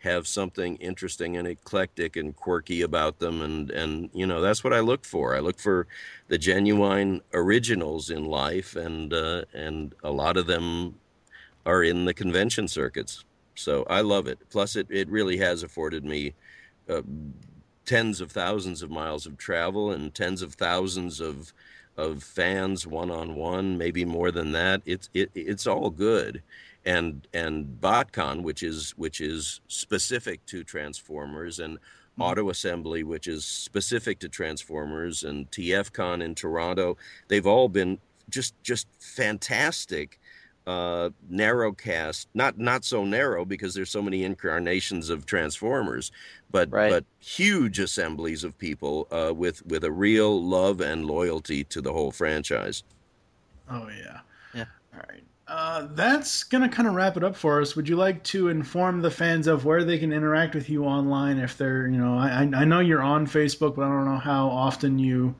have 0.00 0.26
something 0.26 0.76
interesting 0.76 1.36
and 1.36 1.46
eclectic 1.46 2.16
and 2.16 2.34
quirky 2.34 2.82
about 2.82 3.18
them 3.18 3.42
and 3.42 3.70
and 3.70 4.10
you 4.12 4.26
know 4.26 4.40
that's 4.40 4.64
what 4.64 4.72
I 4.72 4.80
look 4.80 5.04
for. 5.04 5.36
I 5.36 5.40
look 5.40 5.58
for 5.58 5.86
the 6.28 6.38
genuine 6.38 7.20
originals 7.32 8.10
in 8.10 8.24
life 8.24 8.76
and 8.76 9.12
uh, 9.12 9.44
and 9.54 9.94
a 10.02 10.10
lot 10.10 10.36
of 10.36 10.46
them 10.46 10.94
are 11.66 11.82
in 11.82 12.04
the 12.04 12.14
convention 12.14 12.66
circuits. 12.66 13.24
So 13.54 13.84
I 13.90 14.00
love 14.00 14.26
it. 14.26 14.38
Plus 14.50 14.76
it 14.76 14.86
it 14.90 15.08
really 15.08 15.36
has 15.38 15.62
afforded 15.62 16.04
me 16.04 16.34
uh, 16.88 17.02
tens 17.84 18.20
of 18.20 18.32
thousands 18.32 18.82
of 18.82 18.90
miles 18.90 19.26
of 19.26 19.36
travel 19.36 19.90
and 19.90 20.14
tens 20.14 20.42
of 20.42 20.54
thousands 20.54 21.20
of 21.20 21.52
of 21.96 22.22
fans 22.22 22.86
one 22.86 23.10
on 23.10 23.34
one, 23.34 23.76
maybe 23.76 24.04
more 24.04 24.30
than 24.30 24.52
that. 24.52 24.80
It's 24.86 25.10
it 25.12 25.30
it's 25.34 25.66
all 25.66 25.90
good. 25.90 26.42
And 26.84 27.28
and 27.34 27.78
BotCon, 27.80 28.42
which 28.42 28.62
is 28.62 28.92
which 28.96 29.20
is 29.20 29.60
specific 29.68 30.44
to 30.46 30.64
Transformers, 30.64 31.58
and 31.58 31.78
Auto 32.18 32.50
Assembly, 32.50 33.02
which 33.04 33.26
is 33.26 33.44
specific 33.44 34.18
to 34.20 34.28
Transformers, 34.28 35.22
and 35.22 35.50
TFCon 35.50 36.22
in 36.22 36.34
Toronto, 36.34 36.96
they've 37.28 37.46
all 37.46 37.68
been 37.68 37.98
just 38.30 38.54
just 38.62 38.86
fantastic 38.98 40.18
uh, 40.66 41.10
narrow 41.28 41.72
cast, 41.72 42.28
not 42.34 42.58
not 42.58 42.84
so 42.84 43.04
narrow 43.04 43.44
because 43.44 43.74
there's 43.74 43.90
so 43.90 44.02
many 44.02 44.24
incarnations 44.24 45.08
of 45.10 45.26
Transformers, 45.26 46.12
but 46.50 46.70
but 46.90 47.04
huge 47.18 47.78
assemblies 47.78 48.44
of 48.44 48.56
people 48.58 49.08
uh, 49.10 49.32
with 49.34 49.64
with 49.66 49.84
a 49.84 49.90
real 49.90 50.42
love 50.42 50.80
and 50.80 51.06
loyalty 51.06 51.64
to 51.64 51.80
the 51.80 51.92
whole 51.92 52.12
franchise. 52.12 52.84
Oh 53.68 53.88
yeah. 53.88 54.20
Yeah. 54.54 54.64
All 54.94 55.00
right. 55.08 55.22
Uh, 55.50 55.88
that's 55.94 56.44
gonna 56.44 56.68
kind 56.68 56.86
of 56.86 56.94
wrap 56.94 57.16
it 57.16 57.24
up 57.24 57.34
for 57.34 57.60
us. 57.60 57.74
Would 57.74 57.88
you 57.88 57.96
like 57.96 58.22
to 58.24 58.46
inform 58.50 59.02
the 59.02 59.10
fans 59.10 59.48
of 59.48 59.64
where 59.64 59.82
they 59.82 59.98
can 59.98 60.12
interact 60.12 60.54
with 60.54 60.70
you 60.70 60.84
online? 60.84 61.38
If 61.38 61.58
they're, 61.58 61.88
you 61.88 61.98
know, 61.98 62.16
I 62.16 62.48
I 62.54 62.64
know 62.64 62.78
you're 62.78 63.02
on 63.02 63.26
Facebook, 63.26 63.74
but 63.74 63.82
I 63.82 63.88
don't 63.88 64.04
know 64.04 64.18
how 64.18 64.48
often 64.48 65.00
you 65.00 65.34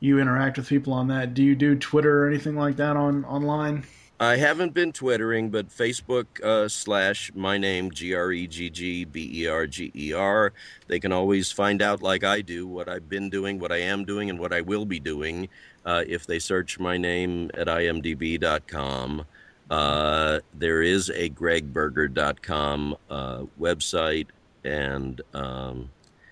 you 0.00 0.18
interact 0.18 0.56
with 0.56 0.68
people 0.68 0.92
on 0.92 1.06
that. 1.08 1.32
Do 1.32 1.44
you 1.44 1.54
do 1.54 1.76
Twitter 1.76 2.24
or 2.24 2.28
anything 2.28 2.56
like 2.56 2.74
that 2.76 2.96
on 2.96 3.24
online? 3.24 3.84
I 4.18 4.36
haven't 4.36 4.74
been 4.74 4.90
twittering, 4.90 5.50
but 5.50 5.68
Facebook 5.68 6.42
uh, 6.42 6.66
slash 6.68 7.30
my 7.32 7.56
name 7.56 7.92
G 7.92 8.14
R 8.14 8.32
E 8.32 8.48
G 8.48 8.68
G 8.68 9.04
B 9.04 9.42
E 9.42 9.46
R 9.46 9.68
G 9.68 9.92
E 9.94 10.12
R. 10.12 10.54
They 10.88 10.98
can 10.98 11.12
always 11.12 11.52
find 11.52 11.80
out, 11.82 12.02
like 12.02 12.24
I 12.24 12.40
do, 12.40 12.66
what 12.66 12.88
I've 12.88 13.08
been 13.08 13.30
doing, 13.30 13.60
what 13.60 13.70
I 13.70 13.82
am 13.82 14.04
doing, 14.04 14.28
and 14.28 14.40
what 14.40 14.52
I 14.52 14.62
will 14.62 14.86
be 14.86 14.98
doing 14.98 15.48
uh, 15.84 16.02
if 16.08 16.26
they 16.26 16.40
search 16.40 16.80
my 16.80 16.96
name 16.96 17.50
at 17.54 17.68
imdb.com. 17.68 19.26
Uh, 19.70 20.40
there 20.54 20.82
is 20.82 21.10
a 21.10 21.28
gregberger.com 21.30 22.96
uh, 23.10 23.42
website, 23.60 24.26
and 24.64 25.20
um, 25.34 25.90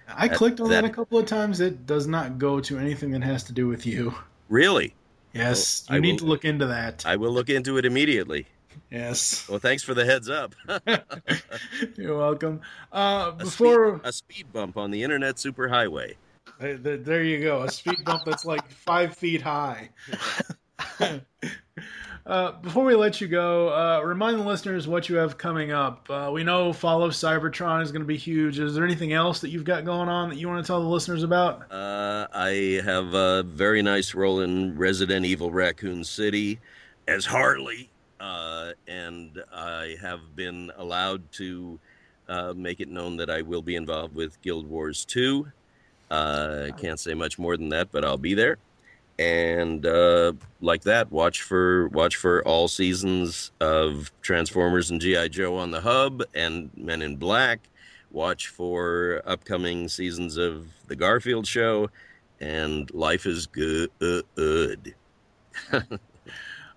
I 0.09 0.29
clicked 0.29 0.61
on 0.61 0.69
that, 0.71 0.85
a 0.85 0.89
couple 0.91 1.19
of 1.19 1.27
times. 1.27 1.61
It 1.61 1.87
does 1.87 2.07
not 2.07 2.39
go 2.39 2.61
to 2.61 2.79
anything 2.79 3.11
that 3.13 3.23
has 3.25 3.43
to 3.45 3.53
do 3.53 3.67
with 3.67 3.87
you. 3.87 4.15
Really? 4.49 4.95
Yes, 5.33 5.85
Well, 5.89 5.97
you 5.97 5.99
I 5.99 6.01
need 6.03 6.13
will- 6.13 6.19
to 6.19 6.25
look 6.27 6.45
into 6.45 6.67
that. 6.67 7.05
I 7.07 7.17
will 7.17 7.33
look 7.33 7.51
into 7.51 7.77
it 7.79 7.85
immediately. 7.85 8.47
Yes. 8.91 9.49
Well, 9.49 9.59
thanks 9.59 9.83
for 9.83 9.95
the 9.95 10.05
heads 10.05 10.29
up. 10.29 10.55
You're 11.97 12.17
welcome. 12.19 12.61
Uh, 12.93 13.33
a, 13.33 13.45
before 13.45 13.97
speed, 13.99 14.09
a 14.09 14.13
speed 14.13 14.53
bump 14.53 14.77
on 14.77 14.91
the 14.93 15.03
internet 15.03 15.37
superhighway. 15.37 16.15
There 16.61 17.25
you 17.25 17.41
go. 17.41 17.63
A 17.63 17.71
speed 17.71 18.05
bump 18.05 18.23
that's 18.25 18.45
like 18.45 18.69
five 18.71 19.17
feet 19.17 19.43
high. 19.43 19.91
uh, 22.27 22.53
before 22.53 22.85
we 22.85 22.95
let 22.95 23.21
you 23.21 23.29
go, 23.29 23.69
uh, 23.69 24.01
remind 24.03 24.39
the 24.39 24.45
listeners 24.45 24.89
what 24.89 25.09
you 25.09 25.17
have 25.17 25.37
coming 25.37 25.73
up. 25.73 26.09
Uh, 26.09 26.31
we 26.33 26.43
know 26.43 26.73
Fall 26.73 27.03
of 27.03 27.13
Cybertron 27.13 27.83
is 27.83 27.93
going 27.93 28.03
to 28.03 28.07
be 28.07 28.17
huge. 28.17 28.59
Is 28.59 28.75
there 28.75 28.85
anything 28.85 29.13
else 29.13 29.41
that 29.41 29.51
you've 29.51 29.65
got 29.65 29.85
going 29.85 30.09
on 30.09 30.31
that 30.31 30.37
you 30.37 30.49
want 30.49 30.65
to 30.65 30.67
tell 30.67 30.81
the 30.81 30.89
listeners 30.89 31.23
about? 31.23 31.71
Uh, 31.71 32.27
I 32.33 32.81
have 32.85 33.13
a 33.15 33.43
very 33.43 33.83
nice 33.83 34.15
role 34.15 34.41
in 34.41 34.77
Resident 34.79 35.27
Evil 35.27 35.51
Raccoon 35.51 36.03
City 36.05 36.61
as 37.07 37.27
Harley, 37.27 37.91
uh, 38.21 38.73
and 38.89 39.43
I 39.53 39.97
have 40.01 40.35
been 40.35 40.73
allowed 40.77 41.31
to 41.33 41.79
make 42.57 42.81
it 42.81 42.89
known 42.89 43.19
that 43.19 43.29
I 43.29 43.43
will 43.43 43.63
be 43.63 43.77
involved 43.77 44.15
with 44.15 44.41
Guild 44.41 44.67
Wars 44.67 45.05
2. 45.05 45.47
Uh, 46.11 46.69
I 46.69 46.71
can't 46.71 47.01
say 47.01 47.15
much 47.15 47.39
more 47.39 47.57
than 47.57 47.71
that, 47.71 47.91
but 47.91 48.05
I'll 48.05 48.17
be 48.17 48.35
there. 48.35 48.59
And 49.19 49.87
uh, 49.87 50.33
like 50.61 50.83
that, 50.83 51.13
watch 51.13 51.43
for 51.43 51.89
watch 51.89 52.17
for 52.17 52.43
all 52.47 52.67
seasons 52.67 53.53
of 53.61 54.11
Transformers 54.23 54.91
and 54.91 55.01
GI 55.01 55.29
Joe 55.29 55.57
on 55.57 55.71
the 55.71 55.81
Hub 55.81 56.23
and 56.35 56.71
Men 56.77 57.01
in 57.01 57.17
Black. 57.17 57.61
Watch 58.11 58.49
for 58.49 59.23
upcoming 59.25 59.89
seasons 59.89 60.37
of 60.37 60.67
the 60.89 60.97
Garfield 60.97 61.47
Show, 61.47 61.91
and 62.41 62.93
life 62.93 63.27
is 63.27 63.47
good. 63.47 63.91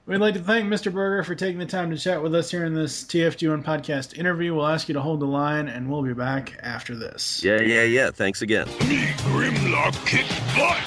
We'd 0.08 0.22
like 0.22 0.36
to 0.36 0.40
thank 0.40 0.66
Mr. 0.66 0.92
Berger 0.92 1.24
for 1.24 1.36
taking 1.36 1.60
the 1.60 1.66
time 1.66 1.92
to 1.92 1.98
chat 1.98 2.24
with 2.24 2.34
us 2.34 2.50
here 2.50 2.64
in 2.64 2.74
this 2.74 3.04
TFG1 3.04 3.62
podcast 3.62 4.18
interview. 4.18 4.56
We'll 4.56 4.66
ask 4.66 4.88
you 4.88 4.94
to 4.94 5.02
hold 5.02 5.20
the 5.20 5.26
line, 5.26 5.68
and 5.68 5.92
we'll 5.92 6.02
be 6.02 6.14
back 6.14 6.58
after 6.64 6.96
this. 6.96 7.44
yeah, 7.44 7.60
yeah, 7.62 7.84
yeah. 7.84 8.10
Thanks 8.12 8.42
again. 8.42 8.68
Me, 8.88 9.08
Grimlock 9.18 9.94
kick 10.06 10.26
butt. 10.56 10.87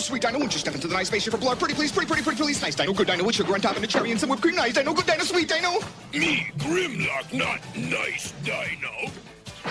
Sweet 0.00 0.22
dino. 0.22 0.38
Won't 0.38 0.54
you 0.54 0.58
step 0.58 0.74
into 0.74 0.88
the 0.88 0.94
nice 0.94 1.08
spaceship 1.08 1.32
for 1.32 1.38
blood? 1.38 1.58
Pretty 1.58 1.74
please, 1.74 1.92
pretty, 1.92 2.06
pretty, 2.06 2.22
pretty 2.22 2.42
please. 2.42 2.60
Nice 2.62 2.74
dino, 2.74 2.94
good 2.94 3.06
dino 3.06 3.22
with 3.22 3.34
sugar 3.34 3.52
on 3.52 3.60
top 3.60 3.76
and 3.76 3.84
a 3.84 3.86
cherry 3.86 4.10
and 4.10 4.18
some 4.18 4.30
whipped 4.30 4.42
cream. 4.42 4.54
Nice 4.56 4.72
dino, 4.72 4.94
good 4.94 5.04
dino, 5.04 5.22
sweet 5.24 5.48
dino. 5.48 5.78
Me, 6.14 6.50
Grimlock, 6.56 7.32
not 7.34 7.60
nice 7.76 8.32
dino. 8.42 9.12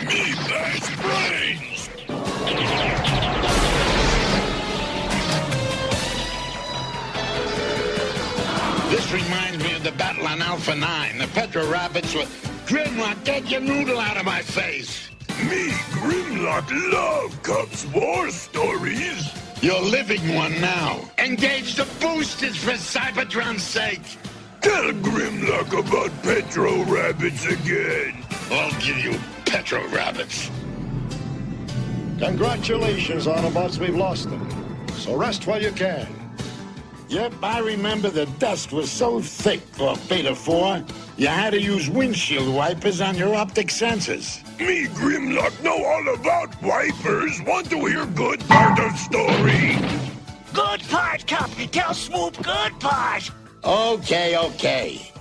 Me, 0.06 0.36
bash 0.48 0.96
brains. 1.02 1.90
This 8.90 9.12
reminds 9.12 9.64
me 9.64 9.76
of 9.76 9.84
the 9.84 9.94
battle 9.98 10.28
on 10.28 10.42
Alpha 10.42 10.76
9. 10.76 11.18
The 11.18 11.28
Petro 11.28 11.70
Rabbits 11.72 12.14
with 12.14 12.30
Grimlock, 12.68 13.24
get 13.26 13.50
your 13.50 13.62
noodle 13.62 14.00
out 14.00 14.18
of 14.18 14.26
my 14.26 14.42
face. 14.42 15.10
Me, 15.50 15.70
Grimlock, 15.92 16.70
love 16.94 17.42
Kup's 17.42 17.86
war 17.88 18.30
stories. 18.30 19.49
You're 19.62 19.82
living 19.82 20.36
one 20.36 20.54
now. 20.62 21.02
Engage 21.18 21.76
the 21.76 21.86
boosters 22.00 22.56
for 22.56 22.72
Cybertron's 22.72 23.62
sake. 23.62 24.18
Tell 24.62 24.94
Grimlock 24.94 25.78
about 25.78 26.12
Petro 26.24 26.84
Rabbits 26.86 27.46
again. 27.46 28.24
I'll 28.50 28.72
give 28.80 28.98
you 29.00 29.20
Petro 29.46 29.86
Rabbits. 29.90 30.50
Congratulations, 32.20 33.26
Autobots, 33.26 33.78
we've 33.78 33.98
lost 33.98 34.30
them. 34.30 34.48
So 34.94 35.18
rest 35.18 35.46
while 35.46 35.62
you 35.62 35.72
can. 35.72 36.08
Yep, 37.10 37.34
I 37.44 37.60
remember 37.60 38.10
the 38.10 38.28
dust 38.38 38.72
was 38.72 38.90
so 38.90 39.20
thick 39.20 39.60
for 39.60 39.98
Beta 40.08 40.36
4, 40.36 40.86
you 41.18 41.28
had 41.28 41.50
to 41.50 41.62
use 41.62 41.90
windshield 41.90 42.54
wipers 42.56 43.02
on 43.02 43.18
your 43.18 43.36
optic 43.36 43.68
sensors. 43.68 44.42
Me, 44.60 44.88
Grimlock, 44.88 45.64
know 45.64 45.84
all 45.86 46.14
about 46.14 46.62
wipers. 46.62 47.42
Want 47.44 47.70
to 47.70 47.86
hear 47.86 48.06
good 48.08 48.40
part 48.42 48.78
of 48.80 48.92
story? 48.98 49.78
Good 50.54 50.82
part, 50.90 51.26
Kup. 51.28 51.50
Tell 51.72 51.94
Swoop 51.94 52.36
good 52.44 52.80
part. 52.80 53.32
Okay, 53.64 54.38
okay. 54.38 55.12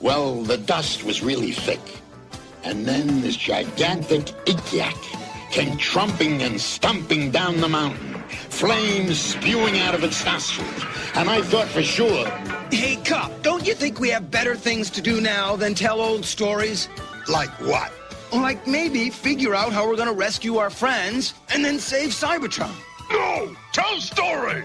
Well, 0.00 0.42
the 0.42 0.58
dust 0.58 1.04
was 1.04 1.22
really 1.22 1.52
thick. 1.52 1.80
And 2.64 2.84
then 2.84 3.22
this 3.22 3.36
gigantic 3.36 4.26
Ikyak 4.44 5.50
came 5.50 5.78
trumping 5.78 6.42
and 6.42 6.60
stumping 6.60 7.30
down 7.30 7.60
the 7.60 7.68
mountain, 7.68 8.14
flames 8.28 9.18
spewing 9.18 9.78
out 9.78 9.94
of 9.94 10.04
its 10.04 10.22
nostrils. 10.24 10.84
And 11.14 11.30
I 11.30 11.40
thought 11.40 11.68
for 11.68 11.82
sure, 11.82 12.28
Hey, 12.70 12.96
Kup, 12.96 13.42
don't 13.42 13.66
you 13.66 13.72
think 13.74 14.00
we 14.00 14.10
have 14.10 14.30
better 14.30 14.54
things 14.56 14.90
to 14.90 15.00
do 15.00 15.20
now 15.20 15.56
than 15.56 15.74
tell 15.74 16.00
old 16.00 16.24
stories? 16.24 16.88
like 17.28 17.50
what? 17.60 17.90
Like 18.32 18.66
maybe 18.66 19.10
figure 19.10 19.54
out 19.54 19.72
how 19.72 19.88
we're 19.88 19.96
gonna 19.96 20.12
rescue 20.12 20.56
our 20.56 20.70
friends 20.70 21.34
and 21.52 21.64
then 21.64 21.78
save 21.78 22.10
Cybertron. 22.10 22.74
No! 23.10 23.54
Tell 23.72 24.00
story! 24.00 24.64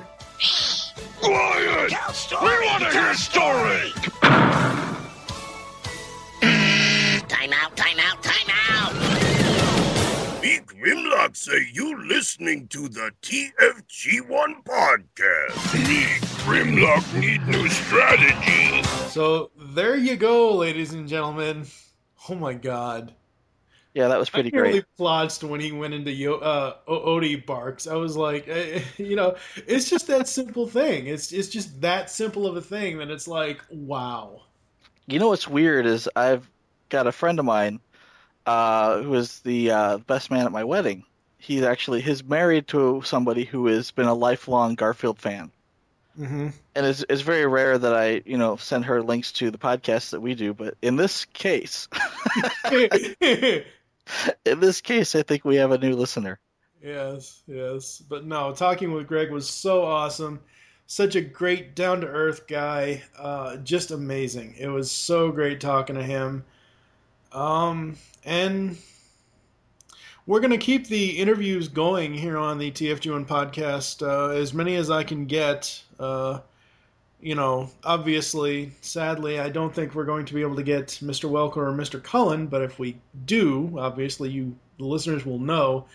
Quiet! 1.21 1.89
Tell 1.89 2.13
story. 2.13 2.59
We 2.59 2.65
want 2.65 2.83
to 2.83 2.91
hear 2.91 3.13
story! 3.13 3.91
Time 7.27 7.53
out, 7.53 7.75
time 7.77 7.99
out, 7.99 8.23
time 8.23 8.49
out. 8.71 8.93
Me, 10.41 10.59
Grimlock, 10.65 11.35
say 11.35 11.67
you 11.71 12.03
listening 12.07 12.67
to 12.69 12.89
the 12.89 13.11
TFG1 13.21 14.63
podcast. 14.63 15.87
Me, 15.87 16.03
Grimlock, 16.43 17.19
need 17.19 17.45
new 17.47 17.69
strategy. 17.69 18.81
So 19.09 19.51
there 19.55 19.95
you 19.95 20.15
go, 20.15 20.55
ladies 20.55 20.93
and 20.93 21.07
gentlemen. 21.07 21.67
Oh 22.27 22.35
my 22.35 22.53
god. 22.53 23.13
Yeah, 23.93 24.07
that 24.07 24.19
was 24.19 24.29
pretty 24.29 24.53
I 24.53 24.57
great. 24.57 24.85
plotzed 24.97 25.43
when 25.47 25.59
he 25.59 25.71
went 25.73 25.93
into 25.93 26.35
uh, 26.35 26.75
Odie 26.87 27.45
barks. 27.45 27.87
I 27.87 27.95
was 27.95 28.15
like, 28.15 28.47
eh, 28.47 28.81
you 28.97 29.15
know, 29.15 29.35
it's 29.67 29.89
just 29.89 30.07
that 30.07 30.27
simple 30.29 30.67
thing. 30.67 31.07
It's 31.07 31.31
it's 31.33 31.49
just 31.49 31.81
that 31.81 32.09
simple 32.09 32.47
of 32.47 32.55
a 32.55 32.61
thing 32.61 32.99
that 32.99 33.09
it's 33.11 33.27
like, 33.27 33.61
wow. 33.69 34.43
You 35.07 35.19
know 35.19 35.27
what's 35.29 35.47
weird 35.47 35.85
is 35.85 36.07
I've 36.15 36.49
got 36.89 37.07
a 37.07 37.11
friend 37.11 37.37
of 37.39 37.45
mine 37.45 37.81
uh, 38.45 39.01
who 39.01 39.13
is 39.15 39.39
the 39.41 39.71
uh, 39.71 39.97
best 39.97 40.31
man 40.31 40.45
at 40.45 40.51
my 40.51 40.63
wedding. 40.63 41.03
He's 41.37 41.63
actually 41.63 42.01
he's 42.01 42.23
married 42.23 42.67
to 42.69 43.01
somebody 43.03 43.43
who 43.45 43.67
has 43.67 43.91
been 43.91 44.05
a 44.07 44.13
lifelong 44.13 44.75
Garfield 44.75 45.19
fan, 45.19 45.51
Mm-hmm. 46.19 46.49
and 46.75 46.85
it's 46.85 47.05
it's 47.09 47.21
very 47.21 47.45
rare 47.47 47.77
that 47.77 47.93
I 47.95 48.21
you 48.25 48.37
know 48.37 48.57
send 48.57 48.85
her 48.85 49.01
links 49.01 49.31
to 49.33 49.49
the 49.49 49.57
podcasts 49.57 50.11
that 50.11 50.19
we 50.21 50.35
do. 50.35 50.53
But 50.53 50.75
in 50.81 50.97
this 50.97 51.25
case, 51.25 51.87
in 54.45 54.59
this 54.59 54.81
case, 54.81 55.15
I 55.15 55.23
think 55.23 55.45
we 55.45 55.55
have 55.57 55.71
a 55.71 55.77
new 55.77 55.95
listener. 55.95 56.39
Yes, 56.81 57.43
yes. 57.47 58.01
But 58.07 58.25
no, 58.25 58.53
talking 58.53 58.91
with 58.91 59.07
Gregg 59.07 59.31
was 59.31 59.49
so 59.49 59.83
awesome. 59.83 60.39
Such 60.87 61.15
a 61.15 61.21
great, 61.21 61.75
down 61.75 62.01
to 62.01 62.07
earth 62.07 62.47
guy. 62.47 63.03
Uh, 63.17 63.57
just 63.57 63.91
amazing. 63.91 64.55
It 64.57 64.67
was 64.67 64.91
so 64.91 65.31
great 65.31 65.61
talking 65.61 65.95
to 65.95 66.03
him. 66.03 66.43
Um, 67.31 67.97
and 68.25 68.77
we're 70.25 70.41
going 70.41 70.51
to 70.51 70.57
keep 70.57 70.87
the 70.87 71.17
interviews 71.19 71.67
going 71.67 72.13
here 72.13 72.37
on 72.37 72.57
the 72.57 72.71
TFG1 72.71 73.25
podcast, 73.25 74.05
uh, 74.05 74.33
as 74.33 74.53
many 74.53 74.75
as 74.75 74.89
I 74.89 75.03
can 75.03 75.25
get. 75.25 75.81
Uh, 75.99 76.39
you 77.21 77.35
know, 77.35 77.69
obviously, 77.83 78.71
sadly, 78.81 79.39
I 79.39 79.49
don't 79.49 79.73
think 79.73 79.93
we're 79.93 80.05
going 80.05 80.25
to 80.25 80.33
be 80.33 80.41
able 80.41 80.55
to 80.55 80.63
get 80.63 80.99
Mr. 81.03 81.29
Welker 81.29 81.57
or 81.57 81.71
Mr. 81.71 82.01
Cullen, 82.01 82.47
but 82.47 82.63
if 82.63 82.79
we 82.79 82.97
do, 83.25 83.77
obviously, 83.77 84.29
you 84.29 84.55
the 84.77 84.85
listeners 84.85 85.25
will 85.25 85.39
know. 85.39 85.85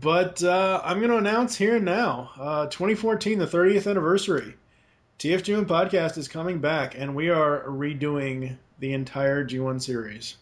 But 0.00 0.42
uh, 0.42 0.80
I'm 0.82 0.98
going 0.98 1.10
to 1.10 1.18
announce 1.18 1.54
here 1.54 1.76
and 1.76 1.84
now, 1.84 2.30
uh, 2.40 2.66
2014, 2.66 3.38
the 3.38 3.46
30th 3.46 3.88
anniversary. 3.90 4.54
TFG1 5.18 5.66
podcast 5.66 6.16
is 6.16 6.28
coming 6.28 6.58
back, 6.58 6.98
and 6.98 7.14
we 7.14 7.28
are 7.28 7.64
redoing 7.64 8.56
the 8.78 8.94
entire 8.94 9.44
G1 9.44 9.82
series. 9.82 10.36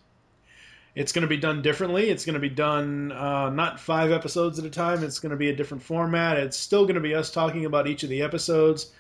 It's 0.95 1.13
going 1.13 1.23
to 1.23 1.29
be 1.29 1.37
done 1.37 1.63
differently. 1.63 2.11
It's 2.11 2.25
going 2.25 2.35
to 2.35 2.41
be 2.41 2.49
done 2.49 3.13
uh, 3.13 3.51
not 3.51 3.81
five 3.81 4.13
episodes 4.13 4.59
at 4.59 4.65
a 4.65 4.71
time. 4.71 5.03
It's 5.03 5.19
going 5.19 5.31
to 5.31 5.37
be 5.37 5.51
a 5.51 5.57
different 5.57 5.83
format. 5.83 6.37
It's 6.37 6.57
still 6.57 6.85
going 6.85 6.95
to 6.95 7.01
be 7.01 7.15
us 7.15 7.31
talking 7.31 7.65
about 7.65 7.89
each 7.89 8.03
of 8.05 8.09
the 8.09 8.23
episodes. 8.23 8.93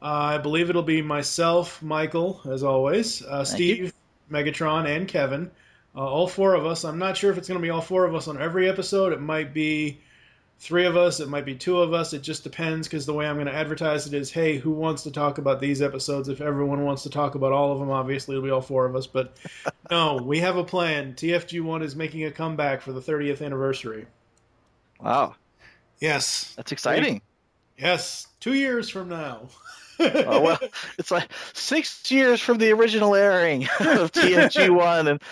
Uh, 0.00 0.04
I 0.04 0.38
believe 0.38 0.70
it'll 0.70 0.82
be 0.82 1.02
myself, 1.02 1.82
Michael, 1.82 2.40
as 2.50 2.62
always, 2.62 3.22
uh, 3.22 3.44
Steve, 3.44 3.92
Megatron, 4.30 4.86
and 4.86 5.08
Kevin. 5.08 5.50
Uh, 5.96 6.00
all 6.06 6.28
four 6.28 6.54
of 6.54 6.64
us. 6.66 6.84
I'm 6.84 6.98
not 6.98 7.16
sure 7.16 7.32
if 7.32 7.38
it's 7.38 7.48
going 7.48 7.58
to 7.60 7.62
be 7.62 7.70
all 7.70 7.80
four 7.80 8.04
of 8.04 8.14
us 8.14 8.28
on 8.28 8.40
every 8.40 8.68
episode. 8.68 9.12
It 9.12 9.20
might 9.20 9.52
be 9.52 10.00
three 10.60 10.84
of 10.86 10.96
us. 10.96 11.18
It 11.18 11.28
might 11.28 11.44
be 11.44 11.56
two 11.56 11.78
of 11.80 11.92
us. 11.92 12.12
It 12.12 12.22
just 12.22 12.44
depends 12.44 12.86
because 12.86 13.06
the 13.06 13.14
way 13.14 13.26
I'm 13.26 13.36
going 13.36 13.46
to 13.46 13.54
advertise 13.54 14.06
it 14.06 14.14
is, 14.14 14.30
hey, 14.30 14.58
who 14.58 14.70
wants 14.70 15.02
to 15.04 15.10
talk 15.10 15.38
about 15.38 15.60
these 15.60 15.82
episodes? 15.82 16.28
If 16.28 16.40
everyone 16.40 16.84
wants 16.84 17.02
to 17.04 17.10
talk 17.10 17.34
about 17.34 17.52
all 17.52 17.72
of 17.72 17.80
them, 17.80 17.90
obviously 17.90 18.36
it'll 18.36 18.44
be 18.44 18.50
all 18.52 18.60
four 18.60 18.86
of 18.86 18.94
us. 18.94 19.08
But 19.08 19.36
no, 19.90 20.16
we 20.16 20.38
have 20.40 20.56
a 20.56 20.64
plan. 20.64 21.14
TFG1 21.14 21.82
is 21.82 21.96
making 21.96 22.24
a 22.24 22.30
comeback 22.30 22.82
for 22.82 22.92
the 22.92 23.00
30th 23.00 23.44
anniversary. 23.44 24.06
Wow, 25.00 25.34
Yes. 26.00 26.52
that's 26.56 26.70
exciting. 26.70 27.22
Yes. 27.76 28.28
Two 28.38 28.54
years 28.54 28.88
from 28.88 29.08
now. 29.08 29.48
oh, 30.00 30.40
well, 30.40 30.58
it's 30.98 31.10
like 31.10 31.28
six 31.52 32.10
years 32.10 32.40
from 32.40 32.58
the 32.58 32.70
original 32.72 33.14
airing 33.14 33.64
of 33.80 34.12
TFG1, 34.12 35.08
and 35.10 35.22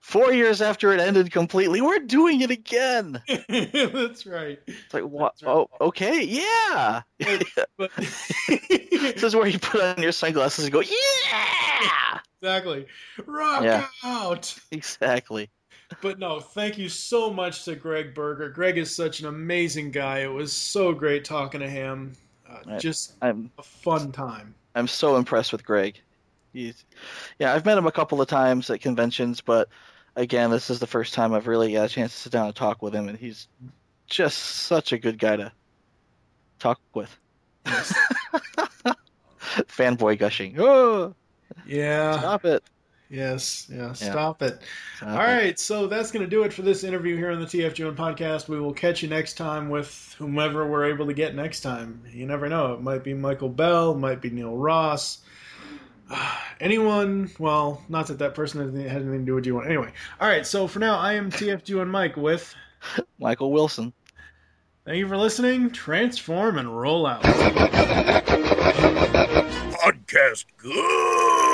four 0.00 0.32
years 0.32 0.62
after 0.62 0.92
it 0.92 1.00
ended 1.00 1.32
completely, 1.32 1.80
we're 1.80 1.98
doing 1.98 2.40
it 2.40 2.50
again. 2.50 3.20
That's 3.48 4.24
right. 4.26 4.58
It's 4.66 4.94
like 4.94 5.04
what? 5.04 5.34
Oh, 5.44 5.68
okay, 5.80 6.22
yeah. 6.24 7.02
But 7.78 7.90
this 7.96 9.22
is 9.22 9.36
where 9.36 9.46
you 9.46 9.58
put 9.58 9.82
on 9.82 10.02
your 10.02 10.12
sunglasses 10.12 10.64
and 10.64 10.72
go, 10.72 10.80
yeah. 10.80 12.18
exactly. 12.40 12.86
Rock 13.26 13.64
Yeah. 13.64 13.86
out. 14.04 14.56
Exactly. 14.70 15.50
But 16.02 16.18
no, 16.18 16.40
thank 16.40 16.78
you 16.78 16.88
so 16.88 17.32
much 17.32 17.64
to 17.64 17.76
Gregg 17.76 18.14
Berger. 18.14 18.48
Gregg 18.48 18.78
is 18.78 18.94
such 18.94 19.20
an 19.20 19.26
amazing 19.26 19.90
guy. 19.92 20.20
It 20.20 20.32
was 20.32 20.52
so 20.52 20.92
great 20.92 21.24
talking 21.24 21.60
to 21.60 21.68
him. 21.70 22.14
Uh, 22.48 22.58
I- 22.74 22.78
just 22.78 23.14
I'm 23.22 23.50
a 23.58 23.62
fun 23.62 24.12
time. 24.12 24.54
I'm 24.74 24.88
so 24.88 25.16
impressed 25.16 25.52
with 25.52 25.64
Gregg. 25.64 26.00
He's, 26.52 26.84
yeah, 27.38 27.52
I've 27.52 27.64
met 27.66 27.76
him 27.78 27.86
a 27.86 27.92
couple 27.92 28.20
of 28.20 28.28
times 28.28 28.68
at 28.70 28.80
conventions, 28.80 29.40
but 29.42 29.68
again, 30.14 30.50
this 30.50 30.70
is 30.70 30.78
the 30.80 30.86
first 30.86 31.12
time 31.14 31.34
I've 31.34 31.46
really 31.46 31.72
got 31.72 31.84
a 31.86 31.88
chance 31.92 32.12
to 32.12 32.18
sit 32.18 32.32
down 32.32 32.46
and 32.46 32.54
talk 32.56 32.82
with 32.82 32.94
him, 32.94 33.08
and 33.08 33.18
he's 33.18 33.48
just 34.06 34.38
such 34.38 34.92
a 34.92 34.98
good 34.98 35.18
guy 35.18 35.36
to 35.36 35.52
talk 36.58 36.80
with. 36.94 37.14
Fanboy 39.68 40.18
gushing. 40.18 40.56
Oh, 40.58 41.14
Yeah. 41.66 42.18
stop 42.18 42.44
it. 42.44 42.62
Yes. 43.08 43.68
Yeah. 43.70 43.86
Yeah. 43.86 43.92
Stop 43.92 44.42
it. 44.42 44.60
Stop 44.96 45.08
All 45.08 45.14
it. 45.14 45.18
right. 45.18 45.58
So 45.58 45.86
that's 45.86 46.10
going 46.10 46.24
to 46.24 46.30
do 46.30 46.42
it 46.42 46.52
for 46.52 46.62
this 46.62 46.82
interview 46.84 47.16
here 47.16 47.30
on 47.30 47.40
the 47.40 47.46
TFG1 47.46 47.94
podcast. 47.94 48.48
We 48.48 48.58
will 48.60 48.72
catch 48.72 49.02
you 49.02 49.08
next 49.08 49.34
time 49.34 49.68
with 49.68 50.14
whomever 50.18 50.66
we're 50.68 50.86
able 50.86 51.06
to 51.06 51.14
get 51.14 51.34
next 51.34 51.60
time. 51.60 52.02
You 52.10 52.26
never 52.26 52.48
know. 52.48 52.74
It 52.74 52.82
might 52.82 53.04
be 53.04 53.14
Michael 53.14 53.48
Bell. 53.48 53.94
Might 53.94 54.20
be 54.20 54.30
Neil 54.30 54.56
Ross. 54.56 55.18
Anyone, 56.60 57.30
well, 57.38 57.82
not 57.88 58.06
that 58.08 58.18
that 58.18 58.34
person 58.34 58.60
had 58.60 58.68
anything 58.74 58.90
anything 58.90 59.20
to 59.20 59.24
do 59.26 59.34
with 59.34 59.46
you. 59.46 59.60
Anyway, 59.60 59.92
all 60.20 60.28
right. 60.28 60.46
So 60.46 60.66
for 60.66 60.78
now, 60.78 60.98
I 60.98 61.14
am 61.14 61.30
TFG1 61.30 61.88
Mike 61.88 62.16
with 62.16 62.54
Michael 63.18 63.52
Wilson. 63.52 63.92
Thank 64.84 64.98
you 64.98 65.08
for 65.08 65.16
listening. 65.16 65.70
Transform 65.70 66.58
and 66.58 66.76
roll 66.78 67.06
out. 67.06 67.22
Podcast 69.72 70.44
good. 70.58 71.45